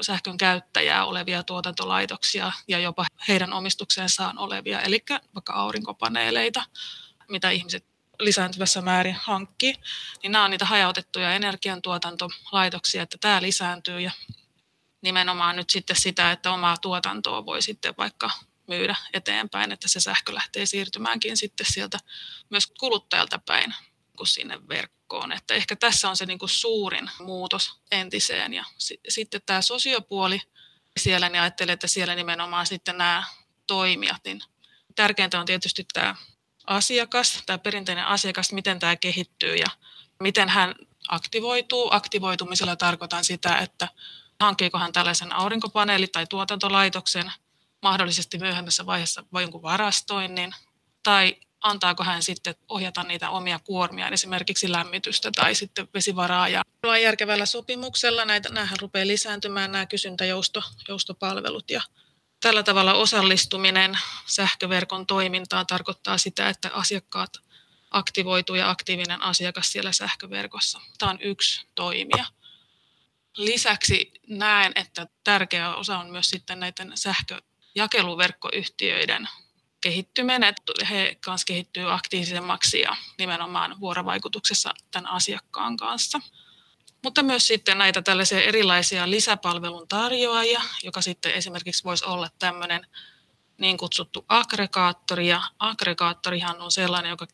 sähkön 0.00 0.38
käyttäjää 0.38 1.04
olevia 1.04 1.42
tuotantolaitoksia 1.42 2.52
ja 2.68 2.78
jopa 2.78 3.06
heidän 3.28 3.52
omistukseensa 3.52 4.34
olevia, 4.36 4.80
eli 4.80 5.04
vaikka 5.34 5.52
aurinkopaneeleita, 5.52 6.64
mitä 7.28 7.50
ihmiset 7.50 7.84
lisääntyvässä 8.20 8.80
määrin 8.80 9.16
hankkii, 9.20 9.74
niin 10.22 10.32
nämä 10.32 10.44
on 10.44 10.50
niitä 10.50 10.64
hajautettuja 10.64 11.34
energiantuotantolaitoksia, 11.34 13.02
että 13.02 13.18
tämä 13.20 13.42
lisääntyy 13.42 14.00
ja 14.00 14.10
nimenomaan 15.02 15.56
nyt 15.56 15.70
sitten 15.70 15.96
sitä, 15.96 16.32
että 16.32 16.52
omaa 16.52 16.76
tuotantoa 16.76 17.46
voi 17.46 17.62
sitten 17.62 17.94
vaikka 17.98 18.30
myydä 18.66 18.96
eteenpäin, 19.12 19.72
että 19.72 19.88
se 19.88 20.00
sähkö 20.00 20.34
lähtee 20.34 20.66
siirtymäänkin 20.66 21.36
sitten 21.36 21.66
sieltä 21.70 21.98
myös 22.50 22.66
kuluttajalta 22.66 23.38
päin 23.38 23.74
kuin 24.16 24.26
sinne 24.26 24.68
verkkoon. 24.68 25.32
Että 25.32 25.54
ehkä 25.54 25.76
tässä 25.76 26.08
on 26.08 26.16
se 26.16 26.26
niin 26.26 26.38
kuin 26.38 26.48
suurin 26.48 27.10
muutos 27.20 27.80
entiseen. 27.90 28.54
Ja 28.54 28.64
s- 28.78 28.92
sitten 29.08 29.40
tämä 29.46 29.62
sosiopuoli 29.62 30.40
siellä, 31.00 31.28
niin 31.28 31.40
ajattelen, 31.40 31.72
että 31.72 31.86
siellä 31.86 32.14
nimenomaan 32.14 32.66
sitten 32.66 32.98
nämä 32.98 33.24
toimijat, 33.66 34.20
niin 34.24 34.40
tärkeintä 34.94 35.40
on 35.40 35.46
tietysti 35.46 35.86
tämä 35.92 36.14
asiakas, 36.66 37.42
tämä 37.46 37.58
perinteinen 37.58 38.06
asiakas, 38.06 38.52
miten 38.52 38.78
tämä 38.78 38.96
kehittyy 38.96 39.56
ja 39.56 39.66
miten 40.22 40.48
hän 40.48 40.74
aktivoituu. 41.08 41.88
Aktivoitumisella 41.92 42.76
tarkoitan 42.76 43.24
sitä, 43.24 43.58
että 43.58 43.88
hankkiiko 44.40 44.78
hän 44.78 44.92
tällaisen 44.92 45.32
aurinkopaneeli- 45.32 46.08
tai 46.08 46.26
tuotantolaitoksen, 46.26 47.32
mahdollisesti 47.82 48.38
myöhemmässä 48.38 48.86
vaiheessa 48.86 49.24
vai 49.32 49.42
jonkun 49.42 49.62
varastoinnin, 49.62 50.54
tai 51.02 51.36
antaako 51.60 52.04
hän 52.04 52.22
sitten 52.22 52.54
ohjata 52.68 53.02
niitä 53.02 53.30
omia 53.30 53.58
kuormia, 53.58 54.08
esimerkiksi 54.08 54.72
lämmitystä 54.72 55.30
tai 55.36 55.54
sitten 55.54 55.88
vesivaraa. 55.94 56.48
Ja 56.48 56.62
järkevällä 57.02 57.46
sopimuksella 57.46 58.24
näitä, 58.24 58.48
näähän 58.48 58.78
rupeaa 58.80 59.06
lisääntymään 59.06 59.72
nämä 59.72 59.86
kysyntäjoustopalvelut 59.86 61.70
ja 61.70 61.82
tällä 62.40 62.62
tavalla 62.62 62.94
osallistuminen 62.94 63.98
sähköverkon 64.26 65.06
toimintaan 65.06 65.66
tarkoittaa 65.66 66.18
sitä, 66.18 66.48
että 66.48 66.70
asiakkaat 66.72 67.30
aktivoituu 67.90 68.56
ja 68.56 68.70
aktiivinen 68.70 69.22
asiakas 69.22 69.72
siellä 69.72 69.92
sähköverkossa. 69.92 70.80
Tämä 70.98 71.10
on 71.10 71.18
yksi 71.20 71.66
toimija. 71.74 72.24
Lisäksi 73.36 74.12
näen, 74.26 74.72
että 74.74 75.06
tärkeä 75.24 75.74
osa 75.74 75.98
on 75.98 76.10
myös 76.10 76.30
sitten 76.30 76.60
näiden 76.60 76.92
sähköjakeluverkkoyhtiöiden 76.94 79.28
kehittyminen, 79.80 80.44
että 80.44 80.72
he 80.90 81.16
kanssa 81.24 81.44
kehittyy 81.44 81.92
aktiivisemmaksi 81.92 82.80
ja 82.80 82.96
nimenomaan 83.18 83.80
vuorovaikutuksessa 83.80 84.74
tämän 84.90 85.10
asiakkaan 85.10 85.76
kanssa. 85.76 86.20
Mutta 87.04 87.22
myös 87.22 87.46
sitten 87.46 87.78
näitä 87.78 88.02
tällaisia 88.02 88.40
erilaisia 88.40 89.10
lisäpalvelun 89.10 89.88
tarjoajia, 89.88 90.62
joka 90.82 91.00
sitten 91.00 91.32
esimerkiksi 91.32 91.84
voisi 91.84 92.04
olla 92.04 92.28
tämmöinen 92.38 92.86
niin 93.58 93.78
kutsuttu 93.78 94.24
aggregaattori. 94.28 95.28
Ja 95.28 95.42
aggregaattorihan 95.58 96.60
on 96.60 96.72
sellainen, 96.72 97.10
joka 97.10 97.26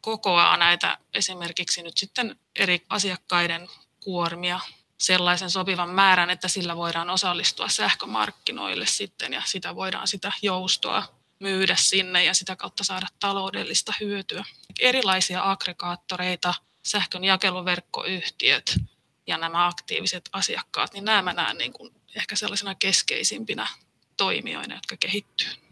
kokoaa 0.00 0.56
näitä 0.56 0.98
esimerkiksi 1.14 1.82
nyt 1.82 1.96
sitten 1.96 2.36
eri 2.56 2.86
asiakkaiden 2.88 3.68
kuormia 4.00 4.60
sellaisen 4.98 5.50
sopivan 5.50 5.90
määrän, 5.90 6.30
että 6.30 6.48
sillä 6.48 6.76
voidaan 6.76 7.10
osallistua 7.10 7.68
sähkömarkkinoille 7.68 8.86
sitten 8.86 9.32
ja 9.32 9.42
sitä 9.44 9.74
voidaan 9.74 10.08
sitä 10.08 10.32
joustoa 10.42 11.16
myydä 11.40 11.76
sinne 11.78 12.24
ja 12.24 12.34
sitä 12.34 12.56
kautta 12.56 12.84
saada 12.84 13.06
taloudellista 13.20 13.92
hyötyä. 14.00 14.44
Erilaisia 14.80 15.50
aggregaattoreita, 15.50 16.54
sähkön 16.82 17.24
jakeluverkkoyhtiöt 17.24 18.76
ja 19.26 19.38
nämä 19.38 19.66
aktiiviset 19.66 20.28
asiakkaat, 20.32 20.92
niin 20.92 21.04
nämä 21.04 21.22
mä 21.22 21.32
näen 21.32 21.58
niin 21.58 21.72
kuin 21.72 21.94
ehkä 22.16 22.36
sellaisena 22.36 22.74
keskeisimpinä 22.74 23.66
toimijoina, 24.16 24.74
jotka 24.74 24.96
kehittyy. 24.96 25.65